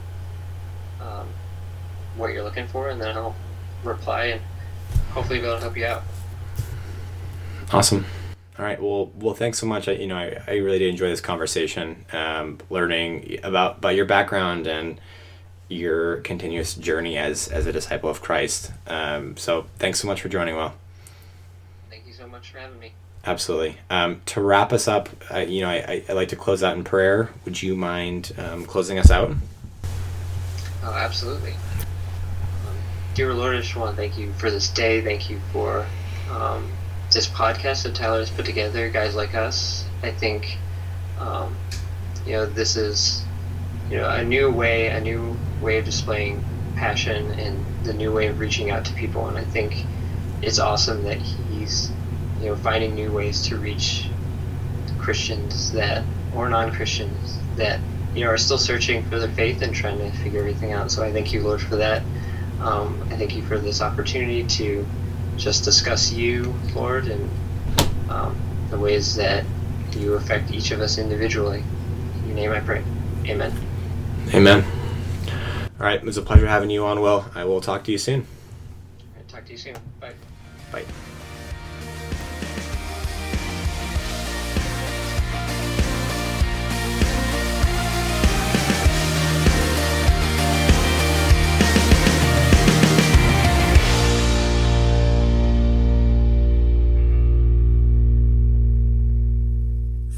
um, 1.02 1.28
what 2.16 2.32
you're 2.32 2.44
looking 2.44 2.68
for, 2.68 2.90
and 2.90 3.02
then 3.02 3.18
I'll 3.18 3.36
reply 3.84 4.26
and 4.26 4.42
hopefully 5.12 5.40
be 5.40 5.46
able 5.46 5.56
to 5.56 5.62
help 5.62 5.76
you 5.76 5.86
out. 5.86 6.04
Awesome. 7.72 8.06
All 8.58 8.66
right. 8.66 8.82
Well, 8.82 9.12
well, 9.16 9.34
thanks 9.34 9.58
so 9.58 9.66
much. 9.66 9.88
I, 9.88 9.94
you 9.94 10.08
know, 10.08 10.18
I, 10.18 10.38
I 10.48 10.56
really 10.58 10.80
did 10.80 10.90
enjoy 10.90 11.10
this 11.10 11.22
conversation, 11.22 12.06
um, 12.12 12.60
learning 12.70 13.40
about 13.44 13.78
about 13.78 13.96
your 13.96 14.06
background 14.06 14.68
and 14.68 15.00
your 15.70 16.18
continuous 16.18 16.74
journey 16.74 17.18
as 17.18 17.48
as 17.48 17.66
a 17.66 17.72
disciple 17.72 18.10
of 18.10 18.22
Christ. 18.22 18.72
Um, 18.88 19.38
so, 19.38 19.68
thanks 19.78 20.00
so 20.00 20.08
much 20.08 20.22
for 20.22 20.30
joining. 20.30 20.56
Well, 20.56 20.74
thank 21.90 22.06
you 22.06 22.14
so 22.14 22.28
much 22.28 22.52
for 22.52 22.58
having 22.60 22.80
me. 22.80 22.94
Absolutely. 23.26 23.78
Um, 23.90 24.22
to 24.28 24.42
wrap 24.42 24.74
us 24.74 24.88
up, 24.88 25.10
uh, 25.32 25.40
you 25.40 25.62
know, 25.62 25.70
I, 25.70 26.04
I, 26.08 26.14
like 26.14 26.30
to 26.30 26.36
close 26.36 26.64
out 26.64 26.78
in 26.78 26.84
prayer. 26.84 27.30
Would 27.46 27.62
you 27.62 27.76
mind 27.76 28.34
um, 28.38 28.66
closing 28.66 28.98
us 28.98 29.12
out? 29.12 29.32
Oh, 30.84 30.94
absolutely. 30.94 31.54
Dear 33.16 33.34
Lord, 33.34 33.56
I 33.56 33.60
just 33.60 33.76
want 33.76 33.96
to 33.96 34.02
thank 34.02 34.18
you 34.18 34.32
for 34.34 34.50
this 34.50 34.70
day. 34.70 35.02
Thank 35.02 35.30
you 35.30 35.42
for 35.52 35.86
um, 36.32 36.72
this 37.12 37.28
podcast 37.28 37.84
that 37.84 37.94
Tyler 37.94 38.20
has 38.20 38.30
put 38.30 38.46
together. 38.46 38.90
Guys 38.90 39.14
like 39.14 39.36
us, 39.36 39.86
I 40.04 40.12
think, 40.12 40.58
um, 41.20 41.54
you 42.26 42.34
know, 42.34 42.46
this 42.46 42.78
is, 42.78 43.26
you 43.90 43.98
know, 43.98 44.10
a 44.10 44.24
new 44.24 44.52
way, 44.52 44.88
a 44.88 45.02
new 45.02 45.38
way 45.62 45.78
of 45.78 45.86
displaying 45.86 46.44
passion 46.76 47.32
and 47.32 47.66
the 47.86 47.94
new 47.94 48.14
way 48.14 48.28
of 48.28 48.40
reaching 48.40 48.72
out 48.72 48.86
to 48.86 48.94
people. 48.94 49.28
And 49.28 49.38
I 49.38 49.44
think 49.44 49.86
it's 50.42 50.60
awesome 50.60 51.04
that 51.04 51.18
he's, 51.18 51.92
you 52.40 52.48
know, 52.48 52.56
finding 52.56 52.96
new 52.96 53.12
ways 53.12 53.48
to 53.48 53.58
reach 53.58 54.08
Christians 55.00 55.72
that 55.72 56.04
or 56.36 56.50
non-Christians 56.50 57.40
that 57.56 57.80
you 58.14 58.24
know 58.24 58.30
are 58.30 58.38
still 58.38 58.58
searching 58.58 59.04
for 59.06 59.20
their 59.20 59.30
faith 59.30 59.62
and 59.62 59.74
trying 59.74 59.98
to 59.98 60.12
figure 60.18 60.40
everything 60.40 60.72
out. 60.72 60.92
So 60.92 61.04
I 61.04 61.12
thank 61.12 61.34
you, 61.34 61.42
Lord, 61.42 61.62
for 61.62 61.78
that. 61.78 62.04
Um, 62.62 63.02
I 63.10 63.16
thank 63.16 63.36
you 63.36 63.44
for 63.44 63.58
this 63.58 63.82
opportunity 63.82 64.44
to 64.44 64.86
just 65.38 65.64
discuss 65.64 66.12
you, 66.12 66.54
Lord, 66.76 67.08
and 67.08 67.30
um, 68.10 68.38
the 68.70 68.78
ways 68.78 69.16
that 69.16 69.46
you 69.98 70.14
affect 70.14 70.52
each 70.52 70.72
of 70.72 70.82
us 70.82 70.98
individually. 70.98 71.64
In 72.22 72.28
your 72.28 72.36
name 72.36 72.52
I 72.52 72.60
pray. 72.60 72.84
Amen. 73.26 73.69
Amen. 74.32 74.64
All 75.80 75.86
right, 75.86 75.96
it 75.96 76.04
was 76.04 76.18
a 76.18 76.22
pleasure 76.22 76.46
having 76.46 76.70
you 76.70 76.86
on, 76.86 77.02
Will. 77.02 77.26
I 77.34 77.46
will 77.46 77.62
talk 77.62 77.84
to 77.86 77.92
you 77.92 77.98
soon. 77.98 78.28
talk 79.28 79.46
to 79.46 79.54
you 79.54 79.58
soon. 79.58 79.76
Bye. 80.00 80.14
Bye. 80.72 80.86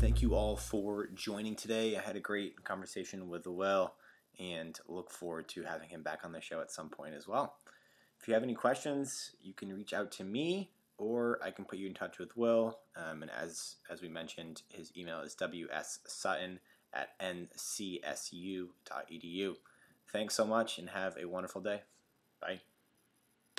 Thank 0.02 0.22
you 0.22 0.36
all 0.36 0.58
for 0.58 1.08
joining 1.16 1.56
today. 1.56 1.96
I 1.96 2.02
had 2.02 2.18
a 2.18 2.20
great 2.20 2.64
conversation 2.66 3.30
with 3.30 3.48
Will 3.48 3.94
and 4.40 4.80
look 4.88 5.12
forward 5.12 5.48
to 5.50 5.64
having 5.64 5.90
him 5.90 6.04
back 6.04 6.20
on 6.24 6.32
the 6.32 6.42
show 6.42 6.62
at 6.62 6.72
some 6.72 6.90
point 6.90 7.14
as 7.16 7.28
well. 7.28 7.56
If 8.20 8.28
you 8.28 8.34
have 8.34 8.44
any 8.44 8.54
questions, 8.54 9.32
you 9.42 9.54
can 9.54 9.74
reach 9.74 9.94
out 9.94 10.12
to 10.14 10.24
me 10.24 10.72
or 10.98 11.40
I 11.44 11.50
can 11.52 11.66
put 11.66 11.80
you 11.80 11.88
in 11.88 11.94
touch 11.96 12.20
with 12.20 12.38
Will. 12.38 12.78
Um, 12.96 13.24
and 13.24 13.32
as, 13.32 13.78
as 13.90 14.02
we 14.02 14.08
mentioned, 14.08 14.62
his 14.70 14.92
email 14.96 15.22
is 15.22 15.36
wssutton 15.36 16.60
at 16.94 17.20
ncsu.edu. 17.20 18.70
Thanks 20.12 20.36
so 20.36 20.46
much 20.46 20.78
and 20.78 20.90
have 20.90 21.18
a 21.18 21.26
wonderful 21.26 21.62
day. 21.62 21.82
Bye. 22.40 22.62